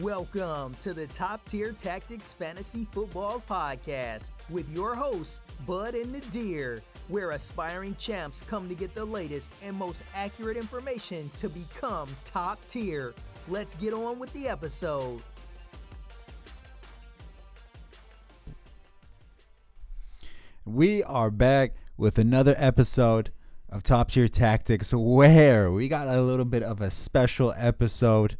Welcome 0.00 0.76
to 0.82 0.94
the 0.94 1.08
Top 1.08 1.44
Tier 1.48 1.72
Tactics 1.72 2.32
Fantasy 2.32 2.86
Football 2.92 3.42
Podcast 3.50 4.30
with 4.48 4.70
your 4.72 4.94
hosts, 4.94 5.40
Bud 5.66 5.96
and 5.96 6.12
Nadir, 6.12 6.82
where 7.08 7.32
aspiring 7.32 7.96
champs 7.96 8.42
come 8.42 8.68
to 8.68 8.76
get 8.76 8.94
the 8.94 9.04
latest 9.04 9.50
and 9.60 9.74
most 9.74 10.04
accurate 10.14 10.56
information 10.56 11.28
to 11.38 11.48
become 11.48 12.06
top 12.24 12.64
tier. 12.68 13.12
Let's 13.48 13.74
get 13.74 13.92
on 13.92 14.20
with 14.20 14.32
the 14.34 14.46
episode. 14.46 15.20
We 20.64 21.02
are 21.02 21.32
back 21.32 21.72
with 21.96 22.18
another 22.18 22.54
episode 22.56 23.32
of 23.68 23.82
Top 23.82 24.12
Tier 24.12 24.28
Tactics 24.28 24.94
where 24.94 25.72
we 25.72 25.88
got 25.88 26.06
a 26.06 26.22
little 26.22 26.44
bit 26.44 26.62
of 26.62 26.80
a 26.80 26.92
special 26.92 27.52
episode 27.56 28.36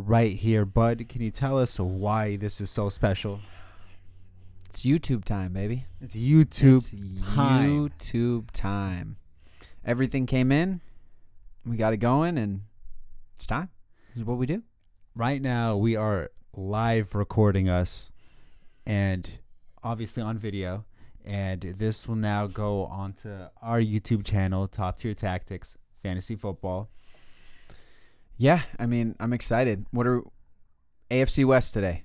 right 0.00 0.32
here. 0.32 0.64
Bud, 0.64 1.06
can 1.08 1.22
you 1.22 1.30
tell 1.30 1.58
us 1.58 1.78
why 1.78 2.36
this 2.36 2.60
is 2.60 2.70
so 2.70 2.88
special? 2.88 3.40
It's 4.68 4.82
YouTube 4.82 5.24
time, 5.24 5.52
baby. 5.52 5.86
It's 6.00 6.14
YouTube 6.14 6.92
It's 6.92 7.26
time. 7.34 7.88
YouTube 7.88 8.50
time. 8.52 9.16
Everything 9.84 10.26
came 10.26 10.52
in. 10.52 10.80
We 11.66 11.76
got 11.76 11.92
it 11.92 11.98
going, 11.98 12.38
and 12.38 12.62
it's 13.34 13.46
time. 13.46 13.68
This 14.08 14.22
is 14.22 14.24
what 14.24 14.38
we 14.38 14.46
do. 14.46 14.62
Right 15.14 15.42
now, 15.42 15.76
we 15.76 15.96
are 15.96 16.30
live 16.56 17.14
recording 17.14 17.68
us 17.68 18.10
and 18.86 19.30
obviously 19.82 20.22
on 20.22 20.38
video. 20.38 20.84
And 21.24 21.60
this 21.60 22.08
will 22.08 22.16
now 22.16 22.46
go 22.46 22.86
onto 22.86 23.28
our 23.60 23.80
YouTube 23.80 24.24
channel, 24.24 24.66
Top 24.66 24.98
Tier 24.98 25.14
Tactics 25.14 25.76
Fantasy 26.02 26.34
Football. 26.34 26.88
Yeah, 28.40 28.62
I 28.78 28.86
mean, 28.86 29.16
I'm 29.20 29.34
excited. 29.34 29.84
What 29.90 30.06
are 30.06 30.22
AFC 31.10 31.44
West 31.44 31.74
today? 31.74 32.04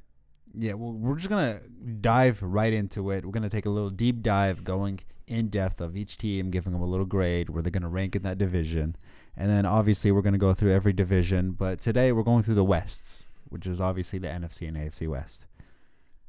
Yeah, 0.54 0.74
well, 0.74 0.92
we're 0.92 1.16
just 1.16 1.30
gonna 1.30 1.62
dive 2.02 2.44
right 2.44 2.74
into 2.74 3.10
it. 3.12 3.26
We're 3.26 3.32
gonna 3.32 3.50
take 3.50 3.66
a 3.66 3.70
little 3.70 3.90
deep 3.90 4.22
dive, 4.22 4.66
going 4.66 5.00
in 5.28 5.48
depth 5.48 5.80
of 5.80 5.96
each 5.96 6.18
team, 6.18 6.52
giving 6.52 6.74
them 6.74 6.82
a 6.82 6.86
little 6.86 7.06
grade 7.06 7.50
where 7.50 7.64
they're 7.64 7.72
gonna 7.72 7.88
rank 7.88 8.18
in 8.18 8.24
that 8.24 8.38
division, 8.38 8.98
and 9.38 9.50
then 9.50 9.66
obviously 9.66 10.12
we're 10.12 10.22
gonna 10.22 10.38
go 10.38 10.54
through 10.54 10.74
every 10.74 10.92
division. 10.92 11.52
But 11.52 11.80
today 11.80 12.12
we're 12.12 12.24
going 12.24 12.44
through 12.44 12.56
the 12.56 12.66
Wests, 12.66 13.24
which 13.48 13.66
is 13.66 13.80
obviously 13.80 14.20
the 14.20 14.28
NFC 14.28 14.68
and 14.68 14.76
AFC 14.76 15.08
West. 15.08 15.48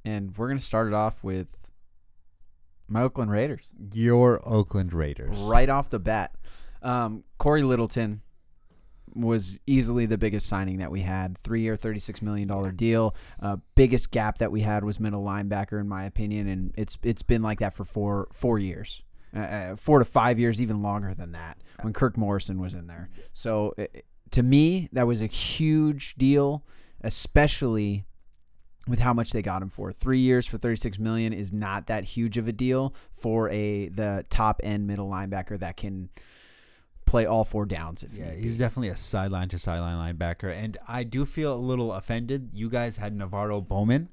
And 0.05 0.39
we're 0.39 0.47
gonna 0.47 0.61
start 0.61 0.87
it 0.87 0.95
off 0.95 1.25
with 1.25 1.67
my 2.87 3.03
Oakland 3.03 3.33
Raiders. 3.33 3.73
Your 3.93 4.41
Oakland 4.49 4.93
Raiders, 4.93 5.37
Right 5.37 5.69
off 5.69 5.91
the 5.91 5.99
bat, 5.99 6.37
um, 6.81 7.25
Cory 7.39 7.65
Littleton 7.65 8.23
was 9.15 9.59
easily 9.67 10.07
the 10.07 10.19
biggest 10.19 10.47
signing 10.47 10.79
that 10.79 10.91
we 10.91 11.03
had. 11.03 11.39
Three-year, 11.39 11.77
thirty-six 11.77 12.23
million 12.23 12.49
dollar 12.49 12.73
deal. 12.73 13.15
Uh, 13.41 13.57
biggest 13.75 14.11
gap 14.11 14.39
that 14.39 14.53
we 14.53 14.61
had 14.61 14.85
was 14.85 15.01
middle 15.01 15.25
linebacker, 15.25 15.81
in 15.81 15.89
my 15.89 16.05
opinion, 16.05 16.49
and 16.49 16.73
it's 16.77 16.99
it's 17.03 17.23
been 17.23 17.43
like 17.43 17.61
that 17.61 17.75
for 17.75 17.85
four 17.85 18.29
four 18.33 18.59
years, 18.59 19.03
uh, 19.35 19.41
uh, 19.41 19.77
four 19.77 19.99
to 19.99 20.05
five 20.05 20.39
years, 20.39 20.61
even 20.61 20.79
longer 20.79 21.15
than 21.15 21.33
that. 21.33 21.59
When 21.83 21.93
Kirk 21.93 22.17
Morrison 22.17 22.61
was 22.61 22.75
in 22.75 22.87
there, 22.87 23.11
so 23.33 23.75
uh, 23.79 23.85
to 24.31 24.43
me 24.43 24.89
that 24.93 25.07
was 25.07 25.23
a 25.23 25.27
huge 25.27 26.15
deal, 26.17 26.65
especially 27.03 28.05
with 28.89 29.01
how 29.01 29.13
much 29.13 29.33
they 29.33 29.43
got 29.43 29.63
him 29.63 29.69
for. 29.69 29.93
Three 29.93 30.21
years 30.21 30.47
for 30.47 30.59
36 30.59 30.99
million 30.99 31.33
is 31.33 31.53
not 31.53 31.89
that 31.89 32.05
huge 32.05 32.39
of 32.39 32.47
a 32.47 32.53
deal 32.53 32.95
for 33.13 33.51
a 33.51 33.89
the 33.89 34.25
top 34.31 34.61
end 34.63 34.87
middle 34.87 35.09
linebacker 35.09 35.59
that 35.59 35.77
can 35.77 36.09
play 37.07 37.25
all 37.25 37.45
four 37.45 37.65
downs. 37.67 38.03
If 38.03 38.13
Yeah, 38.15 38.33
he's 38.35 38.57
be. 38.57 38.59
definitely 38.65 38.89
a 38.91 38.97
sideline 38.97 39.49
to 39.51 39.59
sideline 39.59 39.97
linebacker, 40.17 40.53
and 40.55 40.77
I 40.87 41.05
do 41.05 41.25
feel 41.25 41.55
a 41.55 41.59
little 41.59 41.93
offended. 41.93 42.51
You 42.53 42.69
guys 42.69 42.97
had 42.97 43.17
NaVorro 43.17 43.67
Bowman 43.67 44.09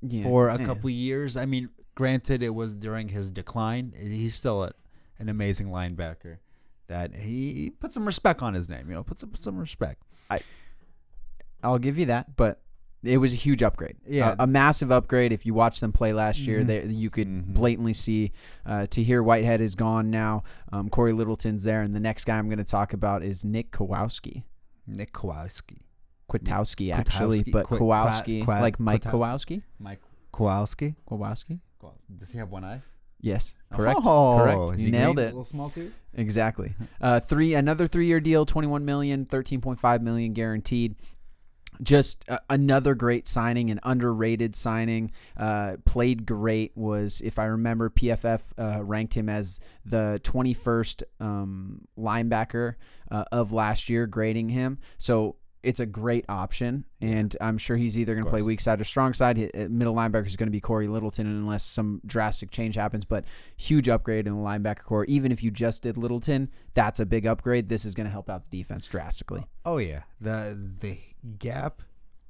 Yeah, 0.00 0.22
for 0.22 0.48
a 0.48 0.58
yeah. 0.58 0.64
couple 0.66 0.88
years. 0.90 1.36
I 1.36 1.46
mean, 1.46 1.68
granted, 1.94 2.42
it 2.42 2.54
was 2.54 2.74
during 2.74 3.08
his 3.08 3.30
decline. 3.30 3.92
He's 3.98 4.34
still 4.34 4.64
a, 4.64 4.72
an 5.18 5.28
amazing 5.28 5.68
linebacker. 5.68 6.38
That 6.86 7.14
he, 7.16 7.70
put 7.80 7.92
some 7.92 8.04
respect 8.04 8.42
on 8.42 8.54
his 8.54 8.68
name. 8.68 8.88
You 8.88 8.94
know, 8.94 9.02
put 9.02 9.18
some 9.18 9.34
some 9.34 9.56
respect. 9.58 10.02
I 10.30 10.40
I'll 11.62 11.78
give 11.78 11.98
you 11.98 12.06
that, 12.06 12.36
but 12.36 12.60
it 13.04 13.18
was 13.18 13.32
a 13.32 13.36
huge 13.36 13.62
upgrade. 13.62 13.96
Yeah. 14.06 14.34
a, 14.38 14.44
a 14.44 14.46
massive 14.46 14.90
upgrade. 14.90 15.32
If 15.32 15.44
you 15.46 15.54
watched 15.54 15.80
them 15.80 15.92
play 15.92 16.12
last 16.12 16.40
year, 16.40 16.60
Mhm. 16.62 16.66
they, 16.66 16.84
you 16.86 17.10
could 17.10 17.28
Mhm. 17.28 17.54
blatantly 17.54 17.92
see. 17.92 18.32
Uh, 18.66 18.86
Tahir 18.86 19.22
Whitehead 19.22 19.60
is 19.60 19.74
gone 19.74 20.10
now. 20.10 20.42
Um, 20.72 20.88
Cory 20.88 21.12
Littleton's 21.12 21.64
there, 21.64 21.82
and 21.82 21.94
the 21.94 22.00
next 22.00 22.24
guy 22.24 22.36
I'm 22.38 22.46
going 22.48 22.58
to 22.58 22.64
talk 22.64 22.92
about 22.92 23.22
is 23.22 23.44
Nick 23.44 23.70
Kowalski. 23.70 24.44
Nick 24.86 25.12
Kowalski, 25.12 25.78
Kwiatkoski, 26.30 26.92
actually, 26.92 27.42
Kwiatkoski, 27.42 27.52
but 27.52 27.66
Kwa- 27.66 27.78
Kowalski, 27.78 28.42
Kwa- 28.42 28.60
like 28.60 28.78
Mike. 28.80 29.02
Kowalski. 29.04 29.62
Mike 29.78 30.00
Kowalski. 30.32 30.94
Kowalski. 31.06 31.60
Does 32.18 32.32
he 32.32 32.38
have 32.38 32.50
one 32.50 32.64
eye? 32.64 32.80
Yes, 33.20 33.54
correct. 33.72 34.00
Oh, 34.04 34.38
correct. 34.38 34.80
You 34.80 34.90
nailed 34.90 35.16
green? 35.16 35.28
it. 35.28 35.32
A 35.32 35.36
little 35.36 35.44
small 35.44 35.70
too. 35.70 35.90
Exactly. 36.12 36.74
Uh, 37.00 37.20
three 37.20 37.54
another 37.54 37.86
three 37.86 38.06
year 38.06 38.20
deal, 38.20 38.44
twenty 38.44 38.68
one 38.68 38.84
million, 38.84 39.24
thirteen 39.24 39.62
point 39.62 39.78
five 39.78 40.02
million 40.02 40.34
guaranteed. 40.34 40.94
Just 41.82 42.24
uh, 42.28 42.38
another 42.48 42.94
great 42.94 43.26
signing, 43.28 43.70
an 43.70 43.80
underrated 43.82 44.56
signing. 44.56 45.12
Uh, 45.36 45.76
played 45.84 46.26
great. 46.26 46.72
Was 46.76 47.20
if 47.22 47.38
I 47.38 47.46
remember, 47.46 47.90
PFF 47.90 48.40
uh, 48.58 48.82
ranked 48.82 49.14
him 49.14 49.28
as 49.28 49.60
the 49.84 50.20
twenty 50.22 50.54
first 50.54 51.04
um, 51.20 51.86
linebacker 51.98 52.74
uh, 53.10 53.24
of 53.32 53.52
last 53.52 53.88
year, 53.88 54.06
grading 54.06 54.50
him. 54.50 54.78
So 54.98 55.36
it's 55.64 55.80
a 55.80 55.86
great 55.86 56.26
option, 56.28 56.84
and 57.00 57.34
I'm 57.40 57.58
sure 57.58 57.76
he's 57.76 57.98
either 57.98 58.14
going 58.14 58.24
to 58.24 58.30
play 58.30 58.42
weak 58.42 58.60
side 58.60 58.80
or 58.80 58.84
strong 58.84 59.14
side. 59.14 59.38
Uh, 59.38 59.66
Middle 59.70 59.94
linebacker 59.94 60.26
is 60.26 60.36
going 60.36 60.46
to 60.46 60.52
be 60.52 60.60
Cory 60.60 60.86
Littleton, 60.86 61.26
unless 61.26 61.64
some 61.64 62.00
drastic 62.06 62.50
change 62.50 62.76
happens. 62.76 63.04
But 63.04 63.24
huge 63.56 63.88
upgrade 63.88 64.26
in 64.26 64.34
the 64.34 64.40
linebacker 64.40 64.84
core. 64.84 65.04
Even 65.06 65.32
if 65.32 65.42
you 65.42 65.50
just 65.50 65.82
did 65.82 65.96
Littleton, 65.96 66.50
that's 66.74 67.00
a 67.00 67.06
big 67.06 67.26
upgrade. 67.26 67.68
This 67.68 67.84
is 67.84 67.94
going 67.94 68.04
to 68.04 68.10
help 68.10 68.28
out 68.28 68.48
the 68.48 68.58
defense 68.58 68.86
drastically. 68.86 69.46
Oh 69.64 69.78
yeah, 69.78 70.02
the 70.20 70.58
the 70.80 70.98
gap 71.38 71.82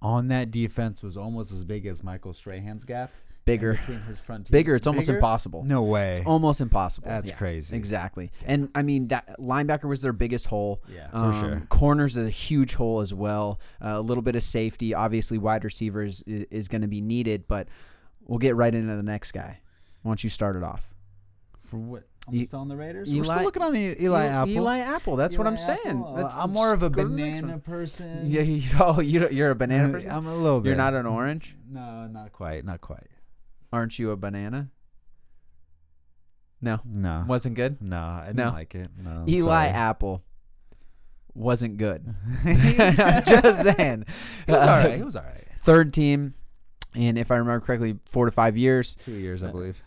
on 0.03 0.29
that 0.29 0.51
defense 0.51 1.03
was 1.03 1.17
almost 1.17 1.53
as 1.53 1.65
big 1.65 1.87
as 1.87 2.03
Michael 2.03 2.33
Strahan's 2.33 2.85
gap. 2.85 3.11
Bigger, 3.47 3.75
between 3.75 4.01
his 4.01 4.19
front 4.19 4.51
bigger. 4.51 4.75
It's 4.75 4.87
almost 4.87 5.07
Bigger? 5.07 5.19
impossible. 5.19 5.65
No 5.65 5.83
way. 5.83 6.13
It's 6.13 6.27
almost 6.27 6.63
impossible. 6.63 7.09
That's 7.09 7.29
Yeah, 7.29 7.37
crazy. 7.37 7.77
Exactly. 7.77 8.33
And 8.47 8.71
I 8.75 8.81
mean 8.81 9.09
that 9.09 9.39
linebacker 9.39 9.85
was 9.85 10.01
their 10.01 10.15
biggest 10.15 10.47
hole. 10.47 10.83
Yeah, 10.91 11.11
for 11.11 11.17
Um, 11.19 11.41
sure. 11.41 11.63
Corners 11.69 12.17
is 12.17 12.27
a 12.27 12.31
huge 12.31 12.75
hole 12.77 13.01
as 13.03 13.13
well. 13.13 13.61
Uh, 13.85 13.89
a 13.97 14.01
little 14.01 14.23
bit 14.23 14.35
of 14.35 14.43
safety. 14.43 14.95
Obviously, 14.95 15.37
wide 15.37 15.63
receivers 15.63 16.23
is, 16.27 16.47
is 16.51 16.69
going 16.69 16.81
to 16.81 16.89
be 16.89 17.03
needed, 17.03 17.47
but 17.47 17.69
we'll 18.27 18.39
get 18.39 18.57
right 18.57 18.75
into 18.75 18.97
the 18.97 19.03
next 19.03 19.33
guy. 19.33 19.61
Why 20.01 20.09
don't 20.09 20.25
you 20.25 20.31
start 20.31 20.57
it 20.57 20.63
off? 20.63 20.95
For 21.61 21.77
what? 21.77 22.05
I'm 22.27 22.35
E- 22.35 22.45
still 22.45 22.61
on 22.61 22.69
the 22.69 22.77
Raiders. 22.77 23.13
We're 23.13 23.23
still 23.25 23.43
looking 23.43 23.63
on 23.63 23.77
Eli 23.77 24.25
Apple. 24.25 24.51
Eli 24.53 24.79
Apple. 24.79 25.17
That's 25.17 25.37
what 25.37 25.47
I'm 25.47 25.57
saying. 25.59 26.03
I'm 26.07 26.53
more 26.53 26.73
of 26.73 26.83
a 26.83 26.89
go 26.91 27.03
to 27.03 27.09
the 27.09 27.15
next 27.15 27.41
banana 27.43 27.59
person. 27.59 28.23
Yeah, 28.25 28.41
you 28.43 28.73
know, 28.79 29.01
you 29.01 29.29
you're 29.29 29.51
a 29.51 29.55
banana 29.55 29.89
Uh, 29.89 29.93
person. 29.93 30.11
I'm 30.11 30.27
a 30.27 30.35
little 30.37 30.61
bit. 30.61 30.69
You're 30.69 30.77
not 30.77 30.95
an 30.95 31.05
orange. 31.07 31.55
No, 31.69 32.07
not 32.07 32.33
quite. 32.33 32.65
Not 32.65 32.81
quite. 32.81 33.09
Aren't 33.73 33.99
you 33.99 34.11
a 34.11 34.17
banana? 34.17 34.71
No, 36.61 36.81
No. 36.85 37.25
wasn't 37.29 37.57
good. 37.57 37.83
No, 37.83 37.99
I 37.99 38.23
didn't 38.29 38.37
No. 38.37 38.51
like 38.51 38.75
it. 38.75 38.91
No. 39.03 39.25
Eli 39.29 39.67
sorry. 39.67 39.69
Apple 39.69 40.23
wasn't 41.35 41.77
good. 41.77 42.15
I'm 42.45 43.25
just 43.25 43.63
saying. 43.65 44.05
was 44.49 44.57
Uh, 44.57 44.61
all 44.61 44.67
right. 44.67 44.95
He 44.97 45.03
was 45.03 45.17
all 45.17 45.25
right. 45.25 45.45
Third 45.59 45.93
team, 45.93 46.35
and 46.95 47.19
if 47.19 47.31
I 47.31 47.37
remember 47.37 47.65
correctly, 47.67 47.99
four 48.07 48.25
to 48.27 48.31
five 48.33 48.57
years. 48.57 48.95
Two 48.95 49.13
years, 49.13 49.43
I 49.43 49.49
Uh, 49.49 49.53
believe. 49.53 49.83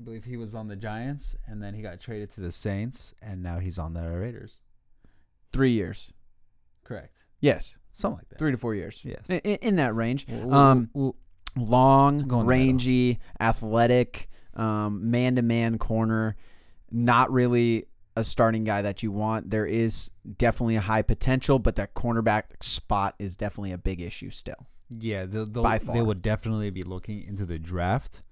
I 0.00 0.02
believe 0.02 0.24
he 0.24 0.36
was 0.38 0.54
on 0.54 0.68
the 0.68 0.76
Giants, 0.76 1.36
and 1.46 1.62
then 1.62 1.74
he 1.74 1.82
got 1.82 2.00
traded 2.00 2.30
to 2.32 2.40
the 2.40 2.50
Saints, 2.52 3.14
and 3.20 3.42
now 3.42 3.58
he's 3.58 3.78
on 3.78 3.92
the 3.92 4.00
Raiders. 4.00 4.60
Three 5.52 5.72
years. 5.72 6.12
Correct. 6.84 7.14
Yes, 7.40 7.74
Something 7.92 8.18
like 8.18 8.28
that. 8.30 8.38
three 8.38 8.52
to 8.52 8.56
four 8.56 8.74
years. 8.74 9.00
Yes. 9.02 9.28
In, 9.28 9.38
in 9.40 9.76
that 9.76 9.94
range. 9.94 10.26
We'll- 10.28 10.54
Um, 10.54 10.90
long, 11.56 12.18
Go 12.18 12.40
in 12.40 12.46
the 12.46 12.52
middle. 12.52 12.66
rangy, 12.66 13.18
athletic, 13.40 14.28
um, 14.54 15.10
man-to-man 15.10 15.76
corner. 15.78 16.36
Not 16.90 17.30
really 17.30 17.86
a 18.16 18.24
starting 18.24 18.64
guy 18.64 18.82
that 18.82 19.02
you 19.02 19.12
want. 19.12 19.50
There 19.50 19.66
is 19.66 20.10
definitely 20.38 20.76
a 20.76 20.80
high 20.80 21.02
potential, 21.02 21.58
but 21.58 21.76
that 21.76 21.94
cornerback 21.94 22.62
spot 22.62 23.16
is 23.18 23.36
definitely 23.36 23.72
a 23.72 23.78
big 23.78 24.00
issue 24.00 24.30
still. 24.30 24.66
Yeah, 24.88 25.26
they'll, 25.26 25.46
they'll, 25.46 25.62
they 25.62 26.14
definitely 26.14 26.70
be 26.70 26.82
looking 26.82 27.22
into 27.22 27.44
the 27.44 27.58
draft 27.58 28.22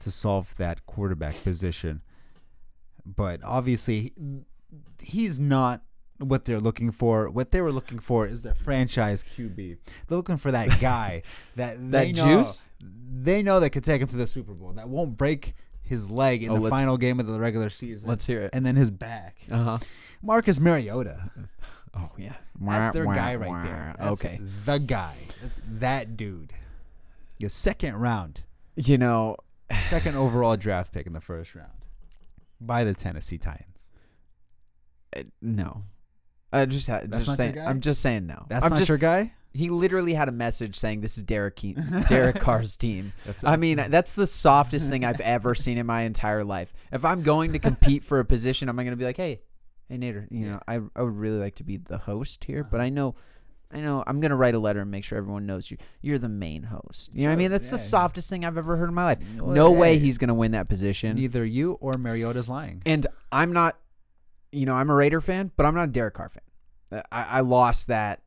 to 0.00 0.10
solve 0.10 0.54
that 0.56 0.86
quarterback 0.86 1.42
position. 1.42 2.02
But 3.06 3.40
obviously, 3.44 4.12
he's 5.00 5.38
not 5.38 5.82
what 6.18 6.44
they're 6.44 6.60
looking 6.60 6.90
for. 6.92 7.30
What 7.30 7.50
they 7.50 7.60
were 7.60 7.72
looking 7.72 7.98
for 7.98 8.26
is 8.26 8.42
the 8.42 8.54
franchise 8.54 9.24
QB. 9.36 9.78
They're 10.08 10.16
looking 10.18 10.36
for 10.36 10.50
that 10.52 10.80
guy 10.80 11.22
that 11.56 11.76
they 11.90 12.12
That 12.12 12.16
know, 12.24 12.42
juice? 12.44 12.62
They 12.80 13.42
know 13.42 13.60
that 13.60 13.70
could 13.70 13.84
take 13.84 14.02
him 14.02 14.08
to 14.08 14.16
the 14.16 14.26
Super 14.26 14.52
Bowl. 14.52 14.72
That 14.72 14.88
won't 14.88 15.16
break 15.16 15.54
his 15.82 16.10
leg 16.10 16.42
in 16.42 16.50
Oh, 16.50 16.58
the 16.58 16.70
final 16.70 16.96
game 16.98 17.18
of 17.20 17.26
the 17.26 17.40
regular 17.40 17.70
season. 17.70 18.08
Let's 18.08 18.26
hear 18.26 18.42
it. 18.42 18.50
and 18.52 18.64
then 18.64 18.76
his 18.76 18.90
back. 18.90 19.38
Uh 19.50 19.62
huh. 19.64 19.78
Marcus 20.22 20.60
Mariota. 20.60 21.30
Oh 21.96 22.10
yeah, 22.16 22.34
That's 22.60 22.94
their 22.94 23.04
Wah, 23.06 23.14
guy 23.14 23.36
wah, 23.36 23.46
right 23.52 23.64
there. 23.64 23.94
That's 23.98 24.24
okay, 24.24 24.40
the 24.64 24.78
guy. 24.78 25.14
That's 25.42 25.58
that 25.80 26.16
dude. 26.16 26.52
The 27.40 27.48
second 27.50 27.96
round, 27.96 28.42
you 28.76 28.96
know, 28.98 29.36
second 29.88 30.16
overall 30.16 30.56
draft 30.56 30.92
pick 30.92 31.06
in 31.06 31.12
the 31.12 31.20
first 31.20 31.54
round 31.54 31.70
by 32.60 32.84
the 32.84 32.94
Tennessee 32.94 33.38
Titans. 33.38 33.86
uh, 35.16 35.22
no. 35.40 35.84
I 36.52 36.66
just 36.66 36.88
had 36.88 37.10
That's 37.10 37.24
just 37.24 37.26
not 37.26 37.32
your 37.32 37.36
saying. 37.36 37.54
guy? 37.54 37.70
I'm 37.70 37.80
just 37.80 38.00
saying 38.02 38.26
no. 38.26 38.44
That's 38.48 38.64
I'm 38.64 38.70
not 38.70 38.78
just, 38.78 38.88
your 38.88 38.98
guy. 38.98 39.32
He 39.52 39.68
literally 39.68 40.14
had 40.14 40.28
a 40.28 40.32
message 40.32 40.76
saying 40.76 41.00
this 41.00 41.16
is 41.16 41.22
Derek 41.22 41.56
Ke- 41.56 41.76
Derek 42.08 42.36
Carr's 42.40 42.76
team. 42.76 43.12
That's 43.24 43.44
I 43.44 43.56
mean, 43.56 43.84
that's 43.88 44.14
the 44.14 44.26
softest 44.26 44.90
thing 44.90 45.04
I've 45.04 45.20
ever 45.20 45.54
seen 45.54 45.78
in 45.78 45.86
my 45.86 46.02
entire 46.02 46.44
life. 46.44 46.72
If 46.92 47.04
I'm 47.04 47.22
going 47.22 47.52
to 47.52 47.58
compete 47.58 48.04
for 48.04 48.18
a 48.18 48.24
position, 48.24 48.68
am 48.68 48.78
I'm 48.78 48.84
going 48.84 48.92
to 48.92 48.96
be 48.96 49.04
like, 49.04 49.16
hey, 49.16 49.40
hey 49.88 49.96
Nadir, 49.96 50.26
you 50.30 50.46
know, 50.46 50.60
I 50.66 50.80
I 50.96 51.02
would 51.02 51.16
really 51.16 51.38
like 51.38 51.56
to 51.56 51.64
be 51.64 51.76
the 51.76 51.98
host 51.98 52.44
here, 52.44 52.64
but 52.64 52.80
I 52.80 52.88
know. 52.88 53.14
I 53.72 53.80
know 53.80 54.02
I'm 54.06 54.20
gonna 54.20 54.36
write 54.36 54.54
a 54.54 54.58
letter 54.58 54.80
and 54.80 54.90
make 54.90 55.04
sure 55.04 55.16
everyone 55.18 55.46
knows 55.46 55.70
you. 55.70 55.76
You're 56.02 56.18
the 56.18 56.28
main 56.28 56.64
host. 56.64 57.10
You 57.14 57.22
know 57.22 57.28
what 57.28 57.34
I 57.34 57.36
mean? 57.36 57.50
That's 57.52 57.70
the 57.70 57.76
yeah. 57.76 57.82
softest 57.82 58.28
thing 58.28 58.44
I've 58.44 58.58
ever 58.58 58.76
heard 58.76 58.88
in 58.88 58.94
my 58.94 59.04
life. 59.04 59.18
Well, 59.36 59.54
No 59.54 59.70
way 59.70 59.94
hey. 59.94 60.00
he's 60.00 60.18
gonna 60.18 60.34
win 60.34 60.52
that 60.52 60.68
position. 60.68 61.16
neither 61.16 61.44
you 61.44 61.72
or 61.80 61.92
Mariota's 61.98 62.48
lying. 62.48 62.82
And 62.84 63.06
I'm 63.30 63.52
not, 63.52 63.76
you 64.50 64.66
know, 64.66 64.74
I'm 64.74 64.90
a 64.90 64.94
Raider 64.94 65.20
fan, 65.20 65.52
but 65.56 65.66
I'm 65.66 65.74
not 65.74 65.88
a 65.88 65.92
Derek 65.92 66.14
Carr 66.14 66.30
fan. 66.30 67.02
I, 67.12 67.22
I 67.22 67.40
lost 67.40 67.86
that. 67.86 68.22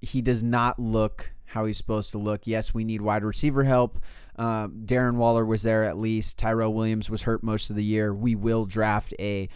He 0.00 0.20
does 0.22 0.42
not 0.42 0.78
look 0.80 1.30
how 1.44 1.66
he's 1.66 1.76
supposed 1.76 2.10
to 2.12 2.18
look. 2.18 2.46
Yes, 2.46 2.74
we 2.74 2.84
need 2.84 3.00
wide 3.02 3.22
receiver 3.22 3.64
help. 3.64 4.00
Um, 4.36 4.82
Darren 4.86 5.16
Waller 5.16 5.44
was 5.44 5.62
there 5.62 5.84
at 5.84 5.98
least. 5.98 6.38
Tyrell 6.38 6.72
Williams 6.72 7.10
was 7.10 7.22
hurt 7.22 7.42
most 7.42 7.70
of 7.70 7.76
the 7.76 7.84
year. 7.84 8.14
We 8.14 8.34
will 8.34 8.64
draft 8.64 9.14
a 9.20 9.48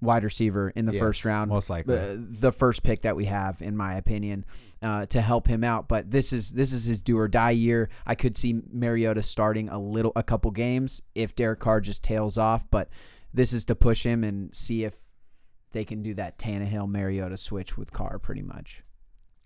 wide 0.00 0.24
receiver 0.24 0.70
in 0.70 0.86
the 0.86 0.92
Yes, 0.92 1.00
first 1.00 1.24
round. 1.24 1.50
most 1.50 1.70
likely. 1.70 1.98
Uh, 1.98 2.16
the 2.18 2.52
first 2.52 2.82
pick 2.82 3.02
that 3.02 3.16
we 3.16 3.24
have, 3.26 3.60
in 3.60 3.76
my 3.76 3.94
opinion, 3.94 4.44
uh, 4.82 5.06
to 5.06 5.20
help 5.20 5.46
him 5.48 5.64
out. 5.64 5.88
But 5.88 6.10
this 6.10 6.32
is 6.32 6.52
this 6.52 6.72
is 6.72 6.84
his 6.84 7.00
do 7.02 7.18
or 7.18 7.28
die 7.28 7.50
year. 7.50 7.88
I 8.06 8.14
could 8.14 8.36
see 8.36 8.60
Mariota 8.72 9.22
starting 9.22 9.68
a 9.68 9.78
little, 9.78 10.12
a 10.14 10.22
couple 10.22 10.50
games 10.50 11.02
if 11.14 11.34
Derek 11.34 11.60
Carr 11.60 11.80
just 11.80 12.02
tails 12.02 12.38
off. 12.38 12.66
But 12.70 12.88
this 13.34 13.52
is 13.52 13.64
to 13.66 13.74
push 13.74 14.04
him 14.04 14.24
and 14.24 14.54
see 14.54 14.84
if 14.84 14.94
they 15.72 15.84
can 15.84 16.02
do 16.02 16.14
that 16.14 16.38
Tannehill 16.38 16.88
Mariota 16.88 17.36
switch 17.36 17.76
with 17.76 17.92
Carr, 17.92 18.18
pretty 18.18 18.42
much. 18.42 18.82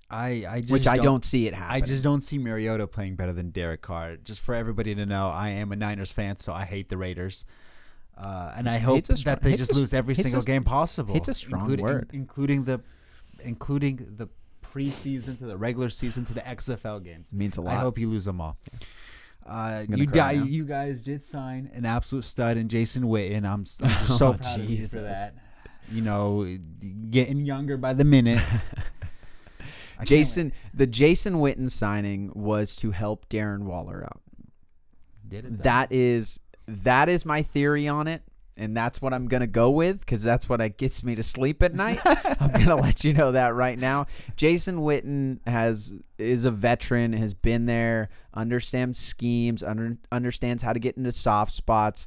I, 0.09 0.45
I 0.47 0.61
just 0.61 0.73
Which 0.73 0.87
I 0.87 0.99
don't, 0.99 1.25
see 1.25 1.47
it 1.47 1.55
happen. 1.55 1.75
I 1.75 1.81
just 1.81 2.03
don't 2.03 2.21
see 2.21 2.37
Mariota 2.37 2.87
playing 2.87 3.17
better 3.17 3.33
than 3.33 3.49
Derek 3.51 3.81
Carr. 3.81 4.17
Just 4.17 4.41
for 4.41 4.55
everybody 4.55 4.95
to 4.95 5.07
know, 5.07 5.29
I 5.29 5.49
am 5.49 5.73
a 5.73 5.77
Niners 5.77 6.13
fan, 6.13 6.37
so 6.37 6.53
I 6.53 6.67
hate 6.67 6.91
the 6.91 6.99
Raiders. 6.99 7.47
Uh, 8.17 8.53
and 8.57 8.69
I 8.69 8.79
hope 8.79 8.97
Hate's 8.97 9.11
a 9.11 9.17
strong- 9.17 9.35
that 9.37 9.43
they 9.43 9.57
just 9.57 9.73
a- 9.73 9.75
lose 9.75 9.93
every 9.95 10.15
hate's 10.15 10.27
a- 10.27 10.31
single 10.31 10.45
game 10.45 10.65
possible. 10.65 11.15
hate's 11.15 11.29
a 11.29 11.35
strong 11.35 11.63
including, 11.63 11.83
word. 11.85 12.11
including 12.13 12.65
the 12.65 12.81
including 13.45 14.07
the 14.17 14.29
preseason 14.63 15.37
to 15.39 15.45
the 15.47 15.57
regular 15.57 15.89
season 15.91 16.25
to 16.27 16.33
the 16.35 16.41
XFL 16.47 17.03
games. 17.03 17.33
It 17.33 17.37
means 17.37 17.57
a 17.57 17.61
lot. 17.63 17.77
I 17.77 17.81
hope 17.81 17.99
you 17.99 18.09
lose 18.09 18.25
them 18.25 18.41
all. 18.41 18.57
Uh, 19.45 19.85
you 19.89 20.07
cry 20.07 20.35
di- 20.35 20.39
now. 20.39 20.45
you 20.45 20.65
guys 20.65 21.03
did 21.03 21.23
sign 21.23 21.69
an 21.75 21.85
absolute 21.85 22.25
stud 22.25 22.57
in 22.57 22.69
Jason 22.69 23.03
Witten. 23.05 23.39
I'm, 23.45 23.45
I'm 23.45 23.65
just 24.07 24.19
so 24.19 24.29
Oh, 24.29 24.35
proud 24.35 24.61
of 24.61 24.71
you 24.71 24.87
for 24.87 25.01
that. 25.01 25.35
You 25.91 26.01
know, 26.03 26.47
getting 27.11 27.45
younger 27.45 27.77
by 27.77 27.93
the 27.93 28.05
minute. 28.05 28.43
Jason, 30.05 30.53
the 30.75 30.87
Jason 30.87 31.35
Witten 31.35 31.71
signing 31.71 32.31
was 32.35 32.75
to 32.77 32.91
help 32.93 33.29
Darren 33.29 33.63
Waller 33.65 34.05
out. 34.05 34.21
did 35.29 35.45
it 35.45 35.63
That 35.63 35.93
is 35.93 36.41
that 36.67 37.09
is 37.09 37.25
my 37.25 37.43
theory 37.43 37.89
on 37.89 38.07
it, 38.09 38.23
and 38.57 38.77
that's 38.77 39.01
what 39.01 39.13
I'm 39.13 39.29
gonna 39.29 39.47
go 39.47 39.71
with 39.71 40.01
because 40.01 40.23
that's 40.23 40.49
what 40.49 40.61
it 40.61 40.79
gets 40.79 41.03
me 41.03 41.15
to 41.15 41.23
sleep 41.23 41.63
at 41.63 41.75
night. 41.75 42.01
I'm 42.05 42.53
gonna 42.53 42.77
let 42.77 43.05
you 43.05 43.13
know 43.13 43.33
that 43.33 43.55
right 43.55 43.79
now. 43.79 44.07
Jason 44.37 44.79
Witten 44.79 45.39
has 45.47 45.93
is 46.19 46.45
a 46.45 46.51
veteran, 46.51 47.13
has 47.15 47.35
been 47.35 47.67
there, 47.67 48.09
understands 48.35 48.99
schemes, 48.99 49.63
under, 49.63 49.99
understands 50.11 50.63
how 50.63 50.73
to 50.73 50.79
get 50.79 50.97
into 50.97 51.13
soft 51.13 51.53
spots. 51.53 52.07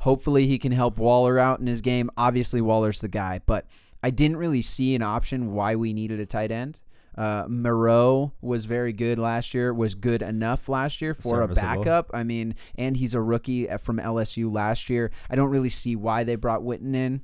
Hopefully, 0.00 0.46
he 0.46 0.58
can 0.58 0.72
help 0.72 0.98
Waller 0.98 1.38
out 1.38 1.60
in 1.60 1.66
his 1.66 1.80
game. 1.80 2.10
Obviously, 2.16 2.60
Waller's 2.60 3.00
the 3.00 3.08
guy, 3.08 3.40
but 3.46 3.66
I 4.02 4.10
didn't 4.10 4.36
really 4.36 4.60
see 4.60 4.94
an 4.94 5.02
option 5.02 5.54
why 5.54 5.76
we 5.76 5.94
needed 5.94 6.20
a 6.20 6.26
tight 6.26 6.50
end. 6.50 6.78
Uh, 7.16 7.44
Moreau 7.48 8.32
was 8.40 8.64
very 8.64 8.92
good 8.92 9.18
last 9.18 9.54
year. 9.54 9.72
Was 9.72 9.94
good 9.94 10.22
enough 10.22 10.68
last 10.68 11.00
year 11.00 11.14
for 11.14 11.42
a 11.42 11.48
backup. 11.48 12.10
I 12.12 12.24
mean, 12.24 12.54
and 12.76 12.96
he's 12.96 13.14
a 13.14 13.20
rookie 13.20 13.68
uh, 13.68 13.78
from 13.78 13.98
LSU 13.98 14.52
last 14.52 14.90
year. 14.90 15.10
I 15.30 15.36
don't 15.36 15.50
really 15.50 15.70
see 15.70 15.94
why 15.94 16.24
they 16.24 16.34
brought 16.34 16.62
Witten 16.62 16.94
in, 16.94 17.22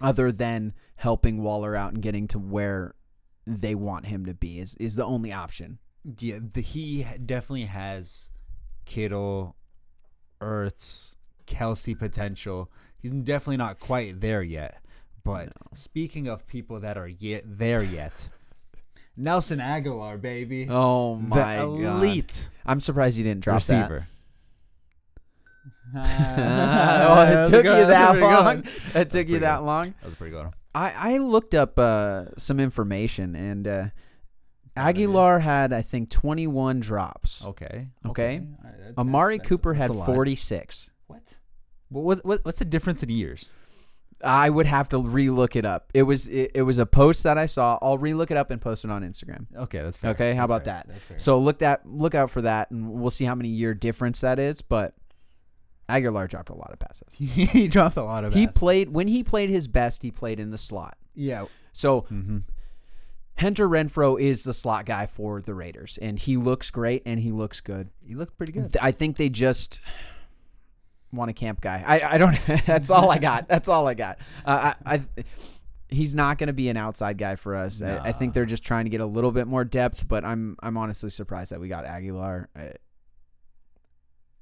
other 0.00 0.30
than 0.30 0.74
helping 0.96 1.42
Waller 1.42 1.74
out 1.74 1.92
and 1.92 2.02
getting 2.02 2.28
to 2.28 2.38
where 2.38 2.94
they 3.46 3.74
want 3.74 4.06
him 4.06 4.26
to 4.26 4.34
be. 4.34 4.60
Is 4.60 4.76
is 4.76 4.96
the 4.96 5.04
only 5.04 5.32
option. 5.32 5.78
Yeah, 6.18 6.38
the, 6.52 6.60
he 6.60 7.06
definitely 7.24 7.64
has 7.64 8.28
Kittle, 8.84 9.56
Ertz, 10.40 11.16
Kelce 11.46 11.98
potential. 11.98 12.70
He's 12.98 13.12
definitely 13.12 13.56
not 13.56 13.80
quite 13.80 14.20
there 14.20 14.42
yet. 14.42 14.82
But 15.24 15.52
speaking 15.72 16.28
of 16.28 16.46
people 16.46 16.80
that 16.80 16.98
are 16.98 17.08
yet 17.08 17.44
there 17.46 17.82
yet, 17.82 18.28
Nelson 19.16 19.58
Agholor, 19.60 20.20
baby, 20.20 20.66
Oh 20.68 21.14
my 21.16 21.56
the 21.58 21.64
god! 21.66 21.80
elite 22.02 22.48
I'm 22.66 22.80
surprised 22.80 23.16
you 23.16 23.24
didn't 23.24 23.42
drop 23.42 23.62
that. 23.64 23.90
receiver. 23.90 24.06
oh, 25.96 27.44
it 27.46 27.50
took 27.50 27.64
you 27.64 27.86
that 27.86 28.18
long. 28.18 28.64
It 28.94 29.10
took 29.10 29.28
you 29.28 29.38
that 29.40 29.58
good. 29.60 29.64
long. 29.64 29.84
That 30.00 30.04
was 30.06 30.14
pretty 30.14 30.32
good. 30.34 30.48
I, 30.74 31.14
I 31.14 31.16
looked 31.18 31.54
up 31.54 31.78
uh, 31.78 32.26
some 32.36 32.58
information 32.58 33.36
and 33.36 33.68
uh, 33.68 33.84
Agholor 34.76 35.40
had 35.40 35.72
I 35.72 35.82
think 35.82 36.10
21 36.10 36.80
drops. 36.80 37.44
Okay. 37.44 37.88
Okay. 38.06 38.38
All 38.64 38.70
right, 38.70 38.78
that- 38.96 38.98
Amari 39.00 39.36
that's- 39.36 39.48
Cooper 39.48 39.74
that's 39.74 39.92
had 39.92 40.00
a 40.00 40.04
46. 40.04 40.90
What? 41.06 41.22
What, 41.90 42.02
what, 42.04 42.24
what? 42.24 42.44
What's 42.44 42.58
the 42.58 42.64
difference 42.64 43.02
in 43.04 43.10
years? 43.10 43.54
I 44.22 44.48
would 44.50 44.66
have 44.66 44.88
to 44.90 44.96
relook 44.96 45.56
it 45.56 45.64
up. 45.64 45.90
It 45.94 46.02
was 46.04 46.28
it, 46.28 46.52
it 46.54 46.62
was 46.62 46.78
a 46.78 46.86
post 46.86 47.22
that 47.24 47.36
I 47.38 47.46
saw. 47.46 47.78
I'll 47.82 47.98
relook 47.98 48.30
it 48.30 48.36
up 48.36 48.50
and 48.50 48.60
post 48.60 48.84
it 48.84 48.90
on 48.90 49.02
Instagram. 49.02 49.46
Okay, 49.56 49.78
that's 49.82 49.98
fair. 49.98 50.10
Okay, 50.12 50.34
how 50.34 50.46
That's 50.46 50.64
about 50.64 50.64
fair. 50.64 50.74
that? 50.74 50.88
That's 50.88 51.04
fair. 51.04 51.18
So 51.18 51.38
look 51.38 51.58
that 51.58 51.86
look 51.86 52.14
out 52.14 52.30
for 52.30 52.42
that, 52.42 52.70
and 52.70 52.90
we'll 52.92 53.10
see 53.10 53.24
how 53.24 53.34
many 53.34 53.48
year 53.48 53.74
difference 53.74 54.20
that 54.20 54.38
is. 54.38 54.62
But 54.62 54.94
Agholor 55.88 56.28
dropped 56.28 56.48
a 56.48 56.54
lot 56.54 56.70
of 56.72 56.78
passes. 56.78 57.08
he 57.18 57.68
dropped 57.68 57.96
a 57.96 58.02
lot 58.04 58.24
of. 58.24 58.32
He 58.34 58.44
ass. 58.46 58.52
played 58.54 58.90
when 58.90 59.08
he 59.08 59.22
played 59.22 59.50
his 59.50 59.68
best. 59.68 60.02
He 60.02 60.10
played 60.10 60.40
in 60.40 60.50
the 60.50 60.58
slot. 60.58 60.96
Yeah. 61.14 61.46
So 61.72 62.02
Mm-hmm. 62.02 62.38
Hunter 63.38 63.68
Renfrow 63.68 64.20
is 64.20 64.44
the 64.44 64.54
slot 64.54 64.86
guy 64.86 65.06
for 65.06 65.40
the 65.40 65.54
Raiders, 65.54 65.98
and 66.00 66.20
he 66.20 66.36
looks 66.36 66.70
great 66.70 67.02
and 67.04 67.18
he 67.18 67.32
looks 67.32 67.60
good. 67.60 67.88
He 68.00 68.14
looked 68.14 68.36
pretty 68.38 68.52
good. 68.52 68.76
I 68.80 68.92
think 68.92 69.16
they 69.16 69.28
just 69.28 69.80
want 71.16 71.30
a 71.30 71.34
camp 71.34 71.60
guy. 71.60 71.82
I, 71.86 72.14
I 72.14 72.18
don't. 72.18 72.36
that's 72.66 72.90
all 72.90 73.10
I 73.10 73.18
got. 73.18 73.48
That's 73.48 73.68
all 73.68 73.86
I 73.88 73.94
got. 73.94 74.18
Uh, 74.44 74.72
I, 74.84 74.94
I 74.94 75.02
he's 75.88 76.14
not 76.14 76.38
going 76.38 76.48
to 76.48 76.52
be 76.52 76.68
an 76.68 76.76
outside 76.76 77.18
guy 77.18 77.36
for 77.36 77.54
us. 77.54 77.80
I, 77.82 77.98
I 77.98 78.12
think 78.12 78.34
they're 78.34 78.46
just 78.46 78.64
trying 78.64 78.84
to 78.86 78.90
get 78.90 79.00
a 79.00 79.06
little 79.06 79.30
bit 79.32 79.46
more 79.46 79.64
depth. 79.64 80.06
But 80.08 80.24
I'm 80.24 80.56
I'm 80.62 80.76
honestly 80.76 81.10
surprised 81.10 81.52
that 81.52 81.60
we 81.60 81.68
got 81.68 81.84
Agholor. 81.84 82.46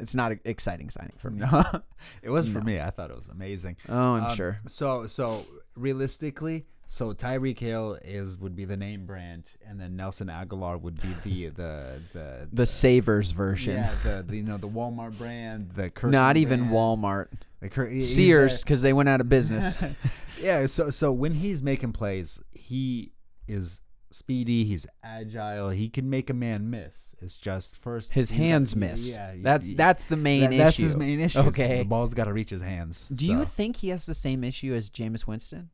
It's 0.01 0.15
not 0.17 0.33
an 0.33 0.41
exciting 0.45 0.91
signing 0.91 1.15
for 1.19 1.31
me. 1.31 1.41
No, 1.41 1.63
it 2.23 2.31
was 2.31 2.49
for 2.49 2.61
me. 2.61 2.81
I 2.81 2.91
thought 2.91 3.11
it 3.11 3.17
was 3.17 3.29
amazing. 3.29 3.77
Oh, 3.89 4.15
I'm 4.15 4.25
Um, 4.25 4.37
sure. 4.37 4.61
So, 4.67 5.07
so 5.07 5.47
realistically, 5.77 6.67
so 6.93 7.15
Tyreek 7.15 7.59
Hill 7.59 7.99
is 8.05 8.37
would 8.37 8.55
be 8.55 8.67
the 8.67 8.77
name 8.77 9.07
brand, 9.07 9.45
and 9.67 9.81
then 9.81 9.97
Nelson 9.97 10.27
Agholor 10.29 10.79
would 10.79 11.01
be 11.01 11.15
the 11.25 11.49
the 11.57 12.01
the 12.13 12.49
The 12.53 12.67
Savers 12.67 13.31
version. 13.31 13.77
Yeah, 13.77 13.95
the, 14.05 14.23
the 14.23 14.37
you 14.37 14.43
know 14.43 14.59
the 14.59 14.69
Walmart 14.69 15.17
brand, 15.17 15.71
the 15.75 15.89
Kirkland 15.89 16.13
Not 16.13 16.37
even 16.37 16.69
brand, 16.69 16.75
Walmart. 16.75 17.29
the 17.61 17.89
he's 17.89 18.15
Sears, 18.15 18.63
because 18.63 18.83
they 18.83 18.93
went 18.93 19.09
out 19.09 19.23
of 19.23 19.31
business. 19.31 19.79
yeah. 20.39 20.67
So 20.67 20.91
so 20.91 21.13
when 21.13 21.33
he's 21.33 21.63
making 21.63 21.93
plays, 21.95 22.43
he 22.53 23.13
is 23.49 23.81
speedy. 24.11 24.65
He's 24.65 24.87
agile. 25.03 25.71
He 25.71 25.89
can 25.89 26.11
make 26.11 26.29
a 26.29 26.35
man 26.35 26.69
miss. 26.69 27.17
It's 27.23 27.39
just 27.39 27.81
first 27.81 28.13
His 28.13 28.33
hands 28.33 28.77
miss. 28.77 29.11
Yeah, 29.15 29.33
that's 29.39 29.75
that's 29.75 30.05
the 30.05 30.17
main 30.19 30.43
that- 30.43 30.53
issue. 30.53 30.59
That's 30.59 30.77
his 30.77 30.97
main 30.99 31.21
issue. 31.21 31.39
Okay. 31.39 31.79
the 31.79 31.85
ball's 31.85 32.13
got 32.13 32.27
to 32.27 32.35
reach 32.35 32.51
his 32.51 32.61
hands. 32.61 33.09
Do 33.11 33.25
you 33.25 33.47
think 33.47 33.77
he 33.77 33.89
has 33.89 34.05
the 34.05 34.15
same 34.15 34.45
issue 34.45 34.75
as 34.75 34.91
Jameis 34.91 35.27
Winston? 35.27 35.71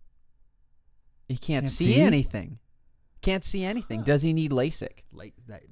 He 1.29 1.37
can't, 1.37 1.65
Can't 1.65 1.69
see, 1.73 1.95
see? 1.95 2.01
anything. 2.01 2.59
Can't 3.21 3.45
see 3.45 3.65
anything. 3.65 3.99
Huh. 4.01 4.05
Does 4.07 4.23
he 4.23 4.33
need 4.33 4.51
LASIK? 4.51 5.05
like 5.13 5.35
that? 5.47 5.63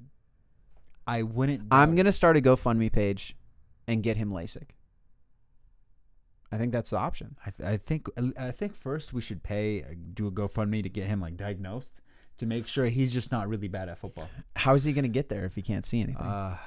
I 1.07 1.23
wouldn't. 1.23 1.63
I'm 1.71 1.95
gonna 1.95 2.11
start 2.11 2.35
a 2.37 2.41
GoFundMe 2.41 2.91
page 2.91 3.35
and 3.87 4.03
get 4.03 4.17
him 4.17 4.29
LASIK. 4.31 4.69
I 6.51 6.57
think 6.57 6.71
that's 6.71 6.89
the 6.91 6.97
option. 6.97 7.37
I, 7.45 7.49
th- 7.51 7.69
I 7.69 7.77
think 7.77 8.07
I 8.37 8.51
think 8.51 8.75
first 8.75 9.13
we 9.13 9.21
should 9.21 9.43
pay 9.43 9.81
uh, 9.83 9.87
do 10.13 10.27
a 10.27 10.31
GoFundMe 10.31 10.83
to 10.83 10.89
get 10.89 11.07
him 11.07 11.19
like 11.21 11.35
diagnosed 11.37 11.93
to 12.37 12.45
make 12.45 12.67
sure 12.67 12.85
he's 12.85 13.11
just 13.13 13.31
not 13.31 13.47
really 13.49 13.67
bad 13.67 13.89
at 13.89 13.97
football. 13.97 14.29
How 14.55 14.73
is 14.75 14.83
he 14.83 14.93
gonna 14.93 15.07
get 15.07 15.29
there 15.29 15.45
if 15.45 15.55
he 15.55 15.61
can't 15.61 15.85
see 15.85 16.01
anything? 16.01 16.21
Uh, 16.25 16.57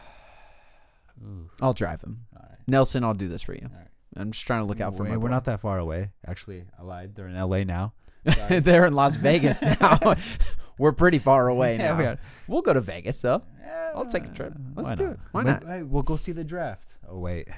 ooh, 1.25 1.50
I'll 1.62 1.73
drive 1.75 2.02
him. 2.02 2.26
all 2.37 2.47
right. 2.49 2.59
Nelson, 2.66 3.04
I'll 3.04 3.14
do 3.14 3.28
this 3.28 3.42
for 3.42 3.54
you. 3.54 3.68
All 3.70 3.76
right. 3.78 3.88
I'm 4.16 4.32
just 4.32 4.47
trying 4.47 4.61
to 4.61 4.64
look 4.66 4.80
out 4.80 4.97
for 4.97 5.04
We're, 5.04 5.11
my. 5.11 5.16
we're 5.18 5.28
boy. 5.28 5.35
not 5.35 5.44
that 5.44 5.61
far 5.61 5.78
away. 5.78 6.11
Actually, 6.26 6.64
I 6.78 6.82
lied. 6.82 7.14
They're 7.14 7.28
in 7.28 7.37
LA 7.38 7.62
now. 7.64 7.92
They're 8.50 8.87
in 8.87 8.95
Las 8.95 9.17
Vegas 9.17 9.62
now. 9.81 9.99
We're 10.79 10.93
pretty 10.93 11.19
far 11.19 11.49
away 11.49 11.77
Yeah, 11.77 11.93
now. 11.93 11.99
we 11.99 12.05
are. 12.05 12.19
We'll 12.49 12.62
go 12.62 12.73
to 12.73 12.81
Vegas 12.81 13.21
though. 13.21 13.43
I'll 13.95 14.07
take 14.07 14.25
a 14.27 14.29
trip. 14.31 14.55
Let's 14.75 14.97
do 14.99 15.05
not? 15.07 15.12
it. 15.12 15.19
Why 15.33 15.43
We'll- 15.43 15.53
not? 15.53 15.65
hey, 15.65 15.83
we'll 15.83 16.03
go 16.03 16.17
see 16.17 16.33
the 16.33 16.45
draft. 16.45 16.97
Oh 17.09 17.19
wait. 17.19 17.49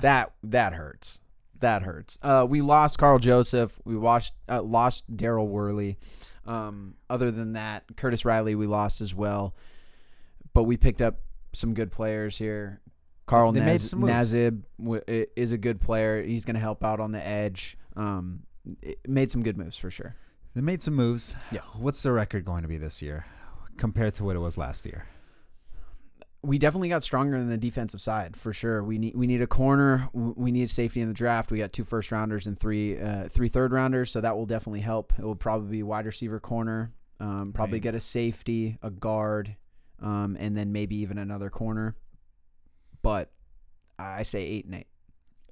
That 0.00 0.32
that 0.44 0.72
hurts. 0.72 1.20
That 1.60 1.82
hurts. 1.82 2.18
Uh, 2.22 2.46
we 2.48 2.60
lost 2.62 2.98
Karl 2.98 3.18
Joseph. 3.18 3.78
We 3.84 3.96
watched 3.96 4.32
uh, 4.48 4.62
lost 4.62 5.14
Daryl 5.16 5.46
Worley. 5.46 5.98
Um, 6.46 6.94
other 7.08 7.30
than 7.30 7.52
that, 7.54 7.84
Curtis 7.96 8.24
Riley 8.24 8.54
we 8.54 8.66
lost 8.66 9.00
as 9.00 9.14
well. 9.14 9.54
But 10.52 10.64
we 10.64 10.76
picked 10.76 11.00
up 11.02 11.20
some 11.52 11.74
good 11.74 11.90
players 11.90 12.36
here. 12.38 12.80
Carl 13.26 13.52
Naz- 13.52 13.94
Nassib 13.94 14.62
w- 14.78 15.02
is 15.08 15.52
a 15.52 15.58
good 15.58 15.80
player. 15.80 16.22
He's 16.22 16.44
going 16.44 16.54
to 16.54 16.60
help 16.60 16.84
out 16.84 17.00
on 17.00 17.12
the 17.12 17.26
edge. 17.26 17.76
Um, 17.96 18.42
made 19.06 19.30
some 19.30 19.42
good 19.42 19.56
moves 19.56 19.76
for 19.76 19.90
sure. 19.90 20.16
They 20.54 20.60
made 20.62 20.82
some 20.82 20.94
moves. 20.94 21.34
Yeah. 21.50 21.60
What's 21.74 22.02
the 22.02 22.12
record 22.12 22.44
going 22.44 22.62
to 22.62 22.68
be 22.68 22.78
this 22.78 23.02
year 23.02 23.26
compared 23.76 24.14
to 24.14 24.24
what 24.24 24.36
it 24.36 24.40
was 24.40 24.56
last 24.58 24.84
year? 24.86 25.06
we 26.42 26.58
definitely 26.58 26.90
got 26.90 27.02
stronger 27.02 27.36
in 27.38 27.48
the 27.48 27.56
defensive 27.56 28.02
side 28.02 28.36
for 28.36 28.52
sure. 28.52 28.84
We 28.84 28.98
need 28.98 29.16
we 29.16 29.26
need 29.26 29.40
a 29.40 29.46
corner. 29.46 30.10
We 30.12 30.52
need 30.52 30.68
safety 30.68 31.00
in 31.00 31.08
the 31.08 31.14
draft. 31.14 31.50
We 31.50 31.56
got 31.56 31.72
two 31.72 31.84
first 31.84 32.12
rounders 32.12 32.46
and 32.46 32.58
three 32.60 33.00
uh, 33.00 33.28
three 33.30 33.48
third 33.48 33.72
rounders, 33.72 34.10
so 34.10 34.20
that 34.20 34.36
will 34.36 34.44
definitely 34.44 34.82
help. 34.82 35.14
It 35.18 35.24
will 35.24 35.36
probably 35.36 35.70
be 35.78 35.82
wide 35.82 36.04
receiver 36.04 36.38
corner. 36.40 36.92
Um, 37.18 37.52
probably 37.54 37.76
Right. 37.76 37.82
get 37.84 37.94
a 37.94 38.00
safety, 38.00 38.76
a 38.82 38.90
guard, 38.90 39.56
um, 40.02 40.36
and 40.38 40.54
then 40.54 40.70
maybe 40.70 40.96
even 40.96 41.16
another 41.16 41.48
corner. 41.48 41.96
But 43.00 43.30
I 43.98 44.22
say 44.22 44.42
eight 44.44 44.66
and 44.66 44.74
eight. 44.74 44.86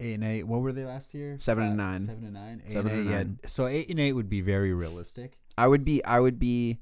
Eight 0.00 0.14
and 0.14 0.24
eight. 0.24 0.42
What 0.44 0.60
were 0.62 0.72
they 0.72 0.84
last 0.84 1.14
year? 1.14 1.36
Seven 1.38 1.64
and 1.64 1.76
nine. 1.76 2.00
Seven 2.00 2.24
and 2.24 2.34
nine. 2.34 2.62
Eight 2.64 2.72
Seven 2.72 2.90
and 2.92 3.00
and 3.00 3.08
eight. 3.08 3.12
nine. 3.14 3.38
Yeah. 3.42 3.48
So 3.48 3.66
eight 3.66 3.88
and 3.90 4.00
eight 4.00 4.12
would 4.12 4.28
be 4.28 4.40
very 4.40 4.72
realistic. 4.72 5.38
I 5.56 5.66
would 5.68 5.84
be 5.84 6.02
I 6.04 6.18
would 6.18 6.38
be 6.38 6.80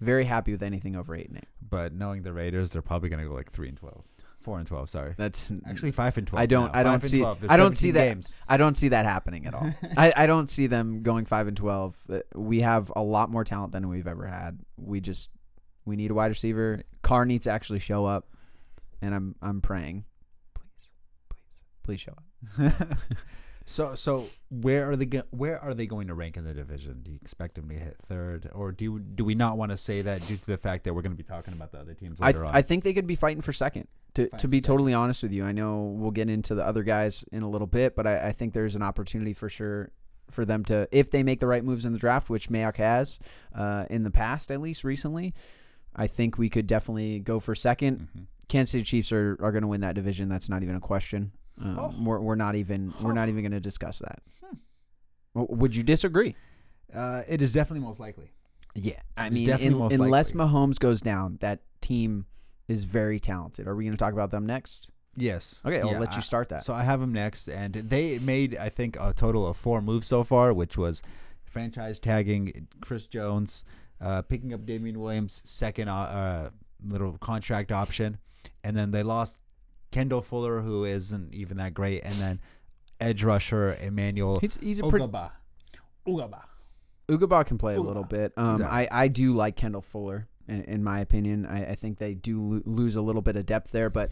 very 0.00 0.24
happy 0.24 0.52
with 0.52 0.62
anything 0.62 0.96
over 0.96 1.14
eight 1.14 1.28
and 1.28 1.38
eight. 1.38 1.48
But 1.60 1.92
knowing 1.92 2.22
the 2.22 2.32
Raiders, 2.32 2.70
they're 2.70 2.82
probably 2.82 3.08
going 3.08 3.22
to 3.22 3.28
go 3.28 3.34
like 3.34 3.50
three 3.50 3.68
and 3.68 3.76
twelve, 3.76 4.04
four 4.40 4.56
and 4.58 4.66
twelve. 4.66 4.88
Sorry. 4.88 5.14
That's 5.18 5.52
Actually, 5.66 5.90
five 5.92 6.16
and 6.16 6.26
twelve. 6.26 6.40
I 6.40 6.46
don't- 6.46 6.72
now. 6.72 6.78
I 6.80 6.82
don't 6.84 7.04
see- 7.04 7.18
12. 7.18 7.46
I 7.50 7.56
don't 7.56 7.76
see 7.76 7.90
that- 7.90 8.04
Games. 8.08 8.34
I 8.48 8.56
don't 8.56 8.76
see 8.76 8.88
that 8.90 9.04
happening 9.04 9.44
at 9.46 9.54
all. 9.54 9.68
I, 9.96 10.12
I 10.16 10.26
don't 10.26 10.48
see 10.48 10.68
them 10.68 11.02
going 11.02 11.26
five 11.26 11.48
and 11.48 11.56
twelve. 11.56 11.96
Uh, 12.08 12.20
We 12.34 12.60
have 12.60 12.90
a 12.96 13.02
lot 13.02 13.30
more 13.30 13.44
talent 13.44 13.72
than 13.72 13.88
we've 13.88 14.06
ever 14.06 14.26
had. 14.26 14.60
We 14.76 15.00
just 15.00 15.30
we 15.84 15.96
need 15.96 16.10
a 16.10 16.14
wide 16.14 16.28
receiver. 16.30 16.82
Carr 17.02 17.26
needs 17.26 17.44
to 17.44 17.50
actually 17.50 17.80
show 17.80 18.06
up, 18.06 18.28
and 19.02 19.14
I'm 19.14 19.34
I'm 19.42 19.60
praying, 19.60 20.04
please, 20.54 20.88
please, 21.28 21.62
please 21.82 22.00
show 22.00 22.12
up. 22.12 22.22
so 23.66 23.94
so 23.94 24.26
where 24.50 24.90
are 24.90 24.96
they 24.96 25.06
go- 25.06 25.22
where 25.30 25.58
are 25.62 25.74
they 25.74 25.86
going 25.86 26.06
to 26.08 26.14
rank 26.14 26.36
in 26.36 26.44
the 26.44 26.54
division? 26.54 27.00
Do 27.02 27.10
you 27.10 27.18
expect 27.20 27.56
them 27.56 27.68
to 27.68 27.74
hit 27.74 27.96
third, 28.00 28.48
or 28.54 28.72
do 28.72 28.84
you- 28.84 28.98
do 29.00 29.24
we 29.24 29.34
not 29.34 29.58
want 29.58 29.70
to 29.72 29.76
say 29.76 30.02
that 30.02 30.26
due 30.26 30.36
to 30.36 30.46
the 30.46 30.56
fact 30.56 30.84
that 30.84 30.94
we're 30.94 31.02
going 31.02 31.12
to 31.12 31.22
be 31.22 31.28
talking 31.28 31.52
about 31.54 31.72
the 31.72 31.78
other 31.78 31.94
teams 31.94 32.20
I 32.20 32.26
later 32.26 32.40
th- 32.40 32.48
on? 32.50 32.54
I 32.56 32.62
think 32.62 32.84
they 32.84 32.94
could 32.94 33.06
be 33.06 33.16
fighting 33.16 33.42
for 33.42 33.52
second. 33.52 33.88
To 34.14 34.22
Fighting 34.24 34.38
to 34.38 34.48
be 34.48 34.58
second. 34.58 34.66
totally 34.72 34.94
honest 34.94 35.22
with 35.22 35.32
you, 35.32 35.44
I 35.44 35.52
know 35.52 35.82
we'll 35.96 36.10
get 36.12 36.30
into 36.30 36.54
the 36.54 36.64
other 36.66 36.82
guys 36.82 37.24
in 37.30 37.42
a 37.42 37.48
little 37.50 37.66
bit, 37.66 37.94
but 37.94 38.06
I, 38.06 38.28
I 38.28 38.32
think 38.32 38.54
there's 38.54 38.74
an 38.74 38.82
opportunity 38.82 39.32
for 39.34 39.48
sure 39.48 39.90
for 40.30 40.44
them 40.44 40.64
to 40.66 40.86
if 40.92 41.10
they 41.10 41.22
make 41.22 41.40
the 41.40 41.46
right 41.46 41.64
moves 41.64 41.84
in 41.84 41.92
the 41.92 41.98
draft, 41.98 42.28
which 42.30 42.48
Mayock 42.50 42.76
has 42.76 43.18
uh, 43.54 43.84
in 43.90 44.02
the 44.02 44.10
past 44.10 44.50
at 44.50 44.60
least 44.60 44.84
recently. 44.84 45.34
I 45.96 46.06
think 46.06 46.38
we 46.38 46.48
could 46.48 46.66
definitely 46.66 47.18
go 47.18 47.40
for 47.40 47.54
second. 47.54 48.08
Mhm. 48.16 48.26
Kansas 48.48 48.72
City 48.72 48.84
Chiefs 48.84 49.10
are, 49.12 49.36
are 49.42 49.52
going 49.52 49.62
to 49.62 49.68
win 49.68 49.80
that 49.82 49.94
division. 49.94 50.28
That's 50.30 50.48
not 50.48 50.62
even 50.62 50.74
a 50.74 50.80
question. 50.80 51.32
Um, 51.60 51.78
Oh. 51.78 51.94
we're, 52.00 52.20
we're 52.20 52.34
not 52.36 52.54
even 52.54 52.94
we're 53.00 53.12
not 53.12 53.28
even 53.28 53.42
going 53.42 53.52
to 53.52 53.60
discuss 53.60 53.98
that. 54.00 54.20
Hmm. 54.42 54.56
Would 55.48 55.74
you 55.76 55.82
disagree? 55.82 56.34
Uh, 56.94 57.22
it 57.28 57.42
is 57.42 57.52
definitely 57.52 57.86
most 57.86 58.00
likely. 58.00 58.30
Yeah, 58.74 59.00
I 59.16 59.30
mean, 59.30 59.48
in- 59.48 59.74
unless 59.74 60.34
likely. 60.34 60.40
Mahomes 60.40 60.78
goes 60.78 61.00
down, 61.00 61.38
that 61.40 61.60
team 61.80 62.26
is 62.68 62.84
very 62.84 63.18
talented. 63.18 63.66
Are 63.66 63.74
we 63.74 63.84
going 63.84 63.92
to 63.96 63.98
talk 63.98 64.12
about 64.12 64.30
them 64.30 64.46
next? 64.46 64.88
Yes. 65.16 65.60
Okay, 65.66 65.80
I'll 65.80 65.90
Yeah, 65.92 65.98
let 65.98 66.14
you 66.14 66.22
start 66.22 66.48
that. 66.50 66.62
So 66.62 66.72
I 66.74 66.82
have 66.84 67.00
them 67.00 67.12
next, 67.12 67.48
and 67.48 67.74
they 67.74 68.18
made 68.20 68.56
I 68.56 68.68
think 68.68 68.96
a 69.00 69.12
total 69.12 69.46
of 69.48 69.56
four 69.56 69.82
moves 69.82 70.06
so 70.06 70.22
far, 70.22 70.52
which 70.52 70.78
was 70.78 71.02
franchise 71.44 71.98
tagging 71.98 72.68
Chris 72.80 73.06
Jones, 73.08 73.64
uh, 74.00 74.22
picking 74.22 74.54
up 74.54 74.64
Damien 74.64 75.00
Williams' 75.00 75.42
second 75.44 75.88
uh, 75.88 75.94
uh, 75.94 76.50
little 76.86 77.18
contract 77.18 77.72
option, 77.72 78.18
and 78.62 78.76
then 78.76 78.92
they 78.92 79.02
lost 79.02 79.40
Kendall 79.90 80.22
Fuller, 80.22 80.60
who 80.60 80.84
isn't 80.84 81.34
even 81.34 81.56
that 81.56 81.74
great, 81.74 82.04
and 82.04 82.14
then 82.16 82.40
edge 83.00 83.22
rusher 83.22 83.76
Emmanuel 83.80 84.38
He's 84.40 84.58
he's 84.60 84.80
a 84.80 84.88
pretty 84.88 85.06
Ogbah. 85.06 85.30
Ogbah. 86.06 86.42
Ogbah 87.08 87.46
can 87.46 87.58
play 87.58 87.74
a 87.74 87.80
little 87.80 88.04
bit. 88.04 88.32
Um, 88.36 88.56
Exactly. 88.56 88.88
I 88.90 89.04
I 89.04 89.08
do 89.08 89.34
like 89.34 89.56
Kendall 89.56 89.82
Fuller 89.82 90.28
in, 90.46 90.62
in 90.64 90.84
my 90.84 91.00
opinion. 91.00 91.46
I, 91.46 91.70
I 91.70 91.74
think 91.74 91.98
they 91.98 92.14
do 92.14 92.40
lo- 92.40 92.62
lose 92.64 92.96
a 92.96 93.02
little 93.02 93.22
bit 93.22 93.36
of 93.36 93.46
depth 93.46 93.70
there, 93.70 93.88
but 93.90 94.10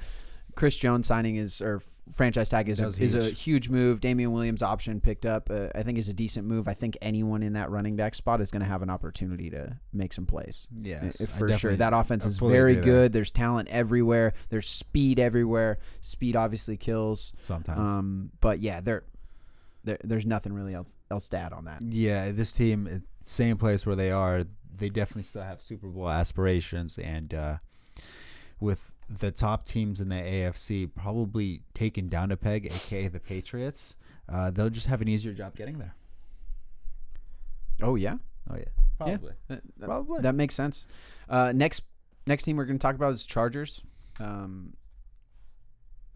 Chris 0.55 0.77
Jones 0.77 1.07
signing 1.07 1.37
is 1.37 1.61
or 1.61 1.83
franchise 2.13 2.49
tag 2.49 2.69
is 2.69 2.81
a, 2.81 2.87
is 2.87 3.15
a 3.15 3.31
huge. 3.31 3.69
move. 3.69 4.01
Damien 4.01 4.33
Williams 4.33 4.63
option 4.63 5.01
picked 5.01 5.27
up. 5.27 5.51
Uh, 5.51 5.69
I 5.75 5.83
think 5.83 5.99
is 5.99 6.09
a 6.09 6.15
decent 6.15 6.47
move. 6.47 6.69
I 6.69 6.75
think 6.75 6.97
anyone 7.03 7.43
in 7.43 7.55
that 7.55 7.71
running 7.71 7.97
back 7.97 8.15
spot 8.15 8.41
is 8.41 8.51
going 8.51 8.61
to 8.61 8.69
have 8.69 8.83
an 8.83 8.91
opportunity 8.91 9.51
to 9.51 9.77
make 9.93 10.13
some 10.13 10.27
plays. 10.27 10.67
Yes, 10.79 11.21
I 11.21 11.27
for 11.27 11.53
sure. 11.53 11.77
That 11.77 11.93
offense 11.93 12.25
is 12.25 12.39
very 12.39 12.77
good. 12.77 13.13
There's 13.13 13.31
talent 13.31 13.69
everywhere. 13.69 14.35
There's 14.49 14.69
speed 14.69 15.19
everywhere. 15.19 15.79
Speed 16.03 16.37
obviously 16.37 16.77
kills. 16.77 17.33
Sometimes. 17.41 17.79
Um, 17.79 18.31
but 18.41 18.61
yeah, 18.61 18.81
there, 18.81 19.05
there 19.85 19.99
there's 20.05 20.27
nothing 20.27 20.53
really 20.53 20.75
else 20.75 20.97
else 21.11 21.29
to 21.31 21.39
add 21.39 21.53
on 21.53 21.65
that. 21.65 21.83
Yeah, 21.83 22.31
this 22.33 22.53
team, 22.53 23.05
same 23.23 23.57
place 23.57 23.85
where 23.87 23.97
they 23.97 24.11
are, 24.11 24.45
they 24.77 24.89
definitely 24.89 25.25
still 25.25 25.43
have 25.43 25.61
Super 25.61 25.89
Bowl 25.89 26.09
aspirations, 26.09 26.99
and 26.99 27.35
uh, 27.35 27.57
with 28.61 28.93
the 29.09 29.31
top 29.31 29.65
teams 29.67 30.01
in 30.01 30.09
the 30.09 30.17
AFC 30.17 30.91
probably 30.95 31.63
taken 31.75 32.09
down 32.09 32.31
a 32.33 32.37
peg, 32.37 32.67
aka 32.67 33.09
the 33.09 33.21
Patriots, 33.21 33.95
uh, 34.29 34.51
they'll 34.51 34.71
just 34.71 34.87
have 34.89 35.01
an 35.01 35.09
easier 35.09 35.33
job 35.33 35.55
getting 35.57 35.79
there. 35.79 35.95
Oh 37.83 37.95
yeah, 37.95 38.17
Oh 38.51 38.55
yeah, 38.57 38.61
Yeah. 38.65 38.67
probably. 38.99 39.33
That, 39.49 39.63
that- 39.79 39.87
Probably. 39.87 40.21
that 40.23 40.35
makes 40.35 40.55
sense. 40.55 40.87
Uh, 41.29 41.53
next 41.55 41.83
next 42.27 42.45
team 42.45 42.57
we're 42.57 42.65
going 42.65 42.79
to 42.79 42.83
talk 42.83 42.95
about 42.95 43.13
is 43.13 43.25
Chargers. 43.27 43.81
Um, 44.19 44.75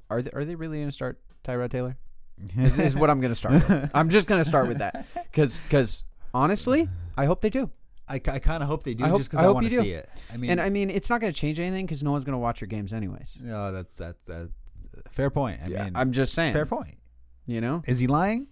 are 0.08 0.22
they 0.22 0.30
are 0.32 0.44
they 0.44 0.54
really 0.54 0.78
going 0.78 0.88
to 0.88 0.92
start 0.92 1.20
Tyrod 1.44 1.70
Taylor? 1.70 1.96
Is, 2.56 2.78
is 2.78 2.96
what 2.96 3.10
I'm 3.10 3.20
going 3.20 3.32
to 3.32 3.36
start. 3.36 3.52
with. 3.68 3.90
I'm 3.92 4.08
just 4.08 4.26
going 4.26 4.42
to 4.42 4.48
start 4.48 4.66
with 4.66 4.78
that 4.78 5.06
because 5.30 5.60
because 5.60 6.06
honestly, 6.32 6.88
I 7.14 7.26
hope 7.26 7.42
they 7.42 7.50
do. 7.50 7.68
I, 8.10 8.14
I 8.14 8.38
kind 8.40 8.62
of 8.62 8.68
hope 8.68 8.84
they 8.84 8.94
do 8.94 9.04
I 9.04 9.08
hope- 9.08 9.18
just 9.20 9.30
because 9.30 9.42
I, 9.42 9.46
hope 9.46 9.54
want 9.54 9.68
to 9.70 9.76
see 9.82 9.92
it. 9.92 10.08
I 10.32 10.36
mean, 10.36 10.50
and 10.50 10.60
I 10.60 10.68
mean, 10.68 10.90
it's 10.90 11.08
not 11.08 11.20
going 11.20 11.32
to 11.32 11.38
change 11.38 11.58
anything 11.60 11.86
because 11.86 12.02
no 12.02 12.10
one's 12.12 12.24
going 12.24 12.34
to 12.34 12.38
watch 12.38 12.60
your 12.60 12.68
games 12.68 12.92
anyways. 12.92 13.38
no, 13.40 13.70
that's 13.72 13.96
that 13.96 14.16
that 14.26 14.50
fair 15.10 15.30
point. 15.30 15.60
I 15.64 15.68
Yeah, 15.68 15.84
mean, 15.84 15.92
I'm 15.94 16.12
just 16.12 16.34
saying. 16.34 16.52
fair 16.52 16.66
point. 16.66 16.96
You 17.46 17.60
know, 17.60 17.82
Is 17.86 17.98
he 17.98 18.06
lying? 18.06 18.48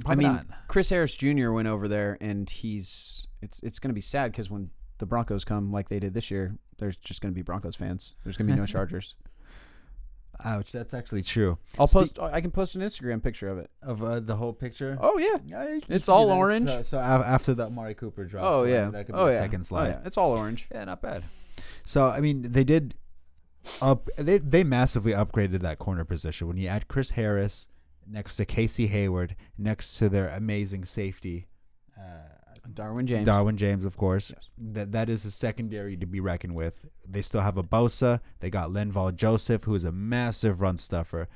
Probably 0.00 0.24
mean, 0.24 0.32
not. 0.34 0.46
Chris 0.68 0.90
Harris 0.90 1.14
Jr. 1.14 1.50
went 1.50 1.66
over 1.68 1.88
there, 1.88 2.16
and 2.20 2.48
he's 2.48 3.26
it's 3.42 3.60
it's 3.62 3.78
going 3.78 3.90
to 3.90 3.94
be 3.94 4.00
sad 4.00 4.32
because 4.32 4.48
when 4.50 4.70
the 4.98 5.06
Broncos 5.06 5.44
come 5.44 5.72
like 5.72 5.88
they 5.88 5.98
did 5.98 6.14
this 6.14 6.30
year, 6.30 6.56
there's 6.78 6.96
just 6.96 7.20
going 7.20 7.32
to 7.32 7.34
be 7.34 7.42
Broncos 7.42 7.76
fans. 7.76 8.14
There's 8.24 8.36
going 8.36 8.48
to 8.48 8.54
be 8.54 8.58
no 8.60 8.66
Chargers. 8.76 9.14
Ouch, 10.44 10.70
that's 10.70 10.94
actually 10.94 11.22
true. 11.22 11.58
I'll 11.78 11.86
Speak- 11.88 12.14
post. 12.14 12.18
I 12.32 12.40
can 12.40 12.50
post 12.50 12.74
an 12.76 12.80
Instagram 12.82 13.22
picture 13.22 13.48
of 13.48 13.58
it. 13.58 13.70
Of 13.82 14.02
uh, 14.02 14.20
the 14.20 14.36
whole 14.36 14.52
picture. 14.52 14.96
Oh 15.00 15.18
yeah. 15.18 15.38
Yeah, 15.44 15.80
It's 15.88 16.08
all 16.08 16.28
that. 16.28 16.34
orange. 16.34 16.68
So, 16.70 16.82
so 16.82 16.98
after 17.00 17.54
the 17.54 17.66
Amari 17.66 17.94
Cooper 17.94 18.24
drop. 18.24 18.44
Oh 18.44 18.62
so 18.62 18.68
yeah. 18.70 18.90
that 18.90 19.06
could 19.06 19.14
be 19.14 19.20
oh 19.20 19.26
a 19.26 19.32
yeah. 19.32 19.38
second 19.38 19.60
Oh, 19.62 19.64
slide. 19.64 19.88
yeah. 19.88 20.00
It's 20.04 20.16
all 20.16 20.30
orange. 20.36 20.68
yeah. 20.72 20.84
not 20.84 21.02
bad. 21.02 21.24
So 21.84 22.06
I 22.06 22.20
mean, 22.20 22.42
they 22.52 22.64
did 22.64 22.94
up. 23.82 24.08
They 24.16 24.38
they 24.38 24.62
massively 24.64 25.12
upgraded 25.12 25.60
that 25.60 25.78
corner 25.78 26.04
position 26.04 26.46
when 26.46 26.56
you 26.56 26.68
add 26.68 26.86
Chris 26.88 27.10
Harris 27.10 27.68
next 28.06 28.36
to 28.36 28.44
Casey 28.44 28.86
Hayward 28.86 29.34
next 29.58 29.98
to 29.98 30.08
their 30.08 30.28
amazing 30.28 30.84
safety. 30.84 31.48
Uh, 31.98 32.02
Derwin 32.72 33.06
James. 33.06 33.26
Derwin 33.26 33.56
James, 33.56 33.84
of 33.84 33.96
course. 33.96 34.30
Yes. 34.34 34.48
That 34.58 34.92
that 34.92 35.08
is 35.08 35.24
a 35.24 35.30
secondary 35.30 35.96
to 35.96 36.06
be 36.06 36.20
reckoned 36.20 36.56
with. 36.56 36.84
They 37.08 37.22
still 37.22 37.40
have 37.40 37.56
a 37.56 37.62
Bosa. 37.62 38.20
They 38.40 38.50
got 38.50 38.70
Linval 38.70 39.14
Joseph, 39.16 39.64
who 39.64 39.74
is 39.74 39.84
a 39.84 39.92
massive 39.92 40.60
run 40.60 40.76
stuffer. 40.76 41.28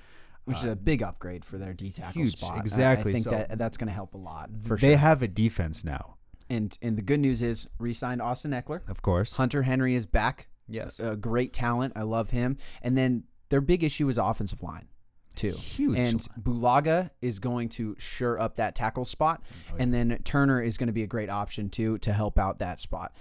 which 0.44 0.58
is 0.58 0.64
Uh, 0.64 0.70
a 0.72 0.76
big 0.76 1.04
upgrade 1.04 1.44
for 1.44 1.56
their 1.56 1.72
D 1.72 1.90
tackle 1.92 2.20
huge, 2.20 2.36
spot. 2.36 2.56
I- 2.56 2.60
exactly. 2.60 3.12
I, 3.12 3.14
think 3.14 3.24
So- 3.24 3.30
that 3.30 3.56
that's 3.58 3.76
going 3.76 3.86
to 3.86 3.94
help 3.94 4.14
a 4.14 4.18
lot 4.18 4.50
for 4.60 4.76
they 4.76 4.88
sure. 4.90 4.96
have 4.98 5.22
a 5.22 5.28
defense 5.28 5.84
now, 5.84 6.16
and 6.50 6.76
and 6.82 6.98
the 6.98 7.02
good 7.02 7.20
news 7.20 7.42
is, 7.42 7.68
re-signed 7.78 8.20
Austin 8.20 8.50
Ekeler. 8.50 8.80
of 8.90 9.02
course. 9.02 9.36
Hunter 9.36 9.62
Henry 9.62 9.94
is 9.94 10.04
back. 10.04 10.48
Yes, 10.68 10.98
A 10.98 11.14
great 11.16 11.52
talent. 11.52 11.92
I 11.94 12.02
love 12.02 12.30
him. 12.30 12.56
And 12.82 12.98
then 12.98 13.22
their 13.50 13.60
big 13.60 13.84
issue 13.84 14.08
is 14.08 14.18
offensive 14.18 14.62
line, 14.64 14.88
too. 15.32 15.52
huge. 15.52 15.96
And 15.98 16.20
Bulaga 16.40 17.10
is 17.20 17.38
going 17.38 17.68
to 17.70 17.94
sure 17.98 18.38
up 18.40 18.56
that 18.56 18.74
tackle 18.74 19.04
spot. 19.04 19.42
Oh, 19.72 19.76
And 19.78 19.92
then 19.92 20.18
Turner 20.24 20.62
is 20.62 20.76
going 20.78 20.86
to 20.88 20.92
be 20.92 21.02
a 21.02 21.06
great 21.06 21.30
option 21.30 21.68
too 21.70 21.98
to 21.98 22.12
help 22.12 22.38
out 22.38 22.58
that 22.58 22.80
spot. 22.80 23.12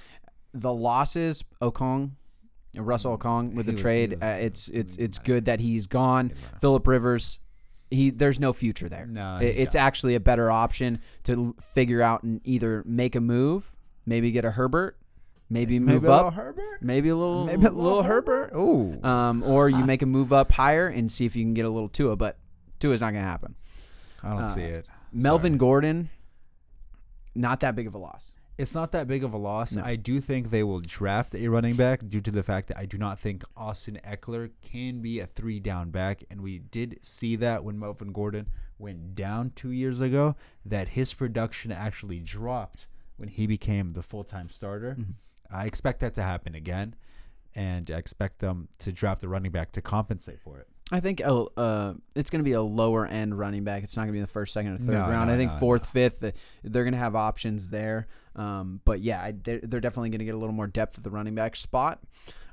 The 0.53 0.73
losses, 0.73 1.43
Okung, 1.61 2.11
Russell 2.75 3.17
Okung 3.17 3.53
with 3.53 3.65
He 3.65 3.71
the 3.71 3.73
was- 3.73 3.81
trade, 3.81 4.11
was- 4.13 4.21
uh, 4.21 4.37
it's 4.41 4.67
it's 4.69 4.95
it's 4.97 5.17
good 5.19 5.45
that 5.45 5.59
he's 5.59 5.87
gone. 5.87 6.33
Philip 6.59 6.87
Rivers, 6.87 7.39
he 7.89 8.09
there's 8.09 8.39
no 8.39 8.53
future 8.53 8.87
there. 8.89 9.05
No, 9.05 9.37
It- 9.37 9.57
it's 9.57 9.73
done. 9.75 9.83
actually 9.85 10.15
a 10.15 10.19
better 10.19 10.49
option 10.51 10.99
to 11.23 11.55
figure 11.73 12.01
out 12.01 12.23
and 12.23 12.39
either 12.43 12.83
make 12.85 13.15
a 13.15 13.21
move, 13.21 13.75
maybe 14.05 14.31
get 14.31 14.45
a 14.45 14.51
Herbert, 14.51 14.97
maybe 15.51 15.79
move 15.79 15.87
Maybe 15.87 16.07
a 16.07 16.09
little 16.09 16.27
up, 16.27 16.33
Herbert. 16.33 16.81
maybe 16.81 17.09
a 17.09 17.15
little 17.15 17.45
Maybe 17.45 17.65
a 17.65 17.71
little, 17.71 18.03
Herbert, 18.03 18.53
Ooh. 18.55 19.03
um, 19.03 19.43
or 19.43 19.69
you 19.69 19.85
make 19.85 20.01
a 20.01 20.05
move 20.05 20.31
up 20.31 20.51
higher 20.53 20.87
and 20.87 21.11
see 21.11 21.25
if 21.25 21.35
you 21.35 21.43
can 21.43 21.53
get 21.53 21.65
a 21.65 21.69
little 21.69 21.89
Tua, 21.89 22.15
but 22.15 22.37
Tua's 22.79 23.01
not 23.01 23.11
going 23.11 23.23
to 23.23 23.29
happen. 23.29 23.55
I 24.23 24.29
don't 24.29 24.43
uh, 24.43 24.47
see 24.47 24.61
it. 24.61 24.87
Melvin 25.11 25.53
Sorry. 25.53 25.59
Gordon, 25.59 26.09
not 27.35 27.59
that 27.59 27.75
big 27.75 27.85
of 27.85 27.93
a 27.93 27.97
loss. 27.97 28.31
It's 28.57 28.75
not 28.75 28.91
that 28.91 29.07
big 29.07 29.23
of 29.23 29.33
a 29.33 29.37
loss. 29.37 29.73
No. 29.73 29.83
I 29.83 29.95
do 29.95 30.21
think 30.21 30.51
they 30.51 30.63
will 30.63 30.81
draft 30.81 31.33
a 31.33 31.47
running 31.47 31.75
back 31.75 32.07
due 32.07 32.21
to 32.21 32.31
the 32.31 32.43
fact 32.43 32.67
that 32.67 32.77
I 32.77 32.85
do 32.85 32.97
not 32.97 33.19
think 33.19 33.43
Austin 33.57 33.99
Ekeler 34.05 34.51
can 34.61 35.01
be 35.01 35.19
a 35.19 35.25
three 35.25 35.59
down 35.59 35.89
back. 35.89 36.23
And 36.29 36.41
we 36.41 36.59
did 36.59 36.99
see 37.01 37.35
that 37.37 37.63
when 37.63 37.79
Melvin 37.79 38.11
Gordon 38.11 38.47
went 38.77 39.15
down 39.15 39.51
two 39.55 39.71
years 39.71 39.99
ago, 39.99 40.35
that 40.65 40.89
his 40.89 41.13
production 41.13 41.71
actually 41.71 42.19
dropped 42.19 42.87
when 43.17 43.29
he 43.29 43.47
became 43.47 43.93
the 43.93 44.03
full 44.03 44.23
time 44.23 44.49
starter. 44.49 44.95
Mm-hmm. 44.99 45.11
I 45.51 45.65
expect 45.65 45.99
that 46.01 46.13
to 46.15 46.23
happen 46.23 46.55
again. 46.55 46.95
And 47.53 47.91
I 47.91 47.97
expect 47.97 48.39
them 48.39 48.69
to 48.79 48.93
draft 48.93 49.23
a 49.23 49.27
running 49.27 49.51
back 49.51 49.73
to 49.73 49.81
compensate 49.81 50.39
for 50.39 50.59
it. 50.59 50.67
I 50.89 50.99
think 50.99 51.21
uh, 51.21 51.43
uh, 51.57 51.93
it's 52.15 52.29
going 52.29 52.39
to 52.39 52.43
be 52.43 52.53
a 52.53 52.61
lower 52.61 53.05
end 53.05 53.37
running 53.37 53.63
back. 53.63 53.83
It's 53.83 53.95
not 53.95 54.03
going 54.03 54.09
to 54.09 54.13
be 54.13 54.19
in 54.19 54.23
the 54.23 54.31
first, 54.31 54.53
second, 54.53 54.73
or 54.73 54.77
third 54.77 54.93
No, 54.93 55.09
round. 55.09 55.27
no, 55.27 55.33
I 55.33 55.37
think 55.37 55.51
no, 55.53 55.59
fourth, 55.59 55.87
fifth, 55.87 56.19
they're 56.63 56.83
going 56.83 56.93
to 56.93 56.99
have 56.99 57.15
options 57.15 57.69
there. 57.69 58.07
Um, 58.35 58.81
but 58.85 59.01
yeah, 59.01 59.31
they're, 59.43 59.59
they're 59.61 59.79
definitely 59.79 60.09
going 60.09 60.19
to 60.19 60.25
get 60.25 60.35
a 60.35 60.37
little 60.37 60.55
more 60.55 60.67
depth 60.67 60.97
at 60.97 61.03
the 61.03 61.09
running 61.09 61.35
back 61.35 61.55
spot. 61.55 61.99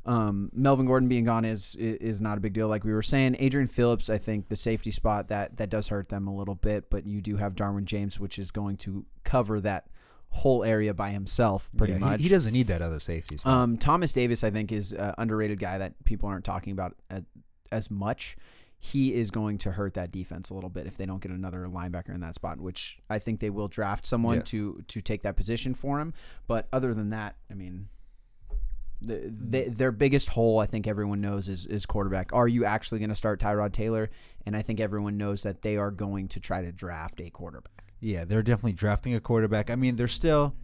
Um, 0.07 0.50
Melvin 0.55 0.87
Gordon 0.87 1.09
being 1.09 1.25
gone 1.25 1.45
is, 1.45 1.75
is 1.75 1.97
is 1.97 2.21
not 2.21 2.38
a 2.38 2.40
big 2.40 2.55
deal, 2.55 2.67
like 2.67 2.83
we 2.83 2.93
were 2.93 3.02
saying. 3.02 3.37
Adrian 3.40 3.69
Phillips, 3.69 4.09
I 4.09 4.17
think 4.17 4.49
the 4.49 4.57
safety 4.57 4.90
spot 4.90 5.28
that 5.28 5.59
that 5.59 5.69
does 5.69 5.88
hurt 5.88 6.09
them 6.09 6.26
a 6.26 6.35
little 6.35 6.55
bit, 6.55 6.88
but 6.88 7.07
you 7.07 7.21
do 7.21 7.37
have 7.37 7.55
Derwin 7.55 7.85
James, 7.85 8.19
which 8.19 8.38
is 8.38 8.50
going 8.50 8.78
to 8.78 9.05
cover 9.25 9.61
that 9.61 9.88
whole 10.30 10.62
area 10.64 10.94
by 10.94 11.11
himself, 11.11 11.68
pretty 11.76 11.94
Yeah, 11.94 11.99
much. 11.99 12.20
He, 12.20 12.28
doesn't 12.28 12.52
need 12.52 12.68
that 12.68 12.80
other 12.82 13.00
safety 13.00 13.37
spot. 13.38 13.52
Um, 13.52 13.76
Thomas 13.78 14.12
Davis, 14.12 14.44
I 14.44 14.50
think, 14.50 14.70
is 14.70 14.92
an 14.92 15.14
underrated 15.18 15.58
guy 15.58 15.78
that 15.78 16.02
people 16.04 16.28
aren't 16.28 16.44
talking 16.44 16.73
about 16.73 16.94
at, 17.11 17.25
as 17.73 17.90
much. 17.90 18.37
He 18.80 19.14
is 19.14 19.32
going 19.32 19.58
to 19.58 19.73
hurt 19.73 19.94
that 19.94 20.12
defense 20.12 20.50
a 20.50 20.54
little 20.54 20.70
bit 20.70 20.87
if 20.87 20.97
they 20.97 21.04
don't 21.06 21.20
get 21.20 21.32
another 21.32 21.66
linebacker 21.66 22.11
in 22.14 22.20
that 22.20 22.37
spot, 22.37 22.61
which 22.61 22.99
I 23.11 23.18
think 23.18 23.40
they 23.40 23.50
will 23.50 23.66
draft 23.66 24.06
someone 24.06 24.37
Yes. 24.37 24.50
to 24.50 24.85
to 24.87 25.00
take 25.00 25.23
that 25.23 25.35
position 25.37 25.75
for 25.75 25.99
him. 25.99 26.14
But 26.47 26.68
other 26.73 26.94
than 26.94 27.11
that, 27.11 27.35
I 27.50 27.54
mean, 27.54 27.88
the, 29.00 29.32
the, 29.32 29.68
their 29.68 29.90
biggest 29.92 30.28
hole, 30.30 30.61
I 30.61 30.66
think 30.66 30.87
everyone 30.87 31.20
knows, 31.20 31.49
is 31.49 31.66
is 31.66 31.87
quarterback. 31.87 32.32
Are 32.32 32.47
you 32.47 32.64
actually 32.64 33.00
going 33.00 33.08
to 33.08 33.14
start 33.16 33.40
Tyrod 33.40 33.73
Taylor? 33.73 34.11
And 34.47 34.56
I 34.56 34.62
think 34.62 34.78
everyone 34.78 35.16
knows 35.18 35.42
that 35.42 35.62
they 35.62 35.76
are 35.76 35.90
going 35.90 36.28
to 36.28 36.40
try 36.40 36.62
to 36.62 36.70
draft 36.70 37.20
a 37.20 37.30
quarterback. 37.30 37.77
Yeah, 38.00 38.25
they're 38.25 38.43
definitely 38.43 38.75
drafting 38.75 39.14
a 39.14 39.21
quarterback. 39.21 39.71
I 39.71 39.76
mean, 39.76 39.97
they're 39.97 40.09
still 40.09 40.55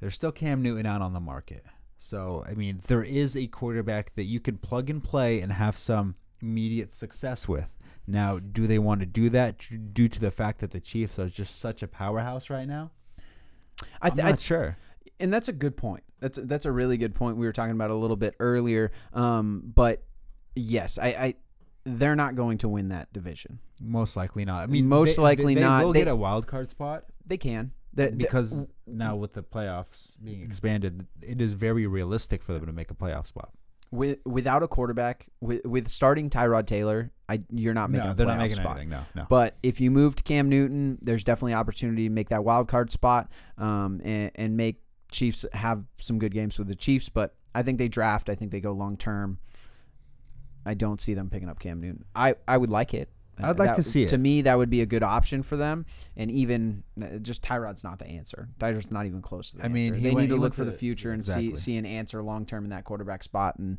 there's 0.00 0.14
still 0.14 0.32
Cam 0.32 0.62
Newton 0.62 0.86
out 0.86 1.02
on 1.02 1.12
the 1.12 1.20
market. 1.20 1.64
So, 1.98 2.44
I 2.46 2.54
mean, 2.54 2.80
there 2.86 3.02
is 3.02 3.34
a 3.34 3.46
quarterback 3.46 4.14
that 4.14 4.24
you 4.24 4.38
can 4.40 4.58
plug 4.58 4.90
and 4.90 5.02
play 5.02 5.40
and 5.40 5.52
have 5.52 5.76
some 5.76 6.16
immediate 6.40 6.92
success 6.92 7.48
with. 7.48 7.72
Now, 8.06 8.38
do 8.38 8.66
they 8.66 8.78
want 8.78 9.00
to 9.00 9.06
do 9.06 9.28
that 9.30 9.58
due 9.92 10.08
to 10.08 10.20
the 10.20 10.30
fact 10.30 10.60
that 10.60 10.70
the 10.70 10.80
Chiefs 10.80 11.18
are 11.18 11.28
just 11.28 11.58
such 11.58 11.82
a 11.82 11.88
powerhouse 11.88 12.50
right 12.50 12.68
now? 12.68 12.92
I, 14.00 14.08
I'm 14.08 14.12
th- 14.12 14.24
not 14.24 14.32
I 14.34 14.36
sure. 14.36 14.76
and 15.18 15.32
that's 15.32 15.48
a 15.48 15.52
good 15.52 15.76
point. 15.76 16.04
That's 16.20 16.38
that's 16.44 16.64
a 16.64 16.72
really 16.72 16.96
good 16.96 17.14
point. 17.14 17.36
We 17.36 17.46
were 17.46 17.52
talking 17.52 17.74
about 17.74 17.90
a 17.90 17.94
little 17.94 18.16
bit 18.16 18.34
earlier. 18.38 18.92
Um, 19.12 19.62
but 19.74 20.04
yes, 20.54 20.98
I, 20.98 21.08
I 21.08 21.34
they're 21.86 22.16
not 22.16 22.34
going 22.34 22.58
to 22.58 22.68
win 22.68 22.88
that 22.88 23.12
division. 23.12 23.60
Most 23.80 24.16
likely 24.16 24.44
not. 24.44 24.64
I 24.64 24.66
mean, 24.66 24.88
Most 24.88 25.16
they- 25.16 25.22
likely 25.22 25.54
they, 25.54 25.60
not. 25.60 25.78
They 25.78 25.84
will 25.84 25.92
get 25.92 26.08
a 26.08 26.16
wild 26.16 26.46
card 26.46 26.68
spot 26.70 27.04
They 27.24 27.36
can 27.38 27.72
They- 27.94 28.08
they- 28.08 28.16
because 28.16 28.66
now 28.86 29.16
with 29.16 29.32
the 29.34 29.42
playoffs 29.42 30.16
being 30.22 30.42
expanded, 30.42 31.06
it 31.22 31.40
is 31.40 31.52
very 31.54 31.86
realistic 31.86 32.42
for 32.42 32.52
them 32.52 32.66
to 32.66 32.72
make 32.72 32.90
a 32.90 32.94
playoff 32.94 33.26
spot. 33.26 33.50
with, 33.92 34.18
without 34.26 34.62
a 34.64 34.68
quarterback, 34.68 35.28
with 35.40 35.64
with 35.64 35.86
starting 35.88 36.28
Tyrod 36.28 36.66
Taylor, 36.66 37.12
I 37.28 37.42
you're 37.50 37.72
not 37.72 37.88
making 37.90 38.04
No, 38.06 38.10
a 38.10 38.14
they're 38.14 38.26
not 38.26 38.38
making 38.38 38.56
spot. 38.56 38.72
anything. 38.72 38.88
No, 38.90 39.02
no. 39.14 39.26
But 39.30 39.56
if 39.62 39.80
you 39.80 39.92
move 39.92 40.16
to 40.16 40.22
Cam 40.24 40.48
Newton, 40.48 40.98
there's 41.02 41.22
definitely 41.22 41.54
opportunity 41.54 42.02
to 42.08 42.10
make 42.10 42.28
that 42.30 42.42
wild 42.44 42.66
card 42.66 42.90
spot 42.90 43.30
um, 43.58 44.00
and, 44.04 44.32
and 44.34 44.56
make 44.56 44.82
Chiefs 45.12 45.44
have 45.52 45.84
some 45.98 46.18
good 46.18 46.32
games 46.34 46.58
with 46.58 46.66
the 46.66 46.74
Chiefs. 46.74 47.08
But 47.08 47.36
I 47.54 47.62
think 47.62 47.78
they 47.78 47.86
draft. 47.88 48.28
I 48.28 48.34
think 48.34 48.50
they 48.50 48.60
go 48.60 48.72
long 48.72 48.96
term. 48.96 49.38
I 50.66 50.74
don't 50.74 51.00
see 51.00 51.14
them 51.14 51.30
picking 51.30 51.48
up 51.48 51.58
Cam 51.60 51.80
Newton. 51.80 52.04
I, 52.14 52.34
I 52.46 52.56
would 52.56 52.70
like 52.70 52.92
it. 52.92 53.08
I'd 53.38 53.58
like 53.58 53.68
That- 53.70 53.76
to 53.76 53.82
see 53.82 54.02
it. 54.02 54.08
To 54.10 54.18
me, 54.18 54.42
that 54.42 54.56
would 54.56 54.70
be 54.70 54.80
a 54.80 54.86
good 54.86 55.02
option 55.02 55.42
for 55.42 55.56
them. 55.56 55.84
And 56.16 56.30
even 56.30 56.82
just 57.22 57.42
Tyrod's 57.42 57.84
not 57.84 57.98
the 57.98 58.06
answer. 58.06 58.48
Tyrod's 58.58 58.90
not 58.90 59.04
even 59.06 59.20
close 59.22 59.50
to 59.50 59.58
the 59.58 59.64
I 59.66 59.68
mean, 59.68 59.94
answer. 59.94 60.00
they 60.02 60.10
went- 60.10 60.28
need 60.28 60.34
to 60.34 60.40
look 60.40 60.54
for 60.54 60.64
the 60.64 60.72
future 60.72 61.12
and 61.12 61.20
exactly. 61.20 61.50
see 61.54 61.56
see 61.56 61.76
an 61.76 61.84
answer 61.86 62.22
long 62.22 62.46
term 62.46 62.64
in 62.64 62.70
that 62.70 62.84
quarterback 62.84 63.22
spot 63.22 63.58
and 63.58 63.78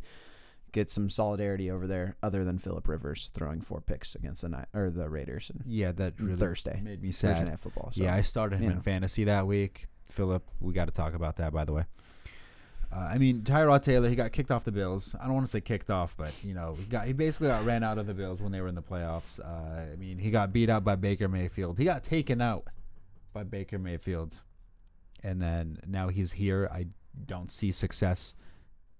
get 0.73 0.91
some 0.91 1.09
solidarity 1.09 1.71
over 1.71 1.87
there, 1.87 2.17
other 2.21 2.43
than 2.45 2.59
Philip 2.59 2.87
Rivers 2.87 3.31
throwing 3.33 3.61
four 3.61 3.81
picks 3.81 4.13
against 4.13 4.43
the 4.43 4.49
Ni- 4.49 4.65
or 4.79 4.91
the 4.91 5.09
Raiders. 5.09 5.49
And 5.49 5.63
yeah, 5.65 5.91
that 5.93 6.17
mm, 6.17 6.25
really 6.27 6.37
Thursday. 6.37 6.79
made 6.83 7.01
me 7.01 7.11
sad. 7.11 7.37
Thursday. 7.37 7.49
Night 7.49 7.59
Football. 7.59 7.91
So. 7.93 8.03
yeah, 8.03 8.13
I 8.13 8.21
started 8.21 8.57
him 8.57 8.63
you 8.65 8.69
in 8.71 8.75
know. 8.75 8.81
fantasy 8.81 9.23
that 9.23 9.47
week. 9.47 9.87
Philip, 10.09 10.43
we 10.59 10.73
got 10.73 10.85
to 10.85 10.91
talk 10.91 11.15
about 11.15 11.37
that, 11.37 11.51
by 11.51 11.65
the 11.65 11.73
way. 11.73 11.85
Uh, 12.91 12.99
I 12.99 13.17
mean, 13.17 13.41
Tyrod 13.41 13.81
Taylor, 13.81 14.07
he 14.07 14.15
got 14.15 14.31
kicked 14.31 14.49
off 14.49 14.63
the 14.63 14.71
Bills. 14.71 15.13
I 15.19 15.25
don't 15.25 15.33
want 15.33 15.45
to 15.45 15.51
say 15.51 15.59
kicked 15.59 15.89
off, 15.89 16.15
but 16.15 16.33
you 16.43 16.53
know, 16.53 16.75
he 16.79 16.85
got 16.85 17.05
he 17.05 17.13
basically 17.13 17.49
got 17.49 17.65
ran 17.65 17.83
out 17.83 17.97
of 17.97 18.07
the 18.07 18.13
Bills 18.13 18.41
when 18.41 18.51
they 18.51 18.61
were 18.61 18.67
in 18.67 18.75
the 18.75 18.81
playoffs. 18.81 19.39
Uh, 19.39 19.91
I 19.91 19.95
mean, 19.97 20.17
he 20.17 20.31
got 20.31 20.53
beat 20.53 20.69
out 20.69 20.83
by 20.83 20.95
Baker 20.95 21.27
Mayfield. 21.27 21.77
He 21.77 21.85
got 21.85 22.03
taken 22.03 22.41
out 22.41 22.65
by 23.33 23.43
Baker 23.43 23.77
Mayfield, 23.77 24.35
and 25.21 25.41
then 25.41 25.79
now 25.85 26.07
he's 26.07 26.33
here. 26.33 26.69
I 26.71 26.87
don't 27.25 27.51
see 27.51 27.71
success 27.71 28.35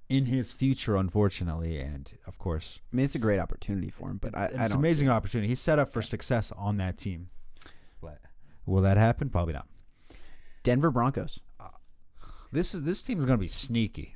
in 0.10 0.26
his 0.26 0.52
future, 0.52 0.96
unfortunately, 0.96 1.80
and 1.80 2.10
of 2.26 2.38
course, 2.38 2.80
I 2.92 2.96
mean, 2.96 3.06
it's 3.06 3.16
a 3.16 3.20
great 3.20 3.40
opportunity 3.40 3.90
for 3.90 4.10
him, 4.10 4.18
but 4.18 4.38
I, 4.38 4.46
it's 4.46 4.58
I 4.58 4.66
an 4.66 4.72
amazing 4.74 5.10
opportunity. 5.10 5.48
He's 5.48 5.60
set 5.60 5.80
up 5.80 5.92
for 5.92 6.02
success 6.02 6.52
on 6.58 6.78
that 6.78 6.98
team, 6.98 7.30
but 8.02 8.20
will 8.66 8.82
that 8.82 8.98
happen? 8.98 9.30
Probably 9.30 9.54
not. 9.54 9.68
Denver 10.64 10.92
Broncos. 10.92 11.40
This 12.52 12.74
is 12.74 12.84
this 12.84 13.04
team's 13.04 13.26
gonna 13.26 13.38
be 13.38 13.48
sneaky. 13.48 14.16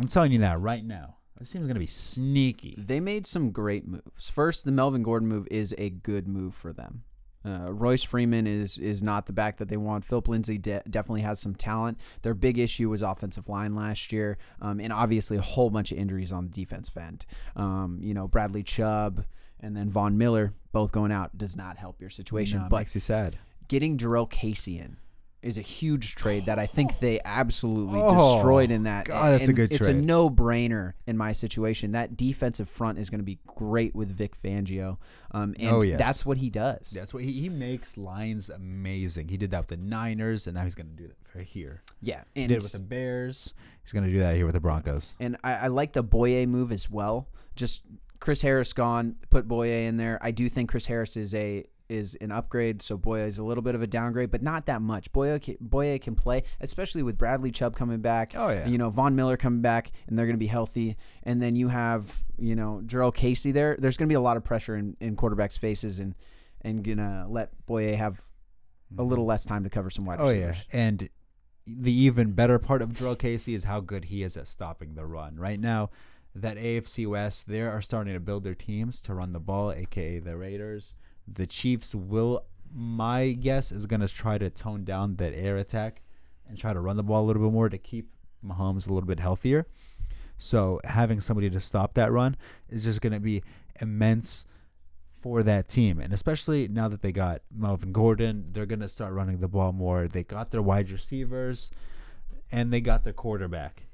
I'm 0.00 0.08
telling 0.08 0.32
you 0.32 0.38
that 0.40 0.60
right 0.60 0.84
now. 0.84 1.16
This 1.38 1.50
team's 1.50 1.66
gonna 1.66 1.80
be 1.80 1.86
sneaky. 1.86 2.74
They 2.78 3.00
made 3.00 3.26
some 3.26 3.50
great 3.50 3.86
moves. 3.86 4.30
First, 4.30 4.64
the 4.64 4.72
Melvin 4.72 5.02
Gordon 5.02 5.28
move 5.28 5.48
is 5.50 5.74
a 5.78 5.90
good 5.90 6.28
move 6.28 6.54
for 6.54 6.72
them. 6.72 7.02
Uh, 7.44 7.72
Royce 7.72 8.04
Freeman 8.04 8.46
is 8.46 8.78
is 8.78 9.02
not 9.02 9.26
the 9.26 9.32
back 9.32 9.56
that 9.56 9.68
they 9.68 9.76
want. 9.76 10.04
Philip 10.04 10.28
Lindsay 10.28 10.58
de- 10.58 10.82
definitely 10.88 11.22
has 11.22 11.40
some 11.40 11.56
talent. 11.56 11.98
Their 12.22 12.34
big 12.34 12.56
issue 12.58 12.88
was 12.88 13.02
offensive 13.02 13.48
line 13.48 13.74
last 13.74 14.12
year, 14.12 14.38
um, 14.60 14.78
and 14.78 14.92
obviously 14.92 15.36
a 15.36 15.42
whole 15.42 15.68
bunch 15.68 15.90
of 15.90 15.98
injuries 15.98 16.32
on 16.32 16.44
the 16.44 16.52
defensive 16.52 16.96
end. 16.96 17.26
Um, 17.56 17.98
you 18.00 18.14
know, 18.14 18.28
Bradley 18.28 18.62
Chubb 18.62 19.24
and 19.58 19.76
then 19.76 19.90
Von 19.90 20.16
Miller 20.16 20.52
both 20.70 20.92
going 20.92 21.10
out 21.10 21.36
does 21.36 21.56
not 21.56 21.76
help 21.78 22.00
your 22.00 22.10
situation. 22.10 22.60
No, 22.60 22.66
it 22.66 22.68
but 22.68 22.78
makes 22.78 22.94
you 22.94 23.00
sad. 23.00 23.38
getting 23.66 23.98
Jurrell 23.98 24.30
Casey 24.30 24.78
in 24.78 24.96
is 25.42 25.56
a 25.56 25.60
huge 25.60 26.14
trade 26.14 26.46
that 26.46 26.58
I 26.58 26.66
think 26.66 26.98
they 27.00 27.20
absolutely 27.24 28.00
Oh, 28.00 28.34
destroyed 28.36 28.70
in 28.70 28.84
that. 28.84 29.06
God, 29.06 29.32
that's 29.32 29.44
a 29.44 29.46
And 29.46 29.56
good 29.56 29.72
It's 29.72 29.84
trade. 29.84 29.96
a 29.96 30.00
no-brainer 30.00 30.92
in 31.06 31.16
my 31.16 31.32
situation. 31.32 31.92
That 31.92 32.16
defensive 32.16 32.68
front 32.68 32.98
is 32.98 33.10
going 33.10 33.18
to 33.20 33.24
be 33.24 33.38
great 33.46 33.94
with 33.94 34.08
Vic 34.10 34.40
Fangio, 34.40 34.98
um, 35.32 35.54
and 35.58 35.68
Oh, 35.68 35.82
yes. 35.82 35.98
that's 35.98 36.24
what 36.24 36.38
he 36.38 36.48
does. 36.50 36.90
That's 36.90 37.12
what 37.12 37.22
he, 37.24 37.32
he 37.32 37.48
makes 37.48 37.96
lines 37.96 38.50
amazing. 38.50 39.28
He 39.28 39.36
did 39.36 39.50
that 39.50 39.60
with 39.60 39.68
the 39.68 39.76
Niners, 39.76 40.46
and 40.46 40.54
now 40.56 40.62
he's 40.64 40.74
gonna 40.74 40.90
do 40.90 41.08
that 41.08 41.16
right 41.34 41.46
here. 41.46 41.82
yeah, 42.00 42.22
He 42.34 42.42
and 42.42 42.48
did 42.48 42.56
it 42.58 42.62
with 42.62 42.72
the 42.72 42.78
Bears. 42.78 43.52
He's 43.82 43.92
gonna 43.92 44.10
do 44.10 44.18
that 44.20 44.36
here 44.36 44.44
with 44.46 44.54
the 44.54 44.60
Broncos. 44.60 45.14
and 45.18 45.36
I, 45.42 45.52
I 45.54 45.66
like 45.66 45.92
the 45.92 46.04
Bouye 46.04 46.46
move 46.46 46.70
as 46.72 46.88
well. 46.90 47.28
Just 47.56 47.82
Chris 48.20 48.42
Harris 48.42 48.72
gone, 48.72 49.16
put 49.30 49.48
Bouye 49.48 49.86
in 49.88 49.96
there. 49.96 50.18
I 50.22 50.30
do 50.30 50.48
think 50.48 50.70
Chris 50.70 50.86
Harris 50.86 51.16
is 51.16 51.34
a 51.34 51.64
is 51.92 52.16
an 52.20 52.32
upgrade, 52.32 52.80
so 52.82 52.96
Bouye 52.96 53.26
is 53.26 53.38
a 53.38 53.44
little 53.44 53.62
bit 53.62 53.74
of 53.74 53.82
a 53.82 53.86
downgrade, 53.86 54.30
but 54.30 54.42
not 54.42 54.66
that 54.66 54.80
much. 54.82 55.12
Bouye 55.12 55.40
can, 55.40 55.56
Bouye 55.60 56.00
can 56.00 56.14
play, 56.14 56.42
especially 56.60 57.02
with 57.02 57.18
Bradley 57.18 57.50
Chubb 57.50 57.76
coming 57.76 58.00
back. 58.00 58.32
Oh, 58.36 58.48
yeah. 58.48 58.66
you 58.66 58.78
know 58.78 58.90
Von 58.90 59.14
Miller 59.14 59.36
coming 59.36 59.60
back, 59.60 59.92
and 60.06 60.18
they're 60.18 60.26
going 60.26 60.36
to 60.36 60.38
be 60.38 60.46
healthy. 60.46 60.96
And 61.22 61.42
then 61.42 61.54
you 61.56 61.68
have 61.68 62.24
you 62.38 62.56
know 62.56 62.82
Jurrell 62.86 63.14
Casey 63.14 63.52
there. 63.52 63.76
There's 63.78 63.96
going 63.96 64.08
to 64.08 64.12
be 64.12 64.16
a 64.16 64.20
lot 64.20 64.36
of 64.36 64.44
pressure 64.44 64.76
in, 64.76 64.96
in 65.00 65.16
quarterbacks' 65.16 65.58
faces, 65.58 66.00
and 66.00 66.14
and 66.62 66.82
gonna 66.84 67.26
let 67.28 67.50
Bouye 67.66 67.96
have 67.96 68.20
a 68.98 69.02
little 69.02 69.24
less 69.24 69.44
time 69.44 69.64
to 69.64 69.70
cover 69.70 69.90
some 69.90 70.04
wide 70.04 70.20
Oh 70.20 70.26
receivers. 70.28 70.64
yeah, 70.72 70.80
and 70.80 71.08
the 71.66 71.92
even 71.92 72.32
better 72.32 72.58
part 72.58 72.82
of 72.82 72.90
Jurrell 72.90 73.18
Casey 73.18 73.54
is 73.54 73.64
how 73.64 73.80
good 73.80 74.06
he 74.06 74.22
is 74.22 74.36
at 74.36 74.48
stopping 74.48 74.94
the 74.94 75.06
run. 75.06 75.36
Right 75.36 75.60
now, 75.60 75.90
that 76.34 76.56
AFC 76.56 77.06
West, 77.06 77.48
they 77.48 77.60
are 77.60 77.80
starting 77.82 78.14
to 78.14 78.20
build 78.20 78.44
their 78.44 78.54
teams 78.54 79.00
to 79.02 79.14
run 79.14 79.32
the 79.32 79.40
ball, 79.40 79.72
aka 79.72 80.18
the 80.18 80.36
Raiders. 80.36 80.94
The 81.26 81.46
Chiefs 81.46 81.94
will, 81.94 82.44
my 82.74 83.32
guess, 83.32 83.72
is 83.72 83.86
going 83.86 84.00
to 84.00 84.08
try 84.08 84.38
to 84.38 84.50
tone 84.50 84.84
down 84.84 85.16
that 85.16 85.34
air 85.34 85.56
attack 85.56 86.02
and 86.48 86.58
try 86.58 86.72
to 86.72 86.80
run 86.80 86.96
the 86.96 87.02
ball 87.02 87.24
a 87.24 87.26
little 87.26 87.42
bit 87.42 87.52
more 87.52 87.68
to 87.68 87.78
keep 87.78 88.10
Mahomes 88.44 88.86
a 88.86 88.92
little 88.92 89.06
bit 89.06 89.20
healthier. 89.20 89.66
So 90.36 90.80
having 90.84 91.20
somebody 91.20 91.50
to 91.50 91.60
stop 91.60 91.94
that 91.94 92.10
run 92.10 92.36
is 92.68 92.84
just 92.84 93.00
going 93.00 93.12
to 93.12 93.20
be 93.20 93.42
immense 93.80 94.46
for 95.20 95.42
that 95.44 95.68
team. 95.68 96.00
And 96.00 96.12
especially 96.12 96.66
now 96.66 96.88
that 96.88 97.00
they 97.00 97.12
got 97.12 97.42
Melvin 97.56 97.92
Gordon, 97.92 98.46
they're 98.50 98.66
going 98.66 98.80
to 98.80 98.88
start 98.88 99.12
running 99.12 99.38
the 99.38 99.48
ball 99.48 99.72
more. 99.72 100.08
They 100.08 100.24
got 100.24 100.50
their 100.50 100.62
wide 100.62 100.90
receivers 100.90 101.70
and 102.50 102.72
they 102.72 102.80
got 102.80 103.04
their 103.04 103.12
quarterback. 103.12 103.84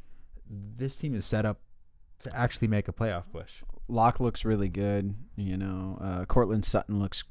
This 0.48 0.96
team 0.96 1.14
is 1.14 1.26
set 1.26 1.44
up 1.44 1.60
to 2.20 2.34
actually 2.34 2.68
make 2.68 2.88
a 2.88 2.92
playoff 2.92 3.30
push. 3.30 3.62
Lock 3.88 4.20
looks 4.20 4.44
really 4.44 4.68
good. 4.68 5.14
You 5.36 5.56
know, 5.56 5.98
uh, 6.00 6.24
Courtland 6.26 6.64
Sutton 6.64 6.98
looks 6.98 7.24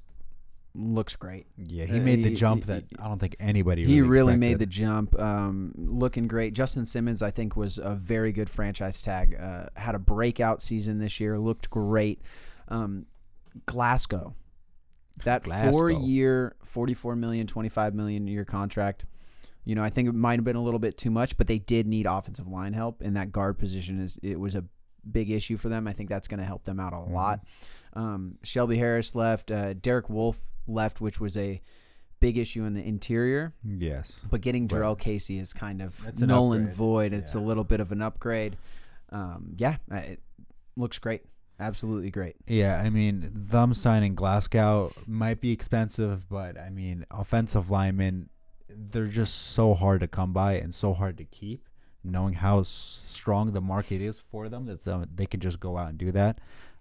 looks 0.80 1.15
great. 1.15 1.48
Yeah, 1.58 1.86
he 1.86 1.98
Uh, 2.00 2.04
made 2.04 2.24
the 2.24 2.30
he- 2.30 2.36
jump 2.36 2.63
he- 2.63 2.67
that 2.67 2.84
I 3.00 3.08
don't 3.08 3.17
think 3.20 3.36
anybody 3.39 3.82
really 3.84 3.93
he 3.96 4.02
really 4.02 4.38
made 4.38 4.60
the 4.60 4.65
jump. 4.67 5.20
Um, 5.20 5.74
looking 5.76 6.28
great. 6.28 6.54
Justin 6.54 6.86
Simmons, 6.86 7.22
I 7.24 7.32
think, 7.32 7.56
was 7.56 7.80
a 7.80 7.96
very 7.96 8.32
good 8.32 8.48
franchise 8.50 9.02
tag. 9.02 9.36
Uh, 9.39 9.67
had 9.76 9.96
a 9.96 10.00
breakout 10.00 10.62
season 10.62 11.00
this 11.00 11.20
year. 11.20 11.39
Looked 11.39 11.70
great. 11.72 12.22
Um, 12.67 13.08
Glasgow, 13.65 14.36
that 15.24 15.43
Glasgow. 15.43 15.72
four-year, 15.72 16.56
forty-four 16.63 17.15
million, 17.15 17.48
twenty-five 17.48 17.96
million 17.96 18.28
year 18.28 18.46
contract. 18.46 19.06
You 19.63 19.74
know, 19.76 19.84
I 19.84 19.89
think 19.89 20.08
it 20.08 20.13
might 20.13 20.38
have 20.38 20.46
been 20.46 20.56
a 20.56 20.63
little 20.63 20.80
bit 20.80 20.96
too 20.98 21.10
much, 21.10 21.38
but 21.38 21.48
they 21.48 21.58
did 21.60 21.88
need 21.88 22.06
offensive 22.06 22.48
line 22.48 22.74
help, 22.74 23.02
and 23.02 23.15
that 23.17 23.32
guard 23.32 23.58
position 23.58 24.00
is 24.00 24.20
it 24.22 24.39
was 24.39 24.54
a 24.54 24.63
big 25.12 25.30
issue 25.32 25.58
for 25.58 25.70
them. 25.70 25.88
I 25.88 25.93
think 25.93 26.10
that's 26.10 26.28
going 26.28 26.39
to 26.39 26.46
help 26.46 26.63
them 26.65 26.80
out 26.80 26.93
a 26.93 26.98
Mm-hmm. 26.98 27.13
lot. 27.13 27.39
Um, 27.93 28.38
Shelby 28.43 28.78
Harris 28.78 29.15
left. 29.15 29.50
Uh, 29.52 29.74
Derek 29.74 30.10
Wolfe 30.10 30.39
left, 30.67 31.02
which 31.02 31.20
was 31.20 31.36
a 31.38 31.62
big 32.20 32.38
issue 32.38 32.63
in 32.65 32.74
the 32.74 32.84
interior. 32.84 33.54
Yes. 33.63 34.20
But 34.30 34.41
getting 34.41 34.67
Jurrell 34.67 34.98
Casey 35.00 35.39
is 35.39 35.54
kind 35.54 35.82
of 35.82 36.20
null 36.20 36.54
and 36.54 36.72
void. 36.74 37.13
It's 37.13 37.34
a 37.36 37.39
little 37.39 37.63
bit 37.63 37.80
of 37.80 37.91
an 37.91 38.02
upgrade. 38.02 38.58
Um, 39.12 39.54
yeah, 39.58 39.78
it 39.91 40.20
looks 40.76 41.00
great. 41.00 41.22
Absolutely 41.60 42.12
great. 42.12 42.36
Yeah, 42.46 42.80
I 42.84 42.89
mean, 42.91 43.32
them 43.34 43.74
signing 43.74 44.13
Glasgow 44.13 44.91
might 45.08 45.41
be 45.41 45.52
expensive, 45.52 46.30
but 46.30 46.56
I 46.60 46.70
mean, 46.70 47.04
offensive 47.10 47.72
linemen, 47.72 48.30
they're 48.70 49.08
just 49.08 49.34
so 49.54 49.74
hard 49.74 50.02
to 50.02 50.08
come 50.08 50.34
by 50.34 50.54
and 50.54 50.76
so 50.76 50.93
hard 50.93 51.17
to 51.17 51.24
keep. 51.26 51.66
Knowing 52.08 52.34
how 52.34 52.63
strong 52.63 53.52
the 53.52 53.62
market 53.62 54.02
is 54.02 54.20
for 54.32 54.50
them, 54.50 54.65
that 54.65 54.84
the, 54.84 55.08
they 55.13 55.26
can 55.26 55.39
just 55.39 55.60
go 55.60 55.78
out 55.78 55.89
and 55.89 55.98
do 55.98 56.12
that. 56.12 56.39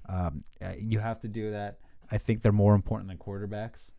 Um, 0.09 0.43
uh, 0.63 0.73
you 0.79 0.99
have 1.01 1.21
to 1.21 1.29
do 1.29 1.51
that. 1.51 1.79
I 2.11 2.19
think 2.19 2.43
they're 2.43 2.53
more 2.53 2.75
important 2.75 3.09
than 3.09 3.19
quarterbacks. 3.19 3.91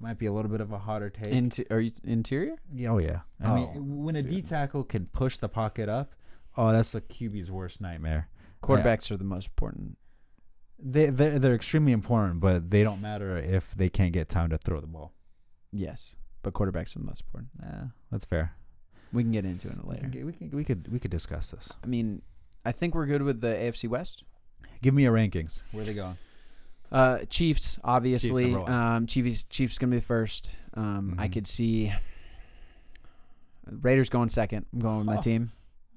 Might 0.00 0.18
be 0.18 0.26
a 0.26 0.32
little 0.32 0.50
bit 0.50 0.60
of 0.60 0.72
a 0.72 0.78
hotter 0.78 1.10
take. 1.10 1.28
Inter- 1.28 1.64
are 1.70 1.80
you 1.80 1.92
interior? 2.02 2.56
Yeah, 2.74 2.88
oh 2.90 2.98
yeah. 2.98 3.20
I 3.40 3.50
Oh, 3.50 3.54
mean, 3.54 4.02
when 4.02 4.16
a 4.16 4.22
D 4.22 4.42
tackle 4.42 4.82
can 4.84 5.06
push 5.06 5.38
the 5.38 5.48
pocket 5.48 5.88
up, 5.88 6.14
oh, 6.56 6.72
that's 6.72 6.92
the 6.92 7.00
QB's 7.00 7.50
worst 7.50 7.80
nightmare. 7.80 8.28
Quarterbacks 8.62 9.10
are 9.10 9.16
the 9.16 9.24
most 9.24 9.48
important. 9.48 9.98
They 10.78 11.10
they're, 11.10 11.38
they're 11.38 11.54
extremely 11.54 11.92
important, 11.92 12.40
but 12.40 12.70
they 12.70 12.82
don't 12.82 13.00
matter 13.00 13.36
if 13.36 13.74
they 13.76 13.88
can't 13.88 14.12
get 14.12 14.28
time 14.28 14.50
to 14.50 14.58
throw 14.58 14.80
the 14.80 14.86
ball. 14.88 15.12
Yes, 15.70 16.16
but 16.42 16.52
quarterbacks 16.52 16.96
are 16.96 16.98
the 16.98 17.04
most 17.04 17.20
important. 17.22 17.50
Yeah, 17.62 17.84
that's 18.10 18.24
fair. 18.24 18.56
We 19.12 19.22
can 19.22 19.32
get 19.32 19.44
into 19.44 19.68
it 19.68 19.86
later. 19.86 20.10
we 20.24 20.32
can 20.32 20.50
we 20.50 20.64
could 20.64 20.88
we 20.90 20.98
could 20.98 21.10
discuss 21.10 21.50
this. 21.50 21.70
I 21.82 21.86
mean, 21.86 22.22
I 22.64 22.72
think 22.72 22.94
we're 22.94 23.06
good 23.06 23.22
with 23.22 23.40
the 23.40 23.48
AFC 23.48 23.88
West. 23.88 24.24
Give 24.80 24.94
me 24.94 25.02
your 25.04 25.12
rankings. 25.14 25.62
Where 25.72 25.84
they 25.84 25.94
going? 25.94 26.16
Uh, 26.90 27.20
Chiefs, 27.30 27.78
obviously. 27.84 28.54
one. 28.54 28.70
um, 28.72 29.06
Chiefs, 29.06 29.44
Chiefs 29.44 29.78
gonna 29.78 29.96
be 29.96 30.00
first. 30.00 30.50
Um, 30.74 31.14
I 31.18 31.28
Mhm. 31.28 31.32
could 31.32 31.46
see 31.46 31.92
Raiders 33.66 34.08
going 34.08 34.28
second. 34.28 34.66
I'm 34.72 34.80
going 34.80 34.98
with 34.98 35.06
my 35.06 35.18
Oh, 35.18 35.22
team. 35.22 35.52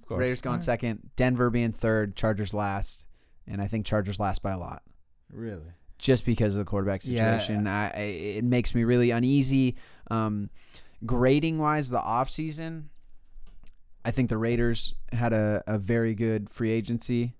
Of 0.09 0.17
Raiders 0.19 0.41
going 0.41 0.61
second. 0.61 1.09
Denver 1.15 1.49
being 1.49 1.71
third. 1.71 2.15
Chargers 2.15 2.53
last, 2.53 3.05
and 3.47 3.61
I 3.61 3.67
think 3.67 3.85
Chargers 3.85 4.19
last 4.19 4.41
by 4.41 4.51
a 4.51 4.57
lot. 4.59 4.83
Really? 5.31 5.71
just 5.97 6.25
because 6.25 6.53
of 6.55 6.59
the 6.59 6.69
quarterback 6.69 7.01
Yeah. 7.05 7.37
situation. 7.39 7.67
I, 7.67 7.87
I 7.89 7.99
it 8.01 8.43
makes 8.43 8.75
me 8.75 8.83
really 8.83 9.11
uneasy. 9.11 9.75
Um, 10.11 10.49
grading 11.05 11.57
wise, 11.57 11.89
the 11.89 11.99
offseason, 12.01 12.87
I 14.05 14.11
think 14.11 14.29
the 14.29 14.37
Raiders 14.37 14.93
had 15.11 15.33
a, 15.33 15.63
a 15.67 15.77
very 15.79 16.13
good 16.15 16.49
free 16.49 16.69
agency. 16.71 17.33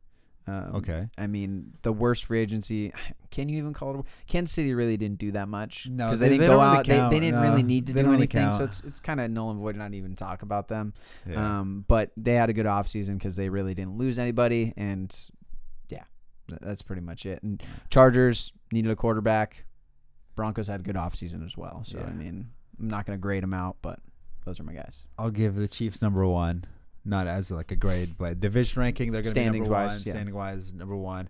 Um, 0.48 0.76
Okay. 0.76 1.08
I 1.18 1.26
mean, 1.28 1.74
the 1.84 1.92
worst 1.94 2.26
free 2.26 2.40
agency. 2.40 2.92
Can 3.32 3.50
you 3.50 3.58
even 3.60 3.74
call 3.74 4.00
it? 4.00 4.06
Kansas 4.28 4.54
City 4.56 4.74
really 4.74 4.96
didn't 4.98 5.18
do 5.20 5.32
that 5.34 5.48
much 5.48 5.88
No, 5.90 6.06
because 6.08 6.20
they- 6.20 6.30
they, 6.30 6.38
they 6.38 6.46
didn't 6.46 6.58
go 6.58 6.62
really 6.64 6.78
out. 6.78 6.86
They, 6.88 6.98
count. 6.98 7.12
they 7.12 7.20
didn't 7.20 7.42
No, 7.42 7.50
really 7.50 7.64
need 7.64 7.88
to 7.88 7.94
do 7.94 8.02
really 8.04 8.16
anything. 8.16 8.52
So 8.52 8.64
it's 8.64 8.84
it's 8.84 9.00
kind 9.00 9.20
of 9.22 9.30
null 9.32 9.52
and 9.52 9.60
void 9.60 9.74
to 9.74 9.80
not 9.80 9.94
even 9.94 10.16
talk 10.16 10.42
about 10.42 10.68
them. 10.68 10.94
Yeah. 11.30 11.60
Um, 11.60 11.86
but 11.88 12.12
they 12.18 12.34
had 12.36 12.50
a 12.50 12.54
good 12.54 12.66
offseason 12.66 13.14
because 13.14 13.36
they 13.36 13.50
really 13.50 13.74
didn't 13.74 13.98
lose 13.98 14.18
anybody, 14.20 14.74
and 14.78 15.16
yeah, 15.90 16.04
that's 16.62 16.82
pretty 16.82 17.02
much 17.02 17.26
it. 17.26 17.42
And 17.44 17.62
Chargers 17.90 18.54
needed 18.72 18.92
a 18.92 18.96
quarterback. 18.96 19.66
Broncos 20.36 20.68
had 20.68 20.80
a 20.80 20.84
good 20.84 20.96
offseason 20.96 21.46
as 21.46 21.56
well. 21.58 21.84
So 21.84 21.98
Yeah. 22.00 22.06
I 22.08 22.12
mean, 22.12 22.50
I'm 22.80 22.88
not 22.88 23.06
gonna 23.06 23.18
grade 23.18 23.44
them 23.44 23.54
out, 23.54 23.78
but 23.82 24.00
those 24.46 24.60
are 24.60 24.64
my 24.64 24.74
guys. 24.74 25.04
I'll 25.18 25.32
give 25.32 25.56
the 25.56 25.68
Chiefs 25.68 26.02
number 26.02 26.26
one, 26.26 26.66
not 27.04 27.28
as 27.28 27.52
like 27.52 27.72
a 27.72 27.76
grade, 27.76 28.16
but 28.18 28.40
division 28.40 28.80
ranking. 28.82 29.12
They're 29.12 29.22
going 29.22 29.34
to 29.34 29.40
be 29.40 29.46
number 29.46 29.66
Standings-wise, 29.66 29.90
one. 29.92 30.02
yeah. 30.06 30.12
Standing 30.14 30.36
wise, 30.36 30.74
number 30.74 30.96
one. 30.96 31.30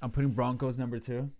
I'm 0.00 0.10
putting 0.10 0.30
Broncos 0.30 0.78
number 0.78 0.98
two. 0.98 1.30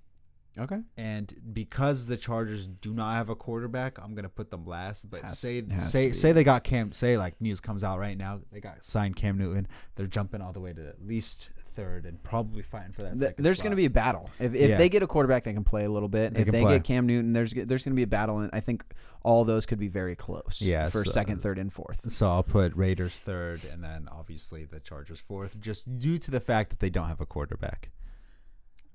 Okay. 0.58 0.80
And 0.98 1.34
because 1.54 2.06
the 2.06 2.16
Chargers 2.16 2.66
do 2.66 2.92
not 2.92 3.14
have 3.14 3.30
a 3.30 3.34
quarterback, 3.34 3.98
I'm 3.98 4.14
gonna 4.14 4.28
put 4.28 4.50
them 4.50 4.66
last. 4.66 5.08
But 5.10 5.22
Has- 5.22 5.38
say 5.38 5.64
say 5.78 6.12
say 6.12 6.32
they 6.32 6.44
got 6.44 6.62
Cam. 6.62 6.92
Say 6.92 7.16
like 7.16 7.40
news 7.40 7.58
comes 7.58 7.82
out 7.82 7.98
right 7.98 8.18
now, 8.18 8.40
they 8.52 8.60
got 8.60 8.84
signed 8.84 9.16
Cam 9.16 9.38
Newton. 9.38 9.66
They're 9.96 10.06
jumping 10.06 10.42
all 10.42 10.52
the 10.52 10.60
way 10.60 10.74
to 10.74 10.86
at 10.88 11.04
least 11.06 11.48
third 11.74 12.06
and 12.06 12.22
probably 12.22 12.62
fighting 12.62 12.92
for 12.92 13.02
that. 13.02 13.18
Th- 13.18 13.34
there's 13.38 13.60
going 13.60 13.70
to 13.72 13.76
be 13.76 13.84
a 13.86 13.90
battle 13.90 14.30
if, 14.38 14.54
if 14.54 14.70
Yeah. 14.70 14.76
they 14.78 14.88
get 14.88 15.02
a 15.02 15.06
quarterback 15.06 15.44
that 15.44 15.54
can 15.54 15.64
play 15.64 15.84
a 15.84 15.90
little 15.90 16.08
bit. 16.08 16.34
They 16.34 16.40
if 16.42 16.48
they 16.50 16.60
play. 16.62 16.74
get 16.76 16.84
Cam 16.84 17.06
Newton, 17.06 17.32
there's 17.32 17.52
there's 17.52 17.84
going 17.84 17.92
to 17.92 17.96
be 17.96 18.02
a 18.02 18.06
battle, 18.06 18.38
and 18.38 18.50
I 18.52 18.60
think 18.60 18.84
all 19.22 19.44
those 19.44 19.66
could 19.66 19.78
be 19.78 19.88
very 19.88 20.14
close. 20.16 20.58
Yeah, 20.60 20.88
for 20.90 21.04
so- 21.04 21.10
second, 21.12 21.42
third, 21.42 21.58
and 21.58 21.72
fourth. 21.72 22.10
So 22.10 22.28
I'll 22.28 22.42
put 22.42 22.74
Raiders 22.76 23.14
third, 23.14 23.62
and 23.72 23.82
then 23.82 24.08
obviously 24.10 24.64
the 24.64 24.80
Chargers 24.80 25.20
fourth, 25.20 25.60
just 25.60 25.98
due 25.98 26.18
to 26.18 26.30
the 26.30 26.40
fact 26.40 26.70
that 26.70 26.80
they 26.80 26.90
don't 26.90 27.08
have 27.08 27.20
a 27.20 27.26
quarterback. 27.26 27.90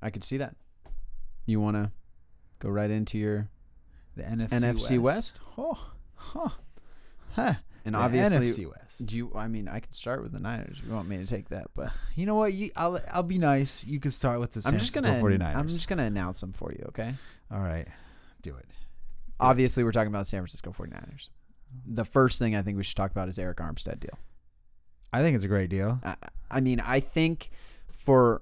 I 0.01 0.09
could 0.09 0.23
see 0.23 0.37
that. 0.37 0.55
You 1.45 1.59
want 1.59 1.75
to 1.77 1.91
go 2.59 2.69
right 2.69 2.89
into 2.91 3.17
your 3.17 3.49
The 4.15 4.23
NFC, 4.23 4.49
NFC 4.49 4.99
West? 4.99 5.39
Oh, 5.57 5.91
huh, 6.15 6.49
huh. 7.31 7.53
And 7.88 7.95
The 7.95 8.00
obviously 8.00 8.50
NFC 8.52 8.67
West. 8.67 9.06
Do 9.06 9.15
you? 9.15 9.32
I 9.34 9.47
mean, 9.47 9.67
I 9.67 9.80
can 9.80 9.93
start 9.93 10.21
with 10.21 10.34
the 10.34 10.39
Niners. 10.39 10.82
You 10.86 10.93
want 10.93 11.08
me 11.08 11.17
to 11.17 11.26
take 11.26 11.50
that, 11.50 11.67
but 11.73 11.91
You 12.15 12.26
know 12.26 12.36
what? 12.36 12.54
You, 12.54 12.69
I'll 12.76 13.00
I'll 13.13 13.23
be 13.23 13.38
nice. 13.38 13.86
You 13.86 14.00
can 14.00 14.12
start 14.12 14.39
with 14.41 14.52
the 14.52 14.62
San 14.62 14.73
I'm 14.73 14.80
just 14.80 14.91
Francisco 14.91 15.21
gonna 15.21 15.38
49ers. 15.38 15.56
I'm 15.56 15.69
just 15.69 15.88
gonna 15.88 16.04
announce 16.04 16.41
them 16.41 16.52
for 16.52 16.71
you. 16.73 16.84
Okay. 16.89 17.13
All 17.50 17.62
right, 17.62 17.88
do 18.41 18.56
it. 18.56 18.65
Obviously, 19.39 19.84
we're 19.84 19.91
talking 19.93 20.10
about 20.10 20.19
the 20.19 20.26
San 20.26 20.41
Francisco 20.41 20.76
49ers. 20.78 21.30
The 21.86 22.04
first 22.06 22.39
thing 22.39 22.56
I 22.56 22.62
think 22.62 22.76
we 22.76 22.84
should 22.84 22.97
talk 22.97 23.12
about 23.12 23.30
is 23.30 23.38
Arik 23.38 23.56
Armstead 23.56 24.00
deal. 24.00 24.17
I 25.13 25.21
think 25.21 25.36
it's 25.36 25.45
a 25.45 25.50
great 25.50 25.69
deal. 25.69 26.02
I, 26.04 26.15
I 26.52 26.60
mean, 26.60 26.82
I 26.82 27.00
think 27.00 27.50
for 27.89 28.41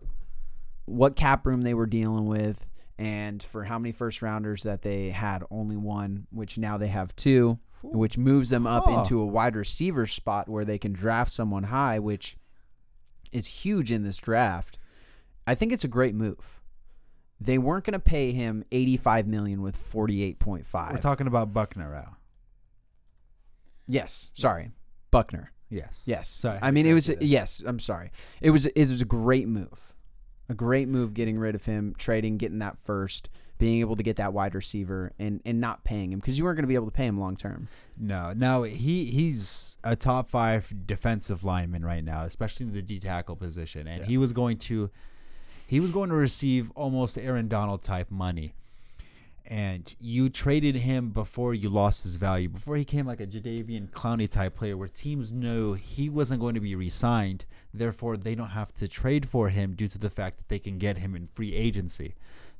what 0.86 1.16
cap 1.16 1.46
room 1.46 1.62
they 1.62 1.74
were 1.74 1.86
dealing 1.86 2.26
with, 2.28 2.68
and 2.98 3.44
for 3.44 3.66
how 3.66 3.78
many 3.78 3.92
first 3.92 4.22
rounders 4.22 4.64
that 4.64 4.82
they 4.82 5.10
had 5.10 5.44
only 5.52 5.76
one, 5.76 6.28
which 6.32 6.58
now 6.58 6.78
they 6.78 6.88
have 6.88 7.16
two, 7.16 7.60
which 7.82 8.18
moves 8.18 8.50
them 8.50 8.66
up 8.68 8.86
Huh. 8.88 9.00
into 9.00 9.20
a 9.20 9.26
wide 9.26 9.56
receiver 9.56 10.06
spot 10.06 10.50
where 10.50 10.66
they 10.66 10.78
can 10.78 10.94
draft 10.94 11.32
someone 11.32 11.64
high, 11.66 12.00
which 12.00 12.38
is 13.32 13.48
huge 13.48 13.92
in 13.92 14.04
this 14.04 14.18
draft. 14.18 14.78
I 15.48 15.56
think 15.56 15.72
it's 15.72 15.84
a 15.84 15.88
great 15.90 16.16
move. 16.16 16.60
They 17.40 17.58
weren't 17.58 17.84
going 17.86 17.94
to 17.94 18.00
pay 18.00 18.32
him 18.32 18.64
85 18.72 19.28
million 19.28 19.62
with 19.62 19.76
48.5. 19.78 20.94
We're 20.94 20.98
talking 21.00 21.28
about 21.28 21.54
Buckner 21.54 21.94
out. 21.94 22.16
Yes, 23.88 24.32
sorry. 24.34 24.72
Buckner. 25.12 25.52
Yes. 25.70 26.04
Yes. 26.06 26.28
Sorry, 26.30 26.60
I 26.62 26.72
mean, 26.72 26.86
it 26.86 26.94
was 26.94 27.10
yes. 27.22 27.62
I'm 27.66 27.80
sorry. 27.80 28.12
It 28.42 28.52
was 28.52 28.66
it 28.68 28.90
was 28.90 29.02
a 29.02 29.06
great 29.06 29.48
move, 29.48 29.94
a 30.48 30.54
great 30.54 30.88
move 30.88 31.14
getting 31.14 31.38
rid 31.38 31.56
of 31.56 31.66
him, 31.66 31.94
trading, 31.98 32.38
getting 32.38 32.60
that 32.60 32.78
first, 32.78 33.30
being 33.58 33.80
able 33.80 33.96
to 33.96 34.04
get 34.04 34.18
that 34.18 34.34
wide 34.34 34.54
receiver, 34.56 35.14
and 35.20 35.42
and 35.46 35.62
not 35.62 35.84
paying 35.84 36.12
him 36.12 36.20
because 36.20 36.38
you 36.38 36.44
weren't 36.44 36.58
going 36.58 36.64
to 36.64 36.68
be 36.68 36.76
able 36.76 36.88
to 36.88 36.92
pay 36.92 37.06
him 37.06 37.20
long 37.20 37.36
term. 37.38 37.68
No, 37.98 38.34
no, 38.36 38.64
he 38.64 39.06
he's 39.06 39.78
a 39.84 39.96
top 39.96 40.30
five 40.30 40.74
defensive 40.86 41.44
lineman 41.44 41.86
right 41.86 42.04
now, 42.04 42.24
especially 42.24 42.66
in 42.66 42.74
the 42.74 42.82
D 42.82 43.00
tackle 43.00 43.36
position, 43.36 43.88
and 43.88 44.02
Yeah. 44.02 44.08
he 44.08 44.18
was 44.18 44.32
going 44.34 44.58
to 44.60 44.90
he 45.68 45.80
was 45.80 45.92
going 45.92 46.10
to 46.10 46.16
receive 46.16 46.72
almost 46.76 47.18
Aaron 47.18 47.48
Donald 47.48 47.82
type 47.82 48.12
money. 48.12 48.54
And 49.48 49.94
you 50.00 50.30
traded 50.30 50.76
him 50.76 51.12
before 51.12 51.54
you 51.54 51.70
lost 51.70 52.02
his 52.02 52.16
value, 52.16 52.50
before 52.50 52.78
he 52.78 52.84
came 52.84 53.06
like 53.06 53.20
a 53.22 53.28
Jadeveon 53.28 53.92
Clowney 53.92 54.28
type 54.28 54.56
player, 54.56 54.76
where 54.76 54.88
teams 54.88 55.32
knew 55.32 55.74
he 55.74 56.10
wasn't 56.10 56.42
going 56.42 56.56
to 56.56 56.60
be 56.60 56.74
re-signed. 56.74 57.46
Therefore, 57.72 58.18
they 58.18 58.34
don't 58.34 58.50
have 58.50 58.74
to 58.76 58.88
trade 58.88 59.28
for 59.28 59.50
him 59.50 59.76
due 59.76 59.88
to 59.88 60.00
the 60.00 60.10
fact 60.10 60.40
that 60.40 60.50
they 60.50 60.58
can 60.58 60.80
get 60.80 60.98
him 60.98 61.16
in 61.16 61.28
free 61.28 61.54
agency. 61.54 62.16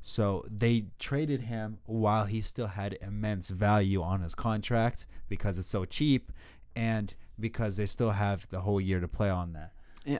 So 0.08 0.44
they 0.48 0.84
traded 1.00 1.40
him 1.40 1.78
while 1.84 2.26
he 2.26 2.40
still 2.40 2.68
had 2.68 2.96
immense 3.02 3.48
value 3.48 4.02
on 4.02 4.20
his 4.20 4.36
contract 4.36 5.04
because 5.28 5.58
it's 5.58 5.66
so 5.66 5.84
cheap, 5.84 6.30
and 6.76 7.12
because 7.40 7.76
they 7.76 7.86
still 7.86 8.12
have 8.12 8.48
the 8.50 8.60
whole 8.60 8.80
year 8.80 9.00
to 9.00 9.08
play 9.08 9.30
on 9.30 9.54
that. 9.54 9.72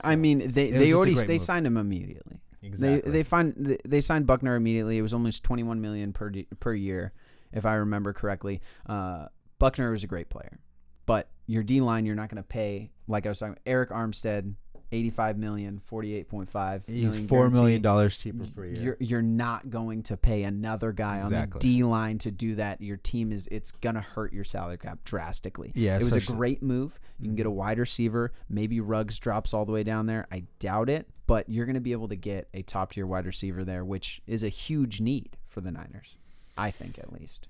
I 0.03 0.17
mean, 0.17 0.51
they 0.51 0.71
they 0.71 0.93
already 0.93 1.13
they 1.13 1.35
move. 1.35 1.41
signed 1.41 1.65
him 1.65 1.77
immediately. 1.77 2.41
Exactly. 2.61 2.99
They 2.99 3.19
they 3.19 3.23
find 3.23 3.53
they- 3.57 3.79
they 3.85 4.01
signed 4.01 4.27
Buckner 4.27 4.57
immediately. 4.57 4.97
It 4.97 5.03
was 5.03 5.13
almost 5.13 5.45
21 5.45 5.79
million 5.79 6.11
per 6.11 6.33
per 6.59 6.73
year, 6.73 7.13
if 7.53 7.65
I 7.65 7.75
remember 7.75 8.11
correctly. 8.11 8.59
Uh, 8.87 9.27
Buckner 9.57 9.89
was 9.91 10.03
a 10.03 10.07
great 10.07 10.27
player, 10.27 10.59
but 11.05 11.29
your 11.45 11.63
D 11.63 11.79
line 11.79 12.05
you're 12.05 12.13
not 12.13 12.27
going 12.27 12.43
to 12.43 12.47
pay 12.47 12.91
like 13.07 13.25
I 13.25 13.29
was 13.29 13.39
talking. 13.39 13.55
Arik 13.65 13.91
Armstead, 13.91 14.53
85 14.91 15.37
million, 15.37 15.81
48.5. 15.91 16.81
He's 16.87 17.03
million 17.03 17.27
four 17.27 17.49
million 17.49 17.81
dollars 17.81 18.17
cheaper 18.17 18.45
per 18.55 18.65
year. 18.65 18.81
You're 18.81 18.97
you're 18.99 19.21
not 19.21 19.69
going 19.69 20.03
to 20.03 20.15
pay 20.17 20.43
another 20.43 20.91
guy 20.93 21.19
on 21.21 21.31
the 21.31 21.59
D 21.59 21.83
line 21.83 22.17
to 22.19 22.31
do 22.31 22.55
that. 22.55 22.81
Your 22.81 22.97
team 22.97 23.31
is 23.31 23.47
it's 23.51 23.71
gonna 23.71 24.01
hurt 24.01 24.31
your 24.31 24.43
salary 24.45 24.77
cap 24.77 24.99
drastically. 25.03 25.71
Yeah, 25.75 25.95
it 25.95 26.03
was 26.03 26.13
a 26.13 26.17
especially- 26.17 26.27
Mm-hmm. 26.33 26.37
great 26.37 26.63
move. 26.63 26.99
You 27.19 27.27
can 27.27 27.35
get 27.35 27.45
a 27.45 27.51
wide 27.51 27.79
receiver. 27.79 28.31
Maybe 28.49 28.79
Ruggs 28.79 29.19
drops 29.19 29.53
all 29.53 29.65
the 29.65 29.71
way 29.71 29.83
down 29.83 30.05
there. 30.05 30.27
I 30.31 30.43
doubt 30.59 30.89
it, 30.89 31.07
but 31.25 31.49
you're 31.49 31.65
gonna 31.65 31.81
be 31.81 31.91
able 31.91 32.07
to 32.09 32.15
get 32.15 32.47
a 32.53 32.61
top 32.61 32.91
tier 32.93 33.05
wide 33.07 33.25
receiver 33.25 33.63
there, 33.65 33.83
which 33.83 34.21
is 34.27 34.43
a 34.43 34.49
huge 34.49 35.01
need 35.01 35.35
for 35.47 35.61
the 35.61 35.71
Niners. 35.71 36.15
I 36.57 36.71
think 36.71 36.97
at 36.99 37.11
least. 37.11 37.47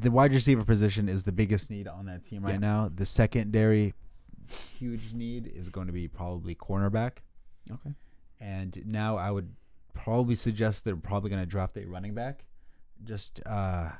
the 0.00 0.10
wide 0.10 0.32
receiver 0.34 0.64
position 0.64 1.08
is 1.08 1.24
the 1.24 1.32
biggest 1.32 1.70
need 1.70 1.88
on 1.88 2.04
that 2.06 2.22
team 2.24 2.42
right 2.42 2.60
now. 2.60 2.90
The 2.94 3.06
secondary 3.06 3.94
huge 4.78 5.12
need 5.12 5.46
is 5.54 5.68
going 5.68 5.86
to 5.86 5.92
be 5.92 6.08
probably 6.08 6.54
cornerback. 6.54 7.18
Okay. 7.70 7.92
And 8.40 8.82
now 8.86 9.16
I 9.16 9.30
would 9.30 9.50
probably 9.94 10.34
suggest 10.34 10.84
they're 10.84 10.96
probably 10.96 11.30
going 11.30 11.42
to 11.42 11.46
draft 11.46 11.76
a 11.76 11.84
running 11.86 12.14
back. 12.14 12.44
Just 13.04 13.40
uh, 13.46 13.90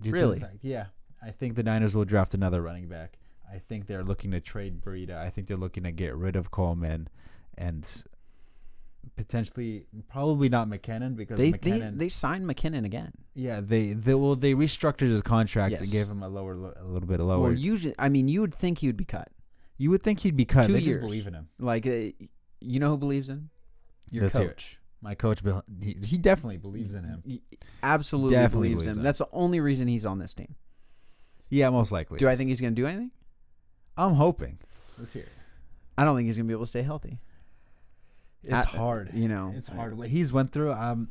due 0.00 0.10
to 0.10 0.16
the 0.16 0.22
Really? 0.26 0.40
fact- 0.40 0.58
yeah. 0.62 0.86
I 1.22 1.30
think 1.30 1.54
the 1.54 1.62
Niners 1.62 1.94
will 1.94 2.04
draft 2.04 2.34
another 2.34 2.60
running 2.62 2.88
back. 2.88 3.18
I 3.50 3.58
think 3.58 3.86
they're 3.86 4.02
looking 4.04 4.30
to 4.32 4.40
trade 4.40 4.80
Breida. 4.82 5.16
I 5.16 5.30
think 5.30 5.46
they're 5.48 5.56
looking 5.56 5.84
to 5.84 5.92
get 5.92 6.14
rid 6.16 6.36
of 6.36 6.50
Coleman 6.50 7.08
and 7.56 7.86
potentially 9.16 9.86
probably 10.08 10.48
not 10.48 10.68
McKinnon 10.68 11.14
because 11.16 11.38
They, 11.38 11.52
they 11.52 11.78
they 11.94 12.08
signed 12.08 12.46
McKinnon 12.46 12.84
again. 12.84 13.12
yeah 13.34 13.60
they 13.60 13.92
they 13.92 14.14
well 14.14 14.34
they 14.34 14.54
restructured 14.54 15.08
his 15.10 15.22
contract 15.22 15.72
Yes. 15.72 15.82
and 15.82 15.90
gave 15.92 16.08
him 16.08 16.22
a 16.22 16.28
lower 16.28 16.52
a 16.54 16.84
little 16.84 17.06
bit 17.08 17.20
lower. 17.20 17.40
Well, 17.42 17.52
usually, 17.52 17.94
I 17.98 18.08
mean, 18.08 18.28
you 18.28 18.40
would 18.40 18.54
think 18.54 18.78
he 18.78 18.86
would 18.86 18.96
be 18.96 19.04
cut. 19.04 19.28
You 19.76 19.90
would 19.90 20.02
think 20.02 20.20
he'd 20.20 20.36
be 20.36 20.44
cut. 20.44 20.66
Two 20.66 20.72
they 20.74 20.80
years. 20.80 20.96
just 20.96 21.00
believe 21.00 21.26
in 21.26 21.34
him. 21.34 21.48
Like, 21.58 21.86
uh, 21.86 22.10
you 22.60 22.80
know 22.80 22.90
who 22.90 22.98
believes 22.98 23.28
in 23.28 23.36
him? 23.36 23.50
Your 24.10 24.24
Let's 24.24 24.36
hear 24.36 24.46
it. 24.46 24.48
coach. 24.50 24.78
My 25.00 25.14
coach, 25.14 25.42
Bill, 25.42 25.62
he, 25.82 25.96
he 26.02 26.16
definitely 26.16 26.56
believes 26.56 26.94
in 26.94 27.04
him. 27.04 27.22
Y- 27.26 27.40
Absolutely 27.82 28.36
Definitely 28.36 28.68
believes, 28.70 28.84
believes 28.84 28.96
him. 28.96 29.00
in 29.00 29.04
That's 29.04 29.18
the 29.18 29.28
only 29.32 29.60
reason 29.60 29.86
he's 29.88 30.06
on 30.06 30.18
this 30.18 30.32
team. 30.32 30.54
Yeah, 31.50 31.68
most 31.70 31.92
likely. 31.92 32.18
Do 32.18 32.28
I 32.28 32.36
think 32.36 32.48
he's 32.48 32.60
going 32.60 32.74
to 32.74 32.80
do 32.80 32.86
anything? 32.86 33.10
I'm 33.98 34.14
hoping. 34.14 34.58
Let's 34.98 35.12
hear. 35.12 35.24
it. 35.24 35.28
I 35.98 36.04
don't 36.04 36.16
think 36.16 36.26
he's 36.26 36.36
going 36.36 36.46
to 36.46 36.48
be 36.48 36.54
able 36.54 36.64
to 36.64 36.70
stay 36.70 36.82
healthy. 36.82 37.18
It's 38.42 38.52
Uh, 38.52 38.64
hard. 38.64 39.10
You 39.14 39.28
know, 39.28 39.52
It's 39.56 39.68
hard. 39.68 39.96
What 39.98 40.08
he's 40.08 40.32
went 40.32 40.52
through, 40.52 40.72
um, 40.72 41.10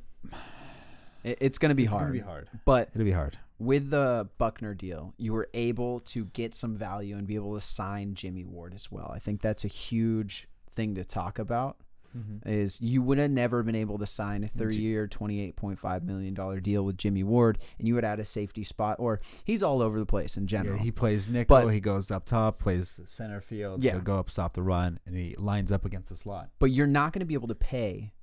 It- 1.23 1.38
it's 1.41 1.58
going 1.58 1.69
to 1.69 1.76
be 1.76 1.86
hard. 1.86 2.15
it's 2.15 2.23
hard. 2.26 2.45
gonna 2.45 2.47
be 2.47 2.58
hard. 2.58 2.62
But 2.65 2.89
It'll 2.95 3.06
be 3.06 3.12
hard. 3.12 3.38
With 3.60 3.89
the 3.92 4.30
Buckner 4.38 4.74
deal, 4.74 5.13
you 5.18 5.34
were 5.34 5.50
able 5.54 6.00
to 6.02 6.26
get 6.26 6.54
some 6.56 6.76
value 6.76 7.18
and 7.18 7.28
be 7.28 7.36
able 7.36 7.54
to 7.54 7.62
sign 7.66 8.16
Jimmy 8.16 8.44
Ward 8.44 8.74
as 8.74 8.92
well. 8.92 9.12
I 9.13 9.20
think 9.20 9.42
that's 9.42 9.63
a 9.63 9.70
huge 9.70 10.48
thing 10.72 10.96
to 10.96 11.06
talk 11.06 11.39
about. 11.39 11.78
Mm-hmm. 12.16 12.48
Is 12.48 12.80
you 12.80 13.02
would 13.02 13.18
have 13.18 13.32
never 13.32 13.63
been 13.63 13.74
able 13.74 13.98
to 13.98 14.06
sign 14.06 14.44
a 14.44 14.48
three-year, 14.48 15.08
twenty-eight 15.08 15.56
point 15.56 15.80
five 15.80 16.04
million 16.04 16.36
dollar 16.36 16.60
deal 16.60 16.86
with 16.86 16.96
Jimmy 16.96 17.24
Ward, 17.24 17.58
and 17.80 17.88
you 17.88 17.96
would 17.96 18.06
add 18.06 18.20
a 18.20 18.26
safety 18.26 18.63
spot, 18.63 18.98
or 19.00 19.20
he's 19.46 19.63
all 19.63 19.82
over 19.82 19.98
the 19.98 20.06
place 20.06 20.38
in 20.38 20.46
general. 20.46 20.76
Yeah, 20.78 20.84
he 20.84 20.92
plays 20.92 21.28
nickel. 21.28 21.58
But- 21.62 21.70
he 21.70 21.80
goes 21.80 22.12
up 22.12 22.26
top, 22.26 22.60
plays 22.60 23.00
center 23.08 23.42
field. 23.42 23.84
Yeah. 23.84 23.94
He'll 23.94 24.02
go 24.02 24.20
up, 24.20 24.30
stop 24.30 24.54
the 24.54 24.62
run, 24.62 25.00
and 25.08 25.16
he 25.18 25.34
lines 25.39 25.72
up 25.72 25.86
against 25.86 26.10
the 26.10 26.16
slot. 26.16 26.52
but 26.60 26.68
you're 26.70 26.86
not 26.86 27.13
going 27.13 27.22
to 27.22 27.26
be 27.26 27.34
able 27.34 27.48
to 27.48 27.56
pay 27.56 28.13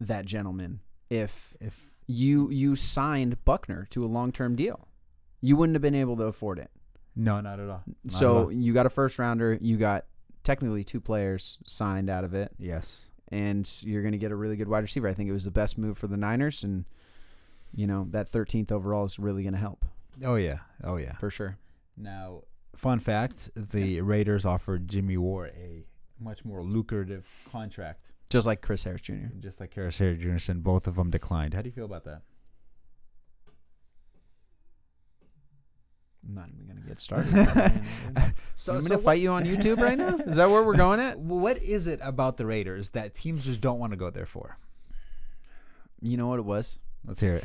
that 0.00 0.24
gentleman 0.24 0.80
if 1.10 1.52
If 1.60 1.87
you 2.08 2.50
you 2.50 2.74
signed 2.74 3.44
Buckner 3.44 3.86
to 3.90 4.04
a 4.04 4.08
long 4.08 4.32
term 4.32 4.56
deal. 4.56 4.88
You 5.40 5.56
wouldn't 5.56 5.76
have 5.76 5.82
been 5.82 5.94
able 5.94 6.16
to 6.16 6.24
afford 6.24 6.58
it. 6.58 6.70
no, 7.14 7.40
not 7.40 7.60
at 7.60 7.68
all. 7.68 7.82
Not 7.86 7.96
at 8.06 8.12
so 8.12 8.38
all. 8.38 8.52
you 8.52 8.72
got 8.72 8.86
a 8.86 8.90
first 8.90 9.18
rounder, 9.20 9.56
you 9.60 9.76
got 9.76 10.06
technically 10.42 10.82
two 10.82 11.00
players 11.00 11.58
signed 11.64 12.10
out 12.10 12.24
of 12.24 12.34
it, 12.34 12.50
yes, 12.58 13.10
and 13.28 13.70
you're 13.82 14.02
going 14.02 14.12
to 14.12 14.18
get 14.18 14.32
a 14.32 14.36
really 14.36 14.56
good 14.56 14.68
wide 14.68 14.82
receiver. 14.82 15.06
I 15.06 15.14
think 15.14 15.28
it 15.28 15.32
was 15.32 15.44
the 15.44 15.52
best 15.52 15.78
move 15.78 15.96
for 15.96 16.08
the 16.08 16.16
Niners, 16.16 16.64
and 16.64 16.86
you 17.72 17.86
know 17.86 18.08
that 18.10 18.32
13th 18.32 18.72
overall 18.72 19.04
is 19.04 19.18
really 19.18 19.42
going 19.42 19.52
to 19.52 19.60
help 19.60 19.84
oh 20.24 20.34
yeah, 20.36 20.58
oh 20.82 20.96
yeah. 20.96 21.16
for 21.18 21.30
sure. 21.30 21.58
Now, 21.96 22.42
fun 22.74 22.98
fact: 22.98 23.50
the 23.54 24.00
Raiders 24.00 24.44
offered 24.44 24.88
Jimmy 24.88 25.16
Ward 25.16 25.52
a 25.56 25.84
much 26.20 26.44
more 26.44 26.62
lucrative 26.62 27.26
contract, 27.50 28.12
Just 28.30 28.46
like 28.46 28.60
Chris 28.60 28.84
Harris 28.84 29.00
Jr. 29.02 29.14
just 29.40 29.58
like 29.60 29.72
Chris 29.72 29.98
Harris 29.98 30.20
Jr. 30.20 30.52
and 30.52 30.62
both 30.62 30.86
of 30.86 30.96
them 30.96 31.10
declined. 31.10 31.54
How 31.54 31.62
do 31.62 31.68
you 31.68 31.72
feel 31.72 31.86
about 31.86 32.04
that? 32.04 32.22
I'm 36.28 36.34
not 36.34 36.48
even 36.52 36.66
going 36.66 36.76
to 36.82 36.86
get 36.86 37.00
started. 37.00 37.32
So, 38.54 38.72
I'm 38.74 38.80
going 38.80 38.90
to 38.90 38.98
fight 38.98 39.20
you 39.20 39.30
on 39.30 39.44
YouTube 39.44 39.80
right 39.80 39.96
now. 39.96 40.16
Is 40.26 40.36
that 40.36 40.50
where 40.50 40.62
we're 40.62 40.76
going 40.76 41.00
at? 41.00 41.18
What 41.18 41.58
is 41.58 41.86
it 41.86 42.00
about 42.02 42.36
the 42.36 42.44
Raiders 42.44 42.90
that 42.90 43.14
teams 43.14 43.44
just 43.46 43.60
don't 43.60 43.78
want 43.78 43.92
to 43.92 43.96
go 43.96 44.10
there 44.10 44.26
for? 44.26 44.58
You 46.02 46.16
know 46.16 46.26
what 46.28 46.38
it 46.38 46.44
was? 46.44 46.78
Let's 47.06 47.20
hear 47.20 47.36
it. 47.36 47.44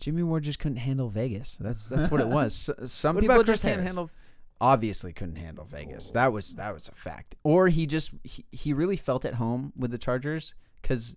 Jimmy 0.00 0.22
Ward 0.22 0.44
just 0.44 0.58
couldn't 0.60 0.78
handle 0.78 1.08
Vegas. 1.08 1.56
That's 1.60 1.86
that's 1.86 2.10
what 2.10 2.20
it 2.20 2.28
was. 2.28 2.70
Some 2.86 3.16
What 3.16 3.22
people 3.22 3.36
just 3.38 3.46
Chris 3.46 3.62
can't 3.62 3.74
Harris? 3.80 3.86
handle. 3.88 4.10
Obviously, 4.60 5.12
couldn't 5.12 5.36
handle 5.36 5.64
Vegas. 5.64 6.10
That 6.10 6.32
was 6.32 6.54
that 6.56 6.74
was 6.74 6.88
a 6.88 6.92
fact. 6.92 7.36
Or 7.44 7.68
he 7.68 7.86
just 7.86 8.10
he, 8.24 8.44
he 8.50 8.72
really 8.72 8.96
felt 8.96 9.24
at 9.24 9.34
home 9.34 9.72
with 9.76 9.90
the 9.92 9.98
Chargers 9.98 10.54
because 10.82 11.16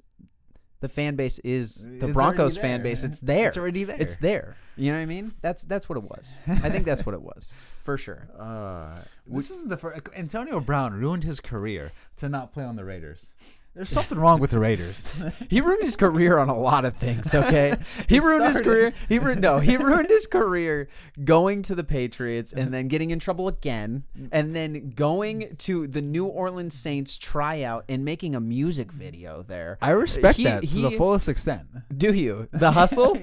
the 0.80 0.89
fan 0.89 1.15
base 1.15 1.39
is 1.39 1.75
the 1.99 2.06
It's 2.08 2.13
Broncos 2.13 2.58
already 2.58 2.62
fan 2.73 2.84
there. 2.84 2.91
base. 2.91 3.04
It's 3.04 3.19
there. 3.19 3.47
It's 3.47 3.58
already 3.58 3.84
there. 3.84 3.97
It's 3.99 4.17
there. 4.17 4.56
You 4.75 4.91
know 4.91 4.97
what 4.97 5.04
I 5.04 5.06
mean? 5.08 5.34
That's 5.41 5.63
that's 5.63 5.89
what 5.89 5.97
it 5.97 6.04
was. 6.04 6.38
I 6.47 6.69
think 6.69 6.86
that's 6.86 7.06
what 7.06 7.13
it 7.15 7.21
was 7.21 7.51
for 7.84 7.97
sure. 7.97 8.30
Uh, 8.38 8.99
this 9.25 9.49
isn't 9.49 9.69
the 9.69 9.77
first. 9.77 10.01
Antonio 10.15 10.60
Brown 10.60 10.93
ruined 10.93 11.23
his 11.23 11.39
career 11.39 11.91
to 12.17 12.30
not 12.30 12.51
play 12.54 12.63
on 12.63 12.75
the 12.75 12.84
Raiders. 12.86 13.34
There's 13.74 13.90
something 13.90 14.18
wrong 14.20 14.40
with 14.42 14.52
the 14.52 14.60
Raiders. 14.60 15.08
He 15.50 15.62
ruined 15.62 15.84
his 15.84 15.96
career 15.96 16.38
on 16.38 16.50
a 16.50 16.58
lot 16.58 16.84
of 16.86 16.96
things. 16.98 17.34
Okay, 17.34 17.76
he 18.10 18.20
ruined 18.20 18.46
his 18.46 18.62
career. 18.62 18.94
He 19.10 19.18
ru- 19.20 19.36
no, 19.36 19.60
he 19.60 19.78
ruined 19.78 20.10
his 20.10 20.28
career 20.28 20.90
going 21.24 21.62
to 21.64 21.76
the 21.76 21.84
Patriots 21.84 22.52
and 22.54 22.74
then 22.74 22.88
getting 22.88 23.12
in 23.12 23.20
trouble 23.20 23.48
again, 23.48 24.04
and 24.32 24.56
then 24.56 24.92
going 24.92 25.56
to 25.60 25.88
the 25.88 26.02
New 26.02 26.26
Orleans 26.26 26.76
Saints 26.76 27.18
tryout 27.18 27.86
and 27.90 28.04
making 28.06 28.36
a 28.36 28.40
music 28.42 28.92
video 28.92 29.44
there. 29.44 29.78
I 29.82 29.92
respect 29.92 30.38
He- 30.38 30.44
that 30.46 30.62
to 30.62 30.68
the 30.90 30.92
fullest 30.92 31.28
extent. 31.30 31.68
Do 31.98 32.14
you 32.14 32.48
the 32.52 32.72
hustle? 32.72 33.18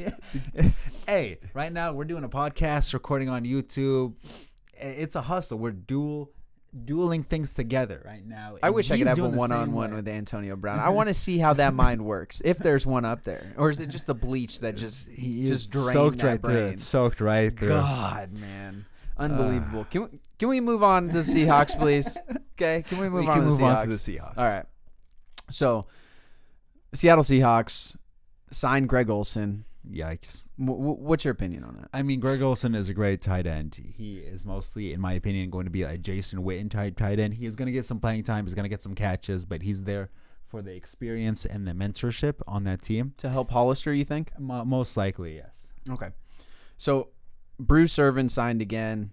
hey, 1.07 1.39
right 1.55 1.73
now 1.73 1.93
we're 1.93 2.05
doing 2.05 2.25
a 2.25 2.29
podcast, 2.29 2.95
recording 2.95 3.29
on 3.29 3.45
YouTube. 3.45 4.15
It's 4.75 5.17
a 5.17 5.23
hustle. 5.23 5.59
We're 5.59 5.73
dual, 5.73 6.31
dueling 6.85 7.23
things 7.23 7.55
together 7.55 8.03
right 8.05 8.27
now. 8.27 8.57
I 8.63 8.71
wish 8.71 8.91
I 8.91 8.99
could 8.99 9.07
have 9.07 9.19
a 9.19 9.23
the 9.23 9.31
same 9.31 9.39
one-on-one 9.39 9.95
with 9.95 10.07
Antonio 10.07 10.57
Brown. 10.57 10.79
I 10.79 10.91
want 10.91 11.09
to 11.09 11.15
see 11.15 11.39
how 11.39 11.55
that 11.55 11.75
mind 11.75 12.05
works. 12.05 12.43
If 12.45 12.59
there's 12.59 12.85
one 12.85 13.05
up 13.05 13.25
there, 13.25 13.53
or 13.57 13.71
is 13.71 13.81
it 13.81 13.87
just 13.89 14.07
the 14.07 14.15
bleach 14.15 14.61
that 14.61 14.77
just 14.77 15.09
He 15.09 15.47
just 15.47 15.71
drained 15.71 15.93
soaked 15.93 16.23
right 16.23 16.41
through. 16.41 16.57
It. 16.57 16.81
Soaked 16.81 17.21
right 17.21 17.57
through. 17.57 17.69
God, 17.69 18.37
man, 18.39 18.87
unbelievable. 19.17 19.87
can 19.91 20.03
we 20.03 20.09
can 20.39 20.49
we 20.49 20.61
move 20.61 20.83
on 20.83 21.09
to 21.09 21.15
the 21.15 21.21
Seahawks, 21.21 21.79
please? 21.79 22.17
Okay, 22.55 22.85
can 22.89 22.99
we 22.99 23.09
move 23.09 23.25
we 23.25 23.29
on 23.29 23.35
can 23.35 23.45
to 23.45 23.51
move 23.51 23.63
on 23.63 23.87
to 23.87 23.91
the 23.91 23.97
Seahawks. 23.97 24.37
All 24.37 24.45
right. 24.45 24.65
So, 25.51 25.87
Seattle 26.93 27.25
Seahawks 27.25 27.97
signed 28.51 28.89
Greg 28.89 29.09
Olsen. 29.09 29.65
Yikes. 29.91 30.45
W- 30.59 30.79
what's 30.79 31.25
your 31.25 31.33
opinion 31.33 31.65
on 31.65 31.77
that? 31.77 31.89
I 31.93 32.03
mean, 32.03 32.21
Greg 32.21 32.43
Olsen 32.43 32.75
is 32.75 32.89
a 32.89 32.95
great 32.95 33.23
tight 33.23 33.47
end. 33.47 33.75
He 33.97 34.19
is 34.19 34.45
mostly, 34.45 34.93
in 34.93 35.01
my 35.01 35.13
opinion, 35.15 35.51
going 35.51 35.65
to 35.65 35.71
be 35.71 35.83
a 35.83 35.97
Jason 35.97 36.43
Witten 36.43 36.71
type 36.71 36.97
tight 36.99 37.19
end. 37.19 37.35
He 37.35 37.47
is 37.47 37.57
going 37.57 37.67
to 37.67 37.73
get 37.73 37.87
some 37.87 37.99
playing 38.01 38.25
time. 38.25 38.45
He's 38.45 38.55
going 38.55 38.65
to 38.65 38.69
get 38.69 38.83
some 38.83 38.95
catches, 38.95 39.45
but 39.45 39.63
he's 39.63 39.83
there 39.85 40.11
for 40.47 40.63
the 40.63 40.75
experience 40.75 41.45
and 41.45 41.67
the 41.67 41.73
mentorship 41.73 42.35
on 42.47 42.65
that 42.65 42.83
team. 42.83 43.15
To 43.19 43.29
help 43.29 43.51
Hollister, 43.51 43.93
you 43.93 44.05
think? 44.05 44.33
Mo- 44.39 44.65
most 44.65 44.97
likely, 44.97 45.37
yes. 45.37 45.69
Okay. 45.89 46.09
So, 46.77 47.09
Bruce 47.59 47.99
Irvin 47.99 48.29
signed 48.29 48.61
again. 48.63 49.13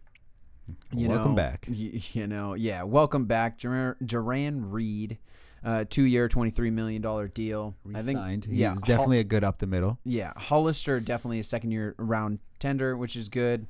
You 0.92 1.10
Welcome 1.10 1.32
know, 1.32 1.36
back. 1.36 1.66
y- 1.70 2.02
You 2.14 2.26
know, 2.28 2.54
yeah, 2.56 2.84
welcome 2.84 3.26
back, 3.26 3.58
Jar- 3.60 3.98
Jarran 4.04 4.72
Reed, 4.72 5.20
uh, 5.66 5.84
two-year, 5.90 6.30
twenty-three 6.30 6.70
million 6.70 7.02
dollar 7.02 7.28
deal. 7.28 7.76
I 7.90 8.02
think, 8.02 8.20
Resigned. 8.20 8.46
He's 8.46 8.58
yeah, 8.58 8.70
Hol- 8.70 8.80
definitely 8.86 9.20
a 9.20 9.24
good 9.24 9.44
up 9.44 9.58
the 9.58 9.68
middle. 9.68 10.00
Yeah, 10.06 10.32
Hollister 10.38 11.00
definitely 11.00 11.40
a 11.40 11.44
second 11.44 11.72
year 11.72 11.96
round 11.98 12.40
tender, 12.60 12.96
which 12.96 13.16
is 13.16 13.28
good. 13.28 13.68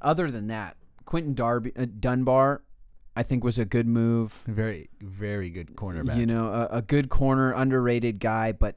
Other 0.00 0.30
than 0.30 0.48
that, 0.48 0.76
Quentin 1.04 1.34
Darby 1.34 1.72
uh, 1.76 1.86
Dunbar, 1.98 2.62
I 3.16 3.22
think 3.22 3.42
was 3.42 3.58
a 3.58 3.64
good 3.64 3.86
move. 3.86 4.42
Very, 4.46 4.90
very 5.00 5.48
good 5.48 5.74
cornerback. 5.76 6.16
You 6.16 6.26
know, 6.26 6.48
a, 6.48 6.76
a 6.76 6.82
good 6.82 7.08
corner, 7.08 7.52
underrated 7.52 8.18
guy, 8.18 8.52
but 8.52 8.76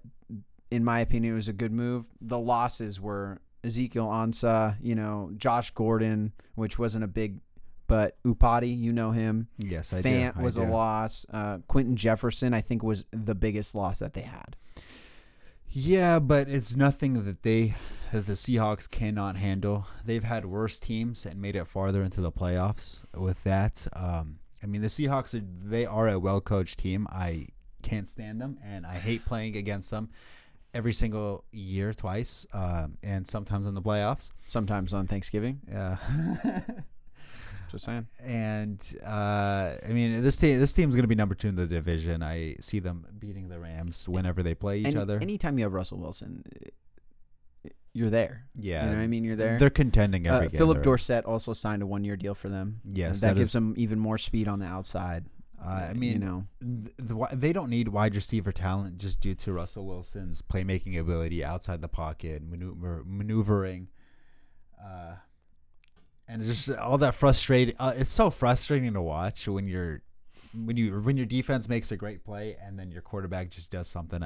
in 0.72 0.84
my 0.84 1.00
opinion, 1.00 1.34
it 1.34 1.36
was 1.36 1.48
a 1.48 1.54
good 1.54 1.72
move. 1.72 2.10
The 2.22 2.40
losses 2.40 3.00
were 3.00 3.42
Ezekiel 3.64 4.08
Ansah, 4.08 4.78
you 4.82 4.96
know, 4.96 5.32
Josh 5.38 5.72
Gordon, 5.72 6.34
which 6.56 6.78
wasn't 6.78 7.04
a 7.04 7.08
big 7.08 7.40
but 7.88 8.18
Upati, 8.24 8.78
you 8.78 8.92
know 8.92 9.12
him. 9.12 9.48
Yes, 9.58 9.94
I 9.94 10.02
Fant 10.02 10.36
do. 10.36 10.40
I 10.40 10.44
was 10.44 10.58
a 10.58 10.64
loss. 10.64 11.26
Uh, 11.32 11.60
Quinton 11.68 11.96
Jefferson, 11.96 12.54
I 12.54 12.62
think, 12.62 12.84
was 12.84 13.06
the 13.12 13.36
biggest 13.36 13.76
loss 13.76 14.00
that 14.00 14.14
they 14.14 14.22
had. 14.22 14.56
Yeah, 15.70 16.20
but 16.20 16.48
it's 16.48 16.76
nothing 16.76 17.26
that 17.26 17.44
they 17.44 17.76
that 18.14 18.28
the 18.28 18.34
Seahawks 18.34 18.90
cannot 18.90 19.36
handle. 19.36 19.88
They've 20.06 20.24
had 20.24 20.46
worse 20.46 20.80
teams 20.80 21.26
and 21.26 21.42
made 21.42 21.58
it 21.58 21.68
farther 21.68 22.02
into 22.02 22.22
the 22.22 22.32
playoffs 22.32 23.04
with 23.14 23.44
that. 23.44 23.86
Um, 23.94 24.40
I 24.64 24.68
mean, 24.68 24.82
the 24.82 24.88
Seahawks 24.88 25.36
are 25.36 25.46
they 25.64 25.86
are 25.86 26.08
a 26.08 26.18
well 26.18 26.40
coached 26.40 26.80
team. 26.80 27.08
I 27.12 27.48
can't 27.82 28.08
stand 28.08 28.40
them, 28.40 28.58
and 28.64 28.86
I 28.86 28.94
hate 28.96 29.26
playing 29.26 29.58
against 29.58 29.92
them 29.92 30.10
every 30.74 30.94
single 30.94 31.44
year, 31.52 31.94
twice, 31.94 32.46
um, 32.54 32.98
and 33.04 33.28
sometimes 33.28 33.66
in 33.66 33.74
the 33.74 33.82
playoffs. 33.82 34.32
Sometimes 34.48 34.94
on 34.94 35.08
Thanksgiving. 35.08 35.60
Yeah. 35.70 35.98
Just 37.72 37.86
saying. 37.86 38.08
and 38.24 38.80
uh, 39.06 39.76
I 39.88 39.92
mean, 39.92 40.22
this 40.24 40.38
team 40.38 40.60
this 40.60 40.74
team's 40.74 40.96
gonna 40.96 41.08
be 41.08 41.16
number 41.16 41.36
two 41.36 41.48
in 41.50 41.56
the 41.56 41.66
division. 41.66 42.24
I 42.24 42.56
see 42.62 42.80
them 42.80 43.06
beating 43.20 43.50
the 43.50 43.60
Rams 43.60 44.08
whenever 44.08 44.44
they 44.44 44.56
play 44.56 44.80
each 44.80 44.88
Any- 44.88 44.98
other. 44.98 45.20
Anytime 45.20 45.58
you 45.58 45.66
have 45.66 45.74
Russell 45.74 46.00
Wilson, 46.00 46.44
uh, 47.66 47.70
you're 47.94 48.10
there. 48.10 48.46
yeah, 48.56 48.84
You 48.84 48.90
know 48.92 48.98
what 48.98 49.04
I 49.04 49.08
mean? 49.08 49.24
You're 49.24 49.36
there. 49.38 49.58
They're 49.58 49.70
contending 49.70 50.28
every 50.28 50.48
Uh, 50.48 50.50
game. 50.50 50.58
Phillip 50.58 50.84
Dorsett 50.84 51.24
also 51.26 51.54
signed 51.54 51.82
a 51.82 51.86
one-year 51.88 52.18
deal 52.18 52.36
for 52.36 52.50
them. 52.50 52.82
Yes, 52.92 53.22
that, 53.22 53.30
that 53.30 53.36
gives 53.40 53.50
is- 53.50 53.54
them 53.54 53.74
even 53.78 54.00
more 54.00 54.18
speed 54.18 54.48
on 54.50 54.60
the 54.60 54.66
outside. 54.66 55.26
Uh, 55.64 55.88
I 55.90 55.94
mean, 55.94 56.14
you 56.14 56.20
know, 56.20 56.46
th- 56.62 56.94
the, 56.98 57.28
they 57.34 57.54
don't 57.54 57.70
need 57.70 57.88
wide 57.88 58.14
receiver 58.14 58.52
talent 58.52 58.98
just 58.98 59.22
due 59.22 59.34
to 59.36 59.54
Russell 59.54 59.88
Wilson's 59.88 60.42
playmaking 60.42 61.00
ability 61.00 61.44
outside 61.44 61.82
the 61.82 61.88
pocket, 61.88 62.44
maneuver, 62.44 63.04
maneuvering, 63.06 63.88
uh, 64.84 65.16
and 66.28 66.42
it's 66.42 66.66
just 66.66 66.80
all 66.80 66.98
that 67.00 67.16
frustrating. 67.16 67.76
Uh, 67.80 67.94
it's 67.96 68.12
so 68.12 68.30
frustrating 68.30 68.94
to 68.94 69.02
watch 69.02 69.48
when 69.48 69.68
you're 69.68 70.02
when 70.54 70.78
you 70.78 71.00
when 71.02 71.18
your 71.18 71.26
defense 71.26 71.68
makes 71.68 71.92
a 71.92 71.98
great 71.98 72.24
play 72.24 72.56
and 72.62 72.80
then 72.80 72.92
your 72.92 73.02
quarterback 73.02 73.50
just 73.50 73.70
does 73.72 73.88
something 73.88 74.24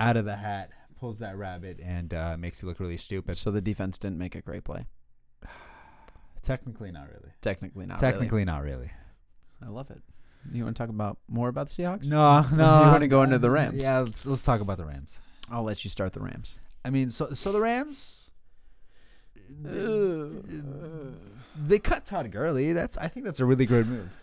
out 0.00 0.16
of 0.16 0.24
the 0.24 0.36
hat, 0.36 0.70
pulls 0.98 1.18
that 1.20 1.36
rabbit, 1.36 1.80
and 1.82 2.12
uh, 2.14 2.36
makes 2.38 2.62
you 2.62 2.68
look 2.68 2.80
really 2.80 2.96
stupid. 2.96 3.36
so 3.36 3.50
the 3.50 3.60
defense 3.60 3.98
didn't 3.98 4.18
make 4.18 4.34
a 4.34 4.40
great 4.40 4.64
play. 4.64 4.86
Technically, 6.42 6.90
not 6.90 7.08
really. 7.08 7.32
Technically, 7.40 7.86
not 7.86 8.00
Technically, 8.00 8.44
not 8.44 8.62
really. 8.62 8.76
really. 8.76 8.90
I 9.64 9.68
love 9.68 9.90
it. 9.90 10.02
You 10.52 10.64
want 10.64 10.76
to 10.76 10.82
talk 10.82 10.88
about 10.88 11.18
more 11.28 11.48
about 11.48 11.68
the 11.68 11.82
Seahawks? 11.82 12.04
No, 12.04 12.40
no. 12.52 12.84
You 12.84 12.90
wanna 12.90 13.06
go 13.08 13.22
into 13.22 13.38
the 13.38 13.50
Rams? 13.50 13.80
Yeah, 13.80 14.00
let's 14.00 14.26
let's 14.26 14.44
talk 14.44 14.60
about 14.60 14.76
the 14.78 14.84
Rams. 14.84 15.18
I'll 15.50 15.62
let 15.62 15.84
you 15.84 15.90
start 15.90 16.12
the 16.14 16.20
Rams. 16.20 16.56
I 16.84 16.90
mean, 16.90 17.10
so 17.10 17.30
so 17.34 17.52
the 17.52 17.60
Rams, 17.60 18.21
they 21.56 21.78
cut 21.78 22.04
Todd 22.06 22.30
Gurley. 22.30 22.72
That's 22.72 22.96
I 22.98 23.08
think 23.08 23.24
that's 23.26 23.40
a 23.40 23.44
really 23.44 23.66
good 23.66 23.86
move. 23.86 24.08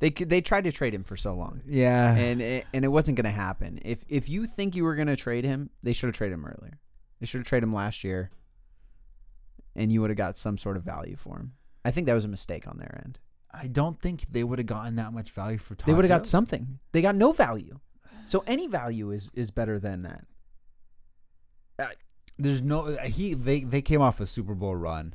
They 0.00 0.10
could- 0.12 0.28
they 0.30 0.40
tried 0.40 0.62
to 0.62 0.70
trade 0.70 0.94
him 0.94 1.02
for 1.02 1.16
so 1.16 1.34
long, 1.34 1.60
Yeah, 1.66 2.14
and 2.14 2.40
it, 2.40 2.66
and 2.72 2.84
it 2.84 2.88
wasn't 2.88 3.16
going 3.16 3.24
to 3.24 3.30
happen. 3.32 3.80
If 3.84 4.04
if 4.08 4.28
you 4.28 4.46
think 4.46 4.76
you 4.76 4.84
were 4.84 4.94
going 4.94 5.08
to 5.08 5.16
trade 5.16 5.42
him, 5.42 5.70
they 5.82 5.92
should 5.92 6.06
have 6.06 6.14
traded 6.14 6.34
him 6.34 6.44
earlier. 6.44 6.78
They 7.18 7.26
should 7.26 7.38
have 7.40 7.48
traded 7.48 7.64
him 7.64 7.74
last 7.74 8.04
year, 8.04 8.30
and 9.74 9.92
you 9.92 10.00
would 10.00 10.10
have 10.10 10.16
got 10.16 10.38
some 10.38 10.56
sort 10.56 10.76
of 10.76 10.84
value 10.84 11.16
for 11.16 11.38
him. 11.38 11.54
I 11.84 11.90
think 11.90 12.06
that 12.06 12.14
was 12.14 12.24
a 12.24 12.28
mistake 12.28 12.68
on 12.68 12.78
their 12.78 13.00
end. 13.04 13.18
I 13.52 13.66
don't 13.66 14.00
think 14.00 14.26
they 14.30 14.44
would 14.44 14.60
have 14.60 14.66
gotten 14.66 14.94
that 14.96 15.12
much 15.12 15.32
value 15.32 15.58
for 15.58 15.74
Todd. 15.74 15.88
They 15.88 15.94
would 15.94 16.04
have 16.04 16.16
got 16.16 16.28
something. 16.28 16.78
They 16.92 17.02
got 17.02 17.16
no 17.16 17.32
value. 17.32 17.80
So 18.26 18.44
any 18.46 18.68
value 18.68 19.10
is 19.10 19.32
is 19.34 19.50
better 19.50 19.80
than 19.80 20.02
that. 20.02 20.24
There's 22.38 22.62
no 22.62 22.96
he. 23.04 23.34
They 23.34 23.60
they 23.60 23.82
came 23.82 24.00
off 24.00 24.20
a 24.20 24.26
Super 24.26 24.54
Bowl 24.54 24.76
run 24.76 25.14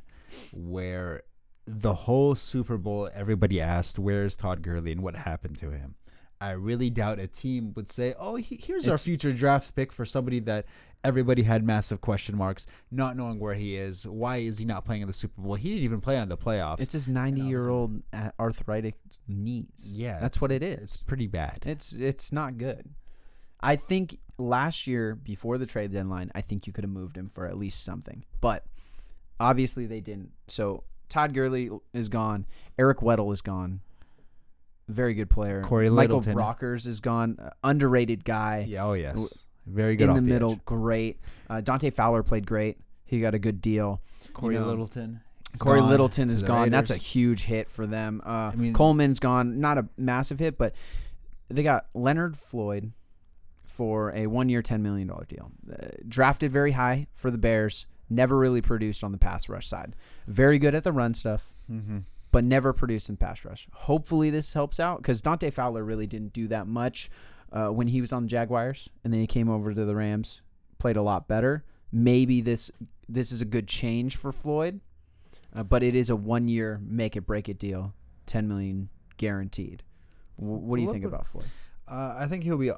where 0.52 1.22
the 1.66 1.94
whole 1.94 2.34
Super 2.34 2.76
Bowl 2.76 3.08
everybody 3.14 3.60
asked 3.60 3.98
where's 3.98 4.36
Todd 4.36 4.62
Gurley 4.62 4.92
and 4.92 5.02
what 5.02 5.16
happened 5.16 5.58
to 5.58 5.70
him. 5.70 5.94
I 6.40 6.50
really 6.50 6.90
doubt 6.90 7.20
a 7.20 7.26
team 7.26 7.72
would 7.74 7.88
say, 7.88 8.14
"Oh, 8.18 8.36
he, 8.36 8.60
here's 8.62 8.86
our 8.88 8.98
future 8.98 9.32
draft 9.32 9.74
pick 9.74 9.92
for 9.92 10.04
somebody 10.04 10.40
that 10.40 10.66
everybody 11.04 11.42
had 11.42 11.64
massive 11.64 12.00
question 12.00 12.36
marks, 12.36 12.66
not 12.90 13.16
knowing 13.16 13.38
where 13.38 13.54
he 13.54 13.76
is. 13.76 14.06
Why 14.06 14.38
is 14.38 14.58
he 14.58 14.64
not 14.64 14.84
playing 14.84 15.02
in 15.02 15.06
the 15.06 15.14
Super 15.14 15.40
Bowl? 15.40 15.54
He 15.54 15.68
didn't 15.70 15.84
even 15.84 16.00
play 16.00 16.18
on 16.18 16.28
the 16.28 16.36
playoffs. 16.36 16.80
It's 16.80 16.92
his 16.92 17.08
90 17.08 17.42
year 17.42 17.68
old 17.68 18.02
arthritic 18.40 18.96
knees. 19.28 19.66
yeah, 19.84 20.18
that's 20.20 20.40
what 20.40 20.50
it 20.50 20.62
is. 20.62 20.80
It's 20.82 20.96
pretty 20.96 21.26
bad. 21.26 21.62
It's 21.64 21.92
it's 21.92 22.32
not 22.32 22.58
good. 22.58 22.90
I 23.60 23.76
think 23.76 24.18
last 24.38 24.86
year 24.86 25.14
before 25.14 25.58
the 25.58 25.66
trade 25.66 25.92
deadline, 25.92 26.30
I 26.34 26.40
think 26.40 26.66
you 26.66 26.72
could 26.72 26.84
have 26.84 26.90
moved 26.90 27.16
him 27.16 27.28
for 27.28 27.46
at 27.46 27.56
least 27.56 27.84
something. 27.84 28.24
But 28.40 28.64
obviously 29.40 29.86
they 29.86 30.00
didn't. 30.00 30.32
So 30.48 30.84
Todd 31.08 31.34
Gurley 31.34 31.70
is 31.92 32.08
gone. 32.08 32.46
Eric 32.78 32.98
Weddle 32.98 33.32
is 33.32 33.40
gone. 33.42 33.80
Very 34.88 35.14
good 35.14 35.30
player. 35.30 35.62
Cory 35.62 35.88
Littleton. 35.88 36.34
Michael 36.34 36.42
Littleton. 36.42 36.68
Brockers 36.68 36.86
is 36.86 37.00
gone. 37.00 37.38
Uh, 37.42 37.50
underrated 37.62 38.24
guy. 38.24 38.66
yeah, 38.68 38.84
oh 38.84 38.92
yes, 38.92 39.46
very 39.66 39.96
good 39.96 40.04
in 40.04 40.10
off 40.10 40.16
the 40.16 40.20
the 40.20 40.26
middle, 40.26 40.52
edge. 40.52 40.64
great. 40.66 41.20
Uh, 41.48 41.62
Dante 41.62 41.88
Fowler 41.90 42.22
played 42.22 42.46
great. 42.46 42.78
He 43.06 43.20
got 43.20 43.34
a 43.34 43.38
good 43.38 43.62
deal. 43.62 44.02
Cory 44.34 44.56
know, 44.56 44.66
Littleton. 44.66 45.20
is 45.54 45.60
Cory 45.60 45.80
gone 45.80 45.88
Littleton 45.88 46.28
is 46.28 46.42
the 46.42 46.48
gone. 46.48 46.68
That's 46.68 46.90
a 46.90 46.96
huge 46.96 47.44
hit 47.44 47.70
for 47.70 47.86
them. 47.86 48.20
Uh, 48.26 48.50
I 48.52 48.54
mean- 48.56 48.74
Coleman's 48.74 49.20
gone. 49.20 49.58
Not 49.60 49.78
a 49.78 49.88
massive 49.96 50.38
hit, 50.38 50.58
but 50.58 50.74
they 51.48 51.62
got 51.62 51.86
Leonard 51.94 52.36
Floyd 52.36 52.92
for 53.74 54.12
a 54.14 54.26
one-year, 54.26 54.62
ten 54.62 54.82
million 54.82 55.08
dollar 55.08 55.24
deal. 55.28 55.50
Uh, 55.70 55.86
drafted 56.08 56.52
very 56.52 56.72
high 56.72 57.06
for 57.14 57.30
the 57.30 57.38
Bears. 57.38 57.86
Never 58.08 58.36
really 58.38 58.60
produced 58.62 59.02
on 59.02 59.12
the 59.12 59.18
pass 59.18 59.48
rush 59.48 59.66
side. 59.68 59.94
Very 60.26 60.58
good 60.58 60.74
at 60.74 60.84
the 60.84 60.92
run 60.92 61.14
stuff, 61.14 61.50
Mhm. 61.70 62.04
but 62.30 62.44
never 62.44 62.72
produced 62.72 63.08
in 63.08 63.16
pass 63.16 63.44
rush. 63.44 63.66
Hopefully, 63.72 64.30
this 64.30 64.52
helps 64.52 64.78
out 64.78 64.98
because 64.98 65.20
Dante 65.22 65.50
Fowler 65.50 65.82
really 65.84 66.06
didn't 66.06 66.32
do 66.32 66.46
that 66.48 66.66
much 66.66 67.10
uh, 67.52 67.68
when 67.68 67.88
he 67.88 68.00
was 68.00 68.12
on 68.12 68.22
the 68.24 68.28
Jaguars, 68.28 68.88
and 69.02 69.12
then 69.12 69.20
he 69.20 69.26
came 69.26 69.48
over 69.48 69.72
to 69.74 69.84
the 69.84 69.94
Rams, 69.96 70.40
played 70.78 70.96
a 70.96 71.02
lot 71.02 71.26
better. 71.28 71.64
Maybe 71.92 72.40
this 72.40 72.70
this 73.08 73.30
is 73.32 73.40
a 73.40 73.44
good 73.44 73.66
change 73.68 74.16
for 74.16 74.32
Floyd, 74.32 74.80
uh, 75.54 75.62
but 75.62 75.82
it 75.82 75.94
is 75.94 76.08
a 76.10 76.16
one 76.16 76.48
year 76.48 76.80
make 76.84 77.16
it 77.16 77.22
break 77.26 77.48
it 77.48 77.58
deal, 77.58 77.94
ten 78.26 78.46
million 78.48 78.88
guaranteed. 79.16 79.82
W- 80.38 80.58
what 80.58 80.76
do 80.76 80.82
you 80.82 80.88
think 80.88 81.02
bit- 81.02 81.08
about 81.08 81.26
Floyd? 81.26 81.46
Uh, 81.86 82.14
I 82.18 82.26
think 82.26 82.44
he'll 82.44 82.56
be 82.58 82.70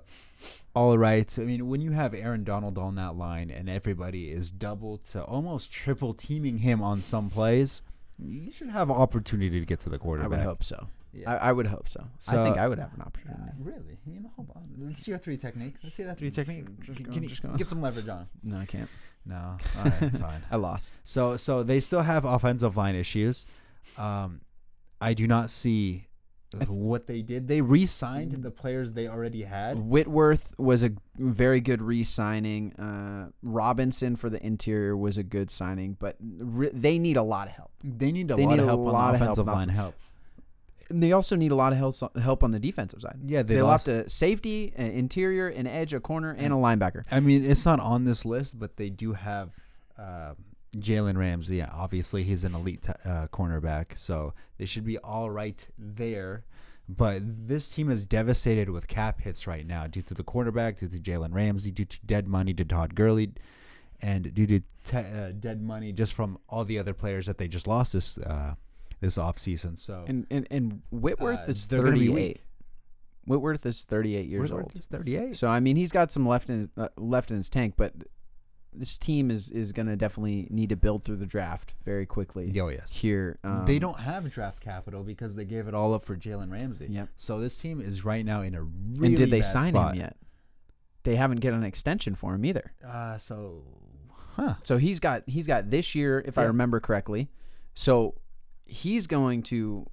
all 0.74 0.98
right. 0.98 1.38
I 1.38 1.42
mean, 1.42 1.68
when 1.68 1.80
you 1.80 1.92
have 1.92 2.12
Aaron 2.14 2.44
Donald 2.44 2.76
on 2.78 2.96
that 2.96 3.16
line 3.16 3.50
and 3.50 3.68
everybody 3.70 4.30
is 4.30 4.50
double 4.50 4.98
to 5.12 5.22
almost 5.22 5.70
triple 5.72 6.12
teaming 6.12 6.58
him 6.58 6.82
on 6.82 7.02
some 7.02 7.30
plays, 7.30 7.82
you 8.18 8.50
should 8.52 8.68
have 8.70 8.90
an 8.90 8.96
opportunity 8.96 9.58
to 9.60 9.66
get 9.66 9.80
to 9.80 9.88
the 9.88 9.98
quarterback. 9.98 10.32
I 10.32 10.36
would 10.42 10.46
hope 10.46 10.64
so. 10.64 10.88
Yeah. 11.12 11.32
I, 11.32 11.48
I 11.48 11.52
would 11.52 11.66
hope 11.66 11.88
so. 11.88 12.04
I 12.28 12.32
think 12.44 12.58
I 12.58 12.68
would 12.68 12.78
have 12.78 12.92
an 12.94 13.00
Uh, 13.00 13.04
opportunity. 13.06 13.52
really? 13.58 13.98
You 14.06 14.20
know, 14.20 14.30
hold 14.36 14.50
on. 14.54 14.64
Let's 14.78 15.02
see 15.02 15.12
your 15.12 15.18
three 15.18 15.38
technique. 15.38 15.76
Let's 15.82 15.96
see 15.96 16.02
that 16.02 16.18
three 16.18 16.30
technique. 16.30 16.66
Just 16.80 16.96
Can- 16.98 17.06
go- 17.06 17.12
can 17.12 17.22
you 17.22 17.30
get 17.56 17.70
some 17.70 17.80
leverage 17.80 18.08
on 18.08 18.18
him? 18.20 18.28
No, 18.42 18.58
I 18.58 18.66
can't. 18.66 18.88
No. 19.24 19.56
All 19.78 19.84
right, 19.84 20.12
fine. 20.20 20.42
I 20.50 20.56
lost. 20.56 20.92
So 21.04 21.36
so 21.38 21.62
they 21.62 21.80
still 21.80 22.02
have 22.02 22.24
offensive 22.26 22.76
line 22.76 22.94
issues. 22.94 23.46
Um, 23.96 24.40
I 25.00 25.14
do 25.14 25.26
not 25.26 25.50
see 25.50 26.06
what 26.68 27.06
they 27.06 27.22
did. 27.22 27.48
They 27.48 27.60
re-signed 27.60 28.32
the 28.42 28.50
players 28.50 28.92
they 28.92 29.08
already 29.08 29.42
had. 29.42 29.78
Whitworth 29.78 30.54
was 30.58 30.82
a 30.84 30.90
very 31.16 31.60
good 31.60 31.82
re-signing. 31.82 32.72
Uh, 32.74 33.30
Robinson 33.42 34.16
for 34.16 34.30
the 34.30 34.44
interior 34.44 34.96
was 34.96 35.18
a 35.18 35.22
good 35.22 35.50
signing, 35.50 35.96
but 35.98 36.16
re- 36.20 36.70
they 36.72 36.98
need 36.98 37.16
a 37.16 37.22
lot 37.22 37.48
of 37.48 37.54
help. 37.54 37.70
They 37.82 38.12
need 38.12 38.30
a 38.30 38.36
They 38.36 38.44
lot 38.44 38.50
need 38.52 38.58
of 38.60 38.64
a 38.64 38.68
help 38.68 38.80
lot 38.80 38.94
on 39.14 39.18
the 39.18 39.24
offensive 39.24 39.46
line 39.46 39.68
help. 39.68 39.94
And 40.88 41.02
they 41.02 41.10
also 41.10 41.34
need 41.34 41.50
a 41.50 41.56
lot 41.56 41.72
of 41.72 41.78
help 41.78 42.16
help 42.16 42.44
on 42.44 42.52
the 42.52 42.60
defensive 42.60 43.00
side. 43.02 43.18
Yeah, 43.26 43.42
They, 43.42 43.56
they, 43.56 43.62
left 43.62 43.88
lost. 43.88 44.06
a 44.06 44.08
safety, 44.08 44.72
an 44.76 44.92
interior, 44.92 45.48
an 45.48 45.66
edge, 45.66 45.92
a 45.92 45.98
corner, 45.98 46.30
and 46.30 46.52
a 46.52 46.56
linebacker. 46.56 47.02
I 47.10 47.18
mean, 47.18 47.44
it's 47.44 47.66
not 47.66 47.80
on 47.80 48.04
this 48.04 48.24
list, 48.24 48.56
but 48.56 48.76
they 48.76 48.88
do 48.88 49.12
have 49.14 49.50
uh, 49.98 50.34
Jalen 50.80 51.16
Ramsey. 51.16 51.56
Yeah, 51.56 51.70
obviously, 51.72 52.22
he's 52.22 52.44
an 52.44 52.54
elite 52.54 52.82
t- 52.82 52.92
uh, 53.04 53.26
cornerback, 53.28 53.96
so 53.98 54.34
they 54.58 54.66
should 54.66 54.84
be 54.84 54.98
all 54.98 55.30
right 55.30 55.66
there. 55.78 56.44
But 56.88 57.22
this 57.48 57.70
team 57.70 57.90
is 57.90 58.04
devastated 58.04 58.70
with 58.70 58.86
cap 58.86 59.20
hits 59.20 59.46
right 59.46 59.66
now 59.66 59.86
due 59.88 60.02
to 60.02 60.14
the 60.14 60.22
quarterback, 60.22 60.78
due 60.78 60.88
to 60.88 60.98
Jalen 60.98 61.34
Ramsey, 61.34 61.72
due 61.72 61.84
to 61.84 61.98
dead 62.06 62.28
money 62.28 62.54
to 62.54 62.64
Todd 62.64 62.94
Gurley, 62.94 63.32
and 64.00 64.32
due 64.32 64.46
to 64.46 64.60
te- 64.84 64.96
uh, 64.98 65.32
dead 65.38 65.60
money 65.62 65.92
just 65.92 66.12
from 66.12 66.38
all 66.48 66.64
the 66.64 66.78
other 66.78 66.94
players 66.94 67.26
that 67.26 67.38
they 67.38 67.48
just 67.48 67.66
lost 67.66 67.92
this 67.92 68.18
uh, 68.18 68.54
this 69.00 69.16
offseason. 69.18 69.78
So 69.78 70.04
And 70.06 70.26
and, 70.30 70.46
and 70.50 70.82
Whitworth 70.90 71.40
Uh, 71.48 71.50
is 71.52 71.66
be 71.66 71.76
38. 71.76 72.40
Whitworth 73.26 73.66
is 73.66 73.82
38 73.82 74.26
years 74.28 74.42
Whitworth 74.42 74.66
old. 74.66 74.76
is 74.76 74.86
38. 74.86 75.36
So 75.36 75.48
I 75.48 75.58
mean, 75.58 75.74
he's 75.74 75.90
got 75.90 76.12
some 76.12 76.28
left 76.28 76.48
in 76.50 76.70
uh, 76.76 76.88
left 76.96 77.32
in 77.32 77.38
his 77.38 77.48
tank, 77.48 77.74
but 77.76 77.92
this 78.78 78.98
team 78.98 79.30
is 79.30 79.50
is 79.50 79.72
going 79.72 79.86
to 79.86 79.96
definitely 79.96 80.46
need 80.50 80.68
to 80.68 80.76
build 80.76 81.04
through 81.04 81.16
the 81.16 81.26
draft 81.26 81.74
very 81.84 82.06
quickly. 82.06 82.52
Oh 82.60 82.68
yes. 82.68 82.90
Here, 82.90 83.38
um, 83.44 83.66
they 83.66 83.78
don't 83.78 84.00
have 84.00 84.30
draft 84.30 84.60
capital 84.60 85.02
because 85.02 85.36
they 85.36 85.44
gave 85.44 85.68
it 85.68 85.74
all 85.74 85.94
up 85.94 86.04
for 86.04 86.16
Jalen 86.16 86.50
Ramsey. 86.50 86.88
Yep. 86.90 87.08
So 87.16 87.38
this 87.38 87.58
team 87.58 87.80
is 87.80 88.04
right 88.04 88.24
now 88.24 88.42
in 88.42 88.54
a 88.54 88.62
really 88.62 89.08
and 89.08 89.16
did 89.16 89.30
they 89.30 89.42
sign 89.42 89.72
spot. 89.72 89.94
him 89.94 90.00
yet? 90.00 90.16
They 91.04 91.16
haven't 91.16 91.40
get 91.40 91.54
an 91.54 91.62
extension 91.62 92.14
for 92.14 92.34
him 92.34 92.44
either. 92.44 92.72
Uh, 92.84 93.16
so, 93.16 93.62
huh? 94.34 94.54
So 94.64 94.76
he's 94.76 94.98
got 94.98 95.22
he's 95.26 95.46
got 95.46 95.70
this 95.70 95.94
year, 95.94 96.22
if 96.26 96.36
I 96.36 96.42
remember 96.42 96.80
correctly. 96.80 97.30
So 97.74 98.14
he's 98.66 99.06
going 99.06 99.42
to. 99.44 99.86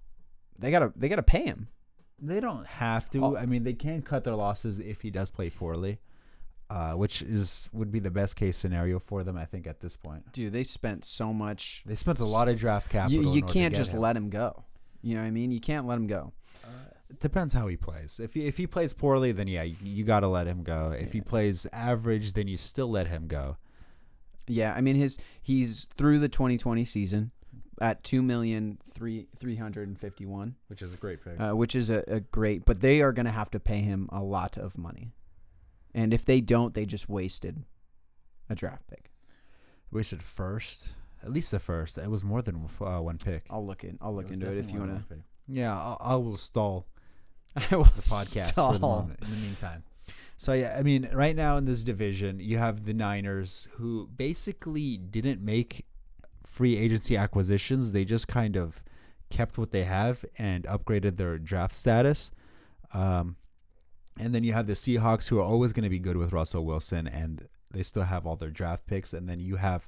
They 0.57 0.71
gotta 0.71 0.91
they 0.95 1.09
gotta 1.09 1.23
pay 1.23 1.45
him. 1.45 1.67
They 2.19 2.39
don't 2.39 2.65
have 2.65 3.09
to. 3.11 3.23
Oh. 3.23 3.37
I 3.37 3.45
mean, 3.45 3.63
they 3.63 3.73
can 3.73 4.01
cut 4.01 4.23
their 4.23 4.35
losses 4.35 4.79
if 4.79 5.01
he 5.01 5.11
does 5.11 5.29
play 5.29 5.49
poorly, 5.49 5.99
uh, 6.69 6.93
which 6.93 7.21
is 7.21 7.69
would 7.73 7.91
be 7.91 7.99
the 7.99 8.11
best 8.11 8.35
case 8.35 8.57
scenario 8.57 8.99
for 8.99 9.23
them. 9.23 9.37
I 9.37 9.45
think 9.45 9.67
at 9.67 9.79
this 9.79 9.95
point, 9.95 10.31
Dude, 10.33 10.53
they 10.53 10.63
spent 10.63 11.05
so 11.05 11.33
much. 11.33 11.83
they 11.85 11.95
spent 11.95 12.19
a 12.19 12.25
lot 12.25 12.47
of 12.49 12.57
draft 12.57 12.89
capital. 12.89 13.23
You, 13.23 13.33
you 13.33 13.41
can't 13.43 13.75
just 13.75 13.93
him. 13.93 13.99
let 13.99 14.15
him 14.17 14.29
go. 14.29 14.63
You 15.01 15.15
know 15.15 15.21
what 15.21 15.27
I 15.27 15.31
mean? 15.31 15.51
You 15.51 15.59
can't 15.59 15.85
let 15.85 15.95
him 15.97 16.07
go. 16.07 16.31
It 17.09 17.19
depends 17.19 17.53
how 17.53 17.67
he 17.67 17.77
plays. 17.77 18.19
If 18.19 18.33
he, 18.33 18.47
if 18.47 18.57
he 18.57 18.65
plays 18.65 18.93
poorly, 18.93 19.31
then 19.33 19.47
yeah, 19.47 19.63
you, 19.63 19.75
you 19.83 20.03
got 20.03 20.21
to 20.21 20.27
let 20.27 20.47
him 20.47 20.63
go. 20.63 20.95
If 20.97 21.11
he 21.11 21.21
plays 21.21 21.67
average, 21.71 22.33
then 22.33 22.47
you 22.47 22.57
still 22.57 22.89
let 22.89 23.07
him 23.07 23.27
go. 23.27 23.57
Yeah, 24.47 24.73
I 24.73 24.81
mean 24.81 24.95
his 24.95 25.17
he's 25.41 25.85
through 25.95 26.19
the 26.19 26.27
2020 26.29 26.83
season 26.85 27.31
at 27.79 28.03
two 28.03 28.21
million 28.21 28.77
three 28.93 29.27
three 29.37 29.55
hundred 29.55 29.87
and 29.87 29.99
fifty 29.99 30.25
one, 30.25 30.55
Which 30.67 30.81
is 30.81 30.93
a 30.93 30.97
great 30.97 31.23
pick. 31.23 31.39
uh, 31.39 31.51
which 31.55 31.75
is 31.75 31.89
a, 31.89 32.03
a 32.07 32.19
great. 32.19 32.65
But 32.65 32.81
they 32.81 33.01
are 33.01 33.11
going 33.11 33.25
to 33.25 33.31
have 33.31 33.51
to 33.51 33.59
pay 33.59 33.79
him 33.81 34.09
a 34.11 34.21
lot 34.21 34.57
of 34.57 34.77
money, 34.77 35.11
and 35.93 36.13
if 36.13 36.25
they 36.25 36.41
don't, 36.41 36.73
they 36.73 36.85
just 36.85 37.09
wasted 37.09 37.63
a 38.49 38.55
draft 38.55 38.87
pick. 38.87 39.11
Wasted 39.91 40.23
first, 40.23 40.89
at 41.23 41.31
least 41.31 41.51
the 41.51 41.59
first. 41.59 41.97
It 41.97 42.09
was 42.09 42.23
more 42.23 42.41
than 42.41 42.67
uh, 42.81 42.99
one 42.99 43.17
pick. 43.17 43.45
I'll 43.49 43.65
look 43.65 43.83
in. 43.83 43.97
I'll 44.01 44.15
look 44.15 44.29
was 44.29 44.37
into 44.37 44.51
it 44.51 44.57
if 44.57 44.71
you 44.71 44.79
want 44.79 45.09
pick. 45.09 45.19
Yeah, 45.47 45.75
I'll, 45.75 45.97
I 45.99 46.15
will 46.15 46.37
stall. 46.37 46.87
I 47.55 47.75
will 47.75 47.83
the 47.83 47.91
podcast 47.91 48.53
for 48.53 48.71
the 48.71 48.77
stall. 48.77 48.79
moment. 48.79 49.19
In 49.21 49.29
the 49.29 49.37
meantime, 49.37 49.83
so 50.37 50.53
yeah, 50.53 50.75
I 50.77 50.83
mean, 50.83 51.07
right 51.13 51.35
now 51.35 51.57
in 51.57 51.65
this 51.65 51.83
division, 51.83 52.39
you 52.39 52.57
have 52.57 52.85
the 52.85 52.93
Niners 52.93 53.67
who 53.73 54.09
basically 54.15 54.97
didn't 54.97 55.41
make 55.41 55.85
free 56.43 56.75
agency 56.77 57.15
acquisitions. 57.15 57.91
They 57.91 58.05
just 58.05 58.27
kind 58.27 58.57
of 58.57 58.83
kept 59.29 59.57
what 59.57 59.71
they 59.71 59.83
have 59.83 60.25
and 60.37 60.65
upgraded 60.65 61.17
their 61.17 61.37
draft 61.37 61.73
status. 61.73 62.29
Um, 62.93 63.37
and 64.19 64.33
then 64.33 64.43
you 64.43 64.53
have 64.53 64.67
the 64.67 64.73
Seahawks 64.73 65.27
who 65.27 65.39
are 65.39 65.43
always 65.43 65.73
going 65.73 65.83
to 65.83 65.89
be 65.89 65.99
good 65.99 66.17
with 66.17 66.31
Russell 66.33 66.65
Wilson, 66.65 67.07
and 67.07 67.47
they 67.71 67.83
still 67.83 68.03
have 68.03 68.25
all 68.27 68.35
their 68.35 68.51
draft 68.51 68.85
picks. 68.85 69.13
And 69.13 69.27
then 69.27 69.39
you 69.39 69.55
have 69.55 69.87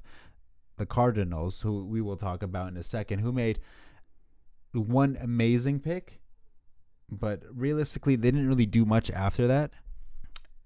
the 0.76 0.86
Cardinals, 0.86 1.60
who 1.62 1.84
we 1.84 2.00
will 2.00 2.16
talk 2.16 2.42
about 2.42 2.68
in 2.68 2.76
a 2.76 2.82
second, 2.82 3.20
who 3.20 3.32
made 3.32 3.60
one 4.72 5.16
amazing 5.20 5.80
pick, 5.80 6.20
but 7.10 7.42
realistically, 7.54 8.16
they 8.16 8.30
didn't 8.30 8.48
really 8.48 8.66
do 8.66 8.84
much 8.84 9.10
after 9.10 9.46
that. 9.46 9.70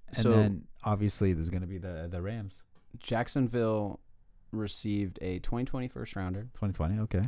And 0.09 0.17
So- 0.17 0.31
then 0.33 0.65
obviously, 0.85 1.33
there's 1.33 1.51
going 1.51 1.61
to 1.63 1.69
be 1.69 1.79
the 1.79 2.09
the 2.11 2.21
Rams. 2.23 2.63
Jacksonville 2.99 4.01
received 4.53 5.19
a 5.23 5.39
2020 5.41 5.87
first 5.87 6.17
rounder, 6.17 6.49
2020, 6.55 6.99
okay. 7.01 7.23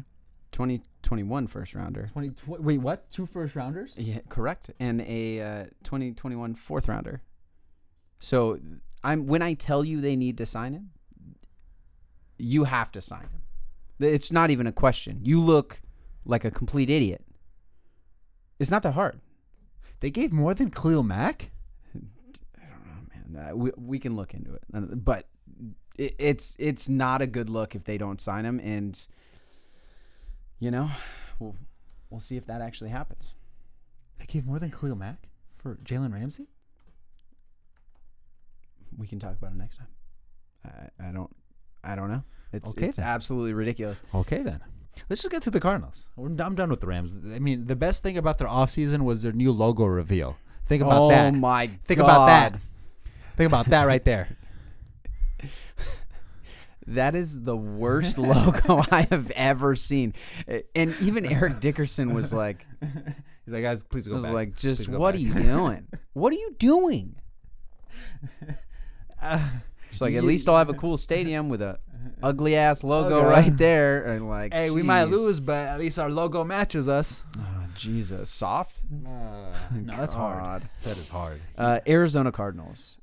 2021 0.52 1.46
first 1.46 1.74
rounder. 1.74 2.08
20, 2.12 2.30
tw- 2.30 2.60
wait, 2.60 2.78
what? 2.78 3.10
Two 3.10 3.26
first 3.26 3.56
rounders? 3.56 3.94
Yeah, 3.96 4.20
correct. 4.28 4.70
And 4.78 5.00
a 5.02 5.40
uh, 5.40 5.64
2021 5.84 6.54
fourth 6.54 6.88
rounder. 6.88 7.22
So 8.20 8.60
I'm 9.02 9.26
when 9.26 9.42
I 9.42 9.54
tell 9.54 9.84
you 9.84 10.00
they 10.00 10.14
need 10.14 10.38
to 10.38 10.46
sign 10.46 10.74
him, 10.74 10.90
you 12.38 12.64
have 12.64 12.92
to 12.92 13.02
sign 13.02 13.22
him. 13.22 13.42
It's 13.98 14.30
not 14.30 14.50
even 14.50 14.66
a 14.66 14.72
question. 14.72 15.20
You 15.22 15.40
look 15.40 15.80
like 16.24 16.44
a 16.44 16.50
complete 16.50 16.88
idiot. 16.88 17.24
It's 18.58 18.70
not 18.70 18.82
that 18.82 18.92
hard. 18.92 19.20
They 20.00 20.10
gave 20.10 20.32
more 20.32 20.54
than 20.54 20.70
Khalil 20.70 21.02
Mack? 21.02 21.50
I 21.94 22.64
don't 22.68 22.86
know, 22.86 23.40
man. 23.40 23.50
Uh, 23.50 23.56
we 23.56 23.70
we 23.76 23.98
can 23.98 24.14
look 24.14 24.34
into 24.34 24.54
it, 24.54 24.62
but 25.04 25.26
it, 25.96 26.14
it's 26.18 26.56
it's 26.58 26.88
not 26.88 27.22
a 27.22 27.26
good 27.26 27.50
look 27.50 27.74
if 27.74 27.84
they 27.84 27.98
don't 27.98 28.20
sign 28.20 28.44
him, 28.44 28.60
and 28.60 29.06
you 30.62 30.70
know, 30.70 30.88
we'll 31.40 31.56
we'll 32.08 32.20
see 32.20 32.36
if 32.36 32.46
that 32.46 32.60
actually 32.60 32.90
happens. 32.90 33.34
They 34.20 34.26
gave 34.26 34.46
more 34.46 34.60
than 34.60 34.70
Khalil 34.70 34.94
Mack 34.94 35.28
for 35.58 35.74
Jalen 35.84 36.12
Ramsey? 36.14 36.46
We 38.96 39.08
can 39.08 39.18
talk 39.18 39.32
about 39.36 39.50
it 39.52 39.56
next 39.58 39.78
time. 39.78 39.88
I, 40.64 41.08
I 41.08 41.12
don't 41.12 41.34
I 41.82 41.96
don't 41.96 42.12
know. 42.12 42.22
It's 42.52 42.70
Okay, 42.70 42.86
it's 42.86 42.96
then. 42.98 43.06
absolutely 43.06 43.54
ridiculous. 43.54 44.02
Okay, 44.14 44.42
then. 44.42 44.60
Let's 45.10 45.22
just 45.22 45.32
get 45.32 45.42
to 45.42 45.50
the 45.50 45.58
Cardinals. 45.58 46.06
We're- 46.14 46.36
I'm 46.38 46.54
done 46.54 46.70
with 46.70 46.80
the 46.80 46.86
Rams. 46.86 47.12
I 47.34 47.40
mean, 47.40 47.66
the 47.66 47.74
best 47.74 48.04
thing 48.04 48.16
about 48.16 48.38
their 48.38 48.46
offseason 48.46 49.00
was 49.02 49.22
their 49.22 49.32
new 49.32 49.50
logo 49.50 49.84
reveal. 49.86 50.36
Think 50.66 50.82
about 50.84 51.00
oh 51.00 51.08
that. 51.08 51.34
Oh 51.34 51.36
my 51.36 51.66
Think 51.82 51.98
about 51.98 52.26
that. 52.26 52.60
Think 53.36 53.48
about 53.48 53.66
that 53.66 53.84
right 53.84 54.04
there. 54.04 54.36
That 56.86 57.14
is 57.14 57.42
the 57.42 57.56
worst 57.56 58.18
logo 58.18 58.82
I 58.90 59.06
have 59.10 59.30
ever 59.32 59.76
seen. 59.76 60.14
Uh, 60.48 60.58
And 60.74 60.94
even 61.00 61.24
Eric 61.26 61.60
Dickerson 61.60 62.14
was 62.14 62.32
like 62.44 62.66
He's 63.44 63.54
like, 63.54 63.62
guys, 63.62 63.82
please 63.84 64.06
go 64.08 64.14
was 64.14 64.22
back. 64.24 64.32
like 64.32 64.56
just 64.56 64.88
what 64.88 65.12
back." 65.12 65.20
are 65.20 65.22
you 65.24 65.34
doing? 65.34 65.86
what 66.12 66.32
are 66.32 66.36
you 66.36 66.54
doing? 66.58 67.16
Uh, 69.20 69.48
It's 69.90 70.00
like 70.00 70.14
at 70.14 70.24
least 70.24 70.48
I'll 70.48 70.56
have 70.58 70.68
a 70.68 70.74
cool 70.74 70.96
stadium 70.96 71.48
with 71.48 71.62
a 71.62 71.78
ugly 72.22 72.56
ass 72.56 72.82
logo 72.82 73.18
Okay. 73.18 73.26
right 73.28 73.56
there. 73.56 74.04
And 74.06 74.28
like, 74.28 74.52
hey, 74.52 74.70
we 74.70 74.82
might 74.82 75.04
lose, 75.04 75.38
but 75.38 75.58
at 75.58 75.78
least 75.78 75.98
our 75.98 76.10
logo 76.10 76.42
matches 76.44 76.88
us. 76.88 77.22
Oh, 77.38 77.42
Jesus, 77.76 78.30
soft. 78.30 78.80
no, 78.90 79.52
that's 79.72 80.14
hard. 80.14 80.68
That 80.82 80.96
is 80.96 81.08
hard. 81.08 81.40
Uh, 81.56 81.78
Arizona 81.86 82.32
Cardinals, 82.32 82.98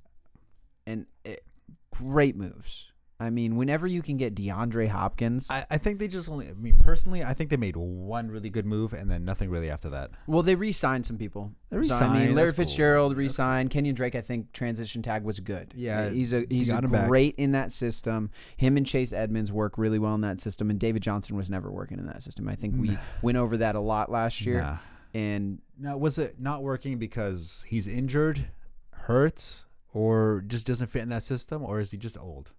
and 0.86 1.06
it, 1.24 1.44
great 1.92 2.36
moves. 2.36 2.89
I 3.22 3.30
mean, 3.30 3.58
whenever 3.58 3.86
you 3.86 4.02
can 4.02 4.16
get 4.16 4.34
DeAndre 4.34 4.88
Hopkins, 4.88 5.52
I, 5.52 5.66
I 5.70 5.78
think 5.78 6.00
they 6.00 6.08
just 6.08 6.30
only. 6.30 6.48
I 6.48 6.54
mean, 6.54 6.78
personally, 6.78 7.22
I 7.22 7.34
think 7.34 7.50
they 7.50 7.58
made 7.58 7.76
one 7.76 8.30
really 8.32 8.50
good 8.50 8.66
move 8.66 8.94
and 8.94 9.12
then 9.12 9.26
nothing 9.26 9.50
really 9.50 9.70
after 9.70 9.90
that. 9.90 10.12
well, 10.26 10.42
they 10.42 10.56
re-signed 10.56 11.06
some 11.06 11.18
people. 11.18 11.52
They 11.70 11.84
So, 11.84 11.96
I 11.96 12.28
mean, 12.28 12.36
Larry 12.36 12.54
cool. 12.54 12.64
Fitzgerald 12.64 13.12
That's 13.12 13.18
re-signed. 13.18 13.72
Kenyan 13.72 13.94
Drake, 13.94 14.16
I 14.16 14.22
think 14.22 14.54
transition 14.54 15.02
tag 15.02 15.24
was 15.24 15.42
good. 15.42 15.74
Yeah, 15.76 16.10
he's 16.10 16.32
a 16.32 16.46
he's 16.50 16.70
a 16.70 16.78
him 16.78 16.92
back. 16.92 17.08
great 17.08 17.36
in 17.38 17.52
that 17.52 17.74
system. 17.74 18.30
Him 18.56 18.78
and 18.78 18.86
Chase 18.86 19.12
Edmonds 19.12 19.52
work 19.52 19.78
really 19.78 20.00
well 20.00 20.16
in 20.16 20.22
that 20.22 20.40
system, 20.40 20.70
and 20.70 20.80
David 20.80 21.04
Johnson 21.04 21.36
was 21.36 21.50
never 21.50 21.70
working 21.70 22.00
in 22.00 22.08
that 22.08 22.24
system. 22.24 22.48
I 22.48 22.56
think 22.56 22.76
we 22.78 22.98
went 23.22 23.38
over 23.38 23.58
that 23.58 23.76
a 23.76 23.82
lot 23.82 24.10
last 24.10 24.46
year. 24.46 24.62
Nah. 24.62 24.78
And 25.14 25.60
Now, 25.78 25.98
was 25.98 26.18
it 26.18 26.40
not 26.40 26.62
working 26.62 27.00
because 27.00 27.66
he's 27.68 27.88
injured, 27.88 28.48
hurt, 28.92 29.66
or 29.92 30.44
just 30.48 30.68
doesn't 30.68 30.88
fit 30.88 31.02
in 31.02 31.10
that 31.10 31.24
system, 31.24 31.64
or 31.64 31.80
is 31.80 31.92
he 31.92 31.98
just 31.98 32.18
old? 32.18 32.52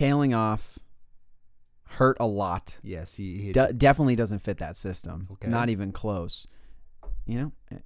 Tailing 0.00 0.32
off 0.34 0.78
hurt 1.84 2.16
a 2.20 2.26
lot. 2.26 2.78
Yes, 2.82 3.14
he. 3.14 3.34
he 3.38 3.52
De- 3.52 3.72
definitely 3.72 4.16
doesn't 4.16 4.38
fit 4.40 4.58
that 4.58 4.76
system. 4.76 5.28
Okay. 5.32 5.48
Not 5.48 5.68
even 5.70 5.92
close. 5.92 6.46
You 7.26 7.38
know, 7.38 7.52
Eh, 7.72 7.78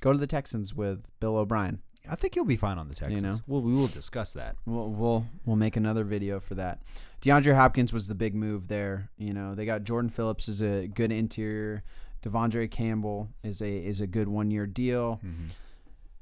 go 0.00 0.12
to 0.12 0.18
the 0.18 0.26
Texans 0.26 0.74
with 0.74 1.06
Bill 1.20 1.36
O'Brien. 1.36 1.78
I 2.10 2.16
think 2.16 2.34
he'll 2.34 2.44
be 2.44 2.56
fine 2.56 2.76
on 2.78 2.88
the 2.88 2.94
Texans. 2.94 3.22
You 3.22 3.28
know? 3.28 3.38
Well, 3.46 3.62
we 3.62 3.72
will 3.72 3.86
discuss 3.86 4.32
that. 4.34 4.56
We'll 4.66 4.90
we'll 4.90 5.24
we'll 5.46 5.56
make 5.56 5.76
another 5.76 6.04
video 6.04 6.40
for 6.40 6.54
that. 6.56 6.82
DeAndre 7.22 7.54
Hopkins 7.54 7.92
was 7.92 8.08
the 8.08 8.14
big 8.14 8.34
move 8.34 8.68
there. 8.68 9.10
You 9.16 9.32
know, 9.32 9.54
they 9.54 9.64
got 9.64 9.84
Jordan 9.84 10.10
Phillips 10.10 10.48
is 10.48 10.60
a 10.60 10.86
good 10.88 11.12
interior. 11.12 11.82
De'Vondre 12.22 12.70
Campbell 12.70 13.28
is 13.42 13.62
a 13.62 13.70
is 13.76 14.00
a 14.00 14.06
good 14.06 14.28
one 14.28 14.50
year 14.50 14.66
deal. 14.66 15.20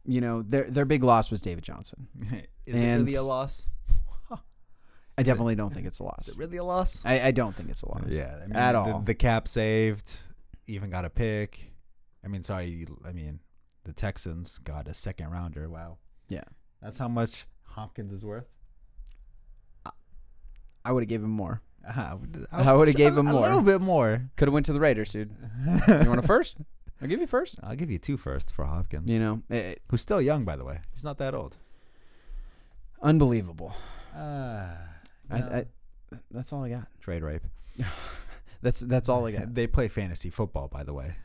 You 0.04 0.20
know, 0.20 0.42
their 0.42 0.70
their 0.70 0.84
big 0.84 1.02
loss 1.02 1.30
was 1.30 1.40
David 1.40 1.64
Johnson. 1.64 2.06
is 2.66 2.74
And- 2.74 2.84
it 2.84 3.04
really 3.04 3.14
a 3.14 3.22
loss? 3.22 3.66
I 5.18 5.22
definitely 5.22 5.54
don't 5.54 5.72
think 5.72 5.86
it's 5.86 5.98
a 5.98 6.04
loss. 6.04 6.28
Is 6.28 6.34
it 6.34 6.38
really 6.38 6.56
a 6.56 6.64
loss? 6.64 7.02
I, 7.04 7.20
I 7.20 7.30
don't 7.32 7.54
think 7.54 7.68
it's 7.68 7.82
a 7.82 7.88
loss. 7.88 8.04
Yeah, 8.08 8.34
I 8.42 8.46
mean, 8.46 8.56
at 8.56 8.72
the, 8.72 8.78
all. 8.78 9.00
The 9.00 9.14
cap 9.14 9.46
saved, 9.46 10.18
even 10.66 10.90
got 10.90 11.04
a 11.04 11.10
pick. 11.10 11.72
I 12.24 12.28
mean, 12.28 12.42
sorry, 12.42 12.86
I 13.06 13.12
mean, 13.12 13.40
the 13.84 13.92
Texans 13.92 14.58
got 14.58 14.88
a 14.88 14.94
second 14.94 15.30
rounder. 15.30 15.68
Wow, 15.68 15.98
Yeah. 16.28 16.44
that's 16.80 16.96
how 16.98 17.08
much 17.08 17.46
Hopkins 17.64 18.12
is 18.12 18.24
worth. 18.24 18.46
I 20.84 20.90
would 20.92 21.02
have 21.02 21.08
gave 21.08 21.22
him 21.22 21.30
more. 21.30 21.60
I 21.88 22.14
would 22.14 22.46
I 22.52 22.72
would've 22.72 22.94
gave 22.96 23.16
him 23.16 23.26
a 23.28 23.32
more. 23.32 23.40
A 23.44 23.46
little 23.48 23.60
bit 23.62 23.80
more. 23.80 24.30
Could 24.36 24.48
have 24.48 24.52
went 24.54 24.66
to 24.66 24.72
the 24.72 24.80
Raiders, 24.80 25.12
dude. 25.12 25.30
You 25.88 26.08
want 26.08 26.18
a 26.18 26.22
first? 26.26 26.58
I'll 27.00 27.08
give 27.08 27.20
you 27.20 27.26
first. 27.26 27.56
I'll 27.62 27.74
give 27.76 27.90
you 27.90 27.98
two 27.98 28.16
firsts 28.16 28.50
for 28.52 28.64
Hopkins. 28.64 29.10
You 29.10 29.18
know, 29.18 29.42
eh, 29.50 29.74
who's 29.90 30.00
still 30.00 30.20
young, 30.20 30.44
by 30.44 30.56
the 30.56 30.64
way. 30.64 30.80
He's 30.94 31.04
not 31.04 31.18
that 31.18 31.34
old. 31.34 31.56
unbelievable. 33.02 33.74
Uh, 34.16 34.66
I, 35.32 35.38
I, 35.58 35.66
that's 36.30 36.52
all 36.52 36.64
I 36.64 36.70
got. 36.70 36.86
trade 37.00 37.22
rape. 37.22 37.42
That's 38.62 38.78
that's 38.78 39.08
all 39.08 39.26
I 39.26 39.32
got. 39.32 39.54
They 39.54 39.66
play 39.66 39.88
fantasy 39.88 40.30
football, 40.30 40.68
by 40.68 40.84
the 40.84 40.94
way. 40.94 41.16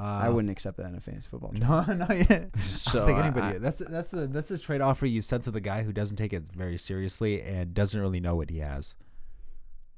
Uh, 0.00 0.04
I 0.04 0.30
wouldn't 0.30 0.50
accept 0.50 0.78
that 0.78 0.86
in 0.86 0.94
a 0.94 1.00
fantasy 1.00 1.28
football. 1.30 1.50
team. 1.52 1.60
No, 1.60 1.82
no, 1.82 2.06
yeah. 2.10 2.46
So 2.60 3.02
I 3.02 3.06
think 3.08 3.18
anybody. 3.18 3.56
I- 3.56 3.58
that's 3.58 3.82
that's 3.86 4.12
a 4.14 4.26
that's 4.26 4.50
a 4.50 4.56
trade 4.58 4.80
offer 4.80 5.04
you 5.04 5.20
send 5.20 5.42
to 5.44 5.50
the 5.50 5.60
guy 5.60 5.82
who 5.82 5.92
doesn't 5.92 6.16
take 6.16 6.32
it 6.32 6.44
very 6.44 6.78
seriously 6.78 7.42
and 7.42 7.74
doesn't 7.74 8.00
really 8.00 8.20
know 8.20 8.34
what 8.36 8.48
he 8.48 8.60
has, 8.60 8.94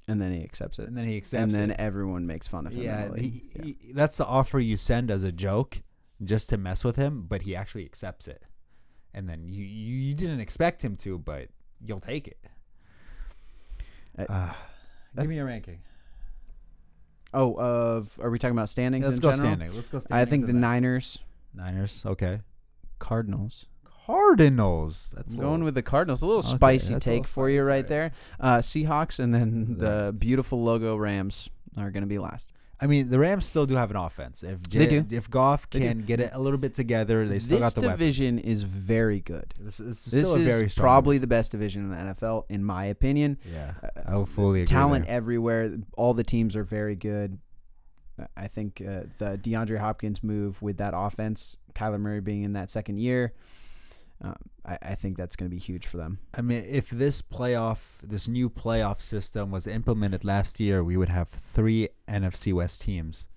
and 0.08 0.20
then 0.20 0.32
he 0.32 0.42
accepts 0.42 0.80
it, 0.80 0.88
and 0.88 0.98
then 0.98 1.06
he 1.06 1.16
accepts 1.16 1.38
it. 1.40 1.44
and 1.44 1.52
then 1.52 1.70
it. 1.70 1.76
everyone 1.78 2.26
makes 2.26 2.48
fun 2.48 2.66
of 2.66 2.74
him. 2.74 2.82
Yeah, 2.82 3.14
he, 3.14 3.42
Yeah. 3.54 3.62
he- 3.64 3.92
that's 3.92 4.16
the 4.16 4.26
offer 4.26 4.58
you 4.58 4.76
send 4.76 5.12
as 5.12 5.22
a 5.22 5.30
joke, 5.30 5.80
just 6.24 6.50
to 6.50 6.56
mess 6.56 6.82
with 6.82 6.96
him. 6.96 7.26
But 7.28 7.42
he 7.42 7.54
actually 7.54 7.84
accepts 7.84 8.26
it, 8.26 8.42
and 9.14 9.28
then 9.28 9.48
you 9.48 9.62
you, 9.64 9.96
you 10.08 10.14
didn't 10.14 10.40
expect 10.40 10.82
him 10.82 10.96
to, 10.98 11.18
but 11.18 11.50
you'll 11.80 12.00
take 12.00 12.26
it. 12.26 12.38
Uh, 14.18 14.52
give 15.16 15.26
me 15.28 15.38
a 15.38 15.44
ranking. 15.44 15.80
Oh, 17.32 17.54
of 17.54 18.16
are 18.22 18.30
we 18.30 18.38
talking 18.38 18.56
about 18.56 18.68
standings? 18.68 19.04
Let's 19.04 19.16
in 19.16 19.22
go 19.22 19.30
general? 19.32 19.48
standing. 19.48 19.74
Let's 19.74 19.88
go 19.88 19.98
standing. 19.98 20.22
I 20.22 20.24
think 20.30 20.46
the 20.46 20.52
then- 20.52 20.60
Niners, 20.60 21.18
Niners. 21.52 22.04
Okay. 22.06 22.40
Cardinals. 23.00 23.66
Cardinals. 24.06 25.12
That's 25.16 25.32
I'm 25.32 25.38
going 25.38 25.50
little- 25.52 25.64
with 25.64 25.74
the 25.74 25.82
Cardinals. 25.82 26.22
A 26.22 26.26
little 26.26 26.40
Okay, 26.40 26.48
spicy 26.56 26.94
take 27.00 27.06
little 27.20 27.24
for 27.24 27.50
you 27.50 27.60
right 27.62 27.66
right. 27.76 27.88
there. 27.88 28.12
Uh, 28.38 28.58
Seahawks 28.58 29.18
and 29.18 29.34
then 29.34 29.76
The 29.78 30.06
the 30.06 30.12
beautiful 30.16 30.62
logo 30.62 30.94
Rams 30.96 31.48
are 31.76 31.90
going 31.90 32.02
to 32.02 32.08
be 32.08 32.18
last. 32.18 32.52
I 32.84 32.86
mean, 32.86 33.08
the 33.08 33.18
Rams 33.18 33.46
still 33.46 33.64
do 33.64 33.76
have 33.76 33.90
an 33.90 33.96
offense. 33.96 34.42
If 34.42 34.62
They 34.64 34.86
do. 34.86 35.06
if 35.10 35.30
Goff 35.30 35.70
They 35.70 35.78
do. 35.78 35.88
can 35.88 36.02
get 36.02 36.20
it 36.20 36.30
a 36.34 36.38
little 36.38 36.58
bit 36.58 36.74
together, 36.74 37.26
they 37.26 37.38
still 37.38 37.58
this 37.58 37.72
got 37.74 37.80
the 37.80 37.86
weapons. 37.88 37.98
This 38.00 38.16
division 38.18 38.38
is 38.40 38.62
very 38.62 39.20
good. 39.20 39.54
This, 39.58 39.78
this 39.78 40.06
is 40.06 40.12
This 40.12 40.28
still 40.28 40.40
a 40.40 40.44
very 40.44 40.68
strong 40.68 40.84
probably 40.84 41.16
the 41.16 41.26
best 41.26 41.50
division 41.52 41.82
in 41.84 41.90
the 41.90 42.12
NFL, 42.14 42.44
in 42.50 42.62
my 42.62 42.84
opinion. 42.84 43.38
Uh, 43.42 43.48
Yeah, 43.52 43.72
I 44.06 44.16
will 44.16 44.26
fully 44.26 44.60
agree. 44.60 44.66
Talent 44.66 45.06
there. 45.06 45.16
everywhere. 45.16 45.78
All 45.96 46.12
the 46.12 46.24
teams 46.24 46.54
are 46.56 46.64
very 46.64 46.94
good. 46.94 47.38
Uh, 48.20 48.26
I 48.36 48.48
think 48.48 48.82
uh, 48.86 49.04
the 49.18 49.38
DeAndre 49.42 49.78
Hopkins 49.78 50.22
move 50.22 50.60
with 50.60 50.76
that 50.76 50.92
offense, 50.94 51.56
Kyler 51.74 51.98
Murray 51.98 52.20
being 52.20 52.42
in 52.42 52.52
that 52.52 52.68
second 52.70 52.98
year, 52.98 53.32
uh, 54.24 54.34
I, 54.64 54.78
I 54.82 54.94
think 54.94 55.16
that's 55.16 55.36
going 55.36 55.50
to 55.50 55.54
be 55.54 55.60
huge 55.60 55.86
for 55.86 55.96
them. 55.98 56.18
I 56.34 56.42
mean, 56.42 56.64
if 56.68 56.90
this 56.90 57.22
playoff, 57.22 57.98
this 58.02 58.26
new 58.28 58.48
playoff 58.50 59.00
system 59.00 59.50
was 59.50 59.66
implemented 59.66 60.24
last 60.24 60.58
year, 60.60 60.82
we 60.82 60.96
would 60.96 61.08
have 61.10 61.28
three 61.28 61.88
NFC 62.08 62.52
West 62.52 62.82
teams 62.82 63.28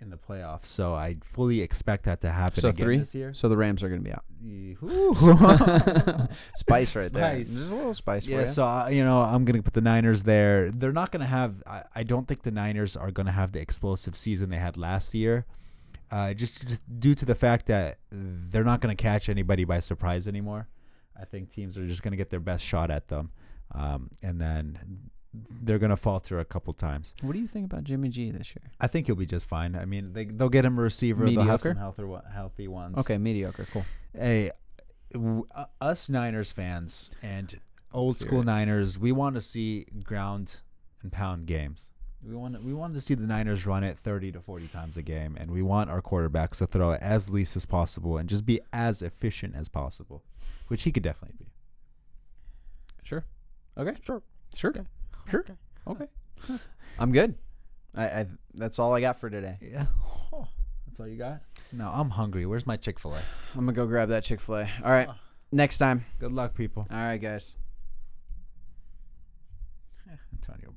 in 0.00 0.10
the 0.10 0.16
playoffs. 0.16 0.66
So 0.66 0.94
I 0.94 1.16
fully 1.24 1.60
expect 1.60 2.04
that 2.04 2.20
to 2.20 2.30
happen 2.30 2.60
So 2.60 2.68
again 2.68 2.84
three? 2.84 2.98
this 2.98 3.14
year. 3.14 3.32
So 3.32 3.48
the 3.48 3.56
Rams 3.56 3.82
are 3.82 3.88
going 3.88 4.04
to 4.04 4.04
be 4.04 4.12
out. 4.12 4.24
Spice 6.56 6.94
right 6.94 7.12
there. 7.12 7.34
There's 7.44 7.70
a 7.70 7.74
little 7.74 7.94
spice 7.94 8.24
for 8.24 8.30
Yeah, 8.30 8.40
you. 8.42 8.46
so 8.46 8.64
uh, 8.64 8.88
you 8.88 9.04
know 9.04 9.20
I'm 9.20 9.44
gonna 9.44 9.62
put 9.62 9.74
the 9.74 9.80
Niners 9.80 10.22
there. 10.22 10.70
They're 10.70 10.92
not 10.92 11.10
gonna 11.10 11.26
have. 11.26 11.60
I, 11.66 11.82
I 11.96 12.02
don't 12.04 12.28
think 12.28 12.42
the 12.42 12.52
Niners 12.52 12.96
are 12.96 13.10
gonna 13.10 13.32
have 13.32 13.50
the 13.52 13.60
explosive 13.60 14.16
season 14.16 14.50
they 14.50 14.58
had 14.58 14.76
last 14.76 15.12
year, 15.14 15.44
uh, 16.10 16.34
just, 16.34 16.78
due 17.00 17.14
to 17.14 17.24
the 17.24 17.34
fact 17.34 17.66
that 17.66 17.98
they're 18.10 18.64
not 18.64 18.80
gonna 18.80 18.94
catch 18.96 19.28
anybody 19.28 19.64
by 19.64 19.80
surprise 19.80 20.26
anymore. 20.28 20.68
I 21.20 21.24
think 21.24 21.50
teams 21.50 21.76
are 21.76 21.86
just 21.86 22.02
gonna 22.02 22.16
get 22.16 22.30
their 22.30 22.40
best 22.40 22.64
shot 22.64 22.90
at 22.90 23.08
them, 23.08 23.30
um, 23.74 24.10
and 24.22 24.40
then 24.40 24.78
they're 25.62 25.78
gonna 25.78 25.96
falter 25.96 26.38
a 26.40 26.44
couple 26.44 26.72
times. 26.72 27.14
What 27.22 27.32
do 27.32 27.38
you 27.38 27.46
think 27.46 27.66
about 27.66 27.84
Jimmy 27.84 28.08
G 28.08 28.30
this 28.30 28.54
year? 28.54 28.70
I 28.80 28.86
think 28.86 29.06
he'll 29.06 29.16
be 29.16 29.26
just 29.26 29.48
fine. 29.48 29.76
I 29.76 29.84
mean, 29.84 30.12
they 30.12 30.24
they'll 30.26 30.48
get 30.48 30.64
him 30.64 30.78
a 30.78 30.82
receiver. 30.82 31.24
They'll 31.26 31.42
have 31.42 31.64
Mediocre? 31.64 31.70
some 31.70 31.76
healthy 31.76 32.04
healthy 32.32 32.68
ones. 32.68 32.98
Okay, 32.98 33.18
mediocre. 33.18 33.66
Cool. 33.72 33.84
hey, 34.16 34.50
w- 35.12 35.46
uh, 35.54 35.66
us 35.80 36.08
Niners 36.08 36.52
fans 36.52 37.10
and 37.22 37.58
old 37.92 38.14
Let's 38.16 38.26
school. 38.26 38.42
Niners, 38.42 38.98
we 38.98 39.12
want 39.12 39.34
to 39.34 39.40
see 39.40 39.86
ground 40.04 40.60
and 41.02 41.12
pound 41.12 41.46
games. 41.46 41.90
We 42.26 42.34
want 42.34 42.62
we 42.64 42.74
want 42.74 42.94
to 42.94 43.00
see 43.00 43.14
the 43.14 43.26
Niners 43.26 43.64
run 43.64 43.84
it 43.84 43.96
30 43.96 44.32
to 44.32 44.40
40 44.40 44.66
times 44.68 44.96
a 44.96 45.02
game, 45.02 45.36
and 45.38 45.50
we 45.50 45.62
want 45.62 45.88
our 45.88 46.02
quarterbacks 46.02 46.58
to 46.58 46.66
throw 46.66 46.90
it 46.90 47.00
as 47.00 47.30
least 47.30 47.56
as 47.56 47.64
possible 47.64 48.18
and 48.18 48.28
just 48.28 48.44
be 48.44 48.60
as 48.72 49.02
efficient 49.02 49.54
as 49.54 49.68
possible, 49.68 50.24
which 50.66 50.82
he 50.82 50.90
could 50.90 51.04
definitely 51.04 51.36
be. 51.38 51.52
Sure. 53.04 53.24
Okay. 53.76 53.94
Sure. 54.04 54.22
Sure. 54.54 54.70
Okay. 54.70 54.84
Sure. 55.30 55.44
Okay. 55.86 56.06
I'm 56.98 57.12
good. 57.12 57.36
I, 57.94 58.04
I 58.04 58.26
that's 58.54 58.78
all 58.78 58.92
I 58.92 59.00
got 59.00 59.20
for 59.20 59.30
today. 59.30 59.56
Yeah, 59.60 59.86
that's 60.86 60.98
all 61.00 61.06
you 61.06 61.16
got. 61.16 61.40
No, 61.72 61.88
I'm 61.88 62.10
hungry. 62.10 62.46
Where's 62.46 62.66
my 62.66 62.76
Chick 62.76 62.98
Fil 62.98 63.14
A? 63.14 63.22
I'm 63.54 63.60
gonna 63.60 63.72
go 63.72 63.86
grab 63.86 64.08
that 64.08 64.24
Chick 64.24 64.40
Fil 64.40 64.56
A. 64.56 64.70
All 64.84 64.90
right. 64.90 65.08
Ah. 65.08 65.18
Next 65.52 65.78
time. 65.78 66.04
Good 66.18 66.32
luck, 66.32 66.54
people. 66.54 66.86
All 66.90 66.98
right, 66.98 67.18
guys. 67.18 67.54
Antonio 70.32 70.72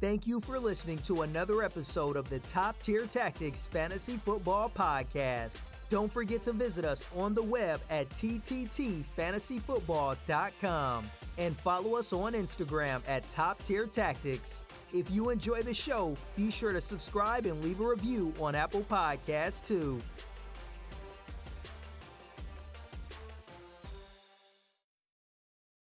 Thank 0.00 0.26
you 0.26 0.40
for 0.40 0.58
listening 0.58 0.98
to 0.98 1.22
another 1.22 1.62
episode 1.62 2.16
of 2.16 2.28
the 2.28 2.40
Top 2.40 2.82
Tier 2.82 3.06
Tactics 3.06 3.68
Fantasy 3.68 4.18
Football 4.18 4.70
Podcast. 4.74 5.58
Don't 5.88 6.12
forget 6.12 6.42
to 6.42 6.52
visit 6.52 6.84
us 6.84 7.02
on 7.16 7.34
the 7.34 7.42
web 7.42 7.80
at 7.88 8.10
tttfantasyfootball.com 8.10 11.10
and 11.38 11.56
follow 11.58 11.96
us 11.96 12.12
on 12.12 12.34
Instagram 12.34 13.00
at 13.08 13.28
Top 13.30 13.62
Tier 13.62 13.86
Tactics. 13.86 14.64
If 14.92 15.10
you 15.10 15.30
enjoy 15.30 15.62
the 15.62 15.74
show, 15.74 16.16
be 16.36 16.50
sure 16.50 16.72
to 16.72 16.80
subscribe 16.80 17.46
and 17.46 17.62
leave 17.62 17.80
a 17.80 17.88
review 17.88 18.34
on 18.38 18.54
Apple 18.54 18.82
Podcasts 18.82 19.66
too. 19.66 20.00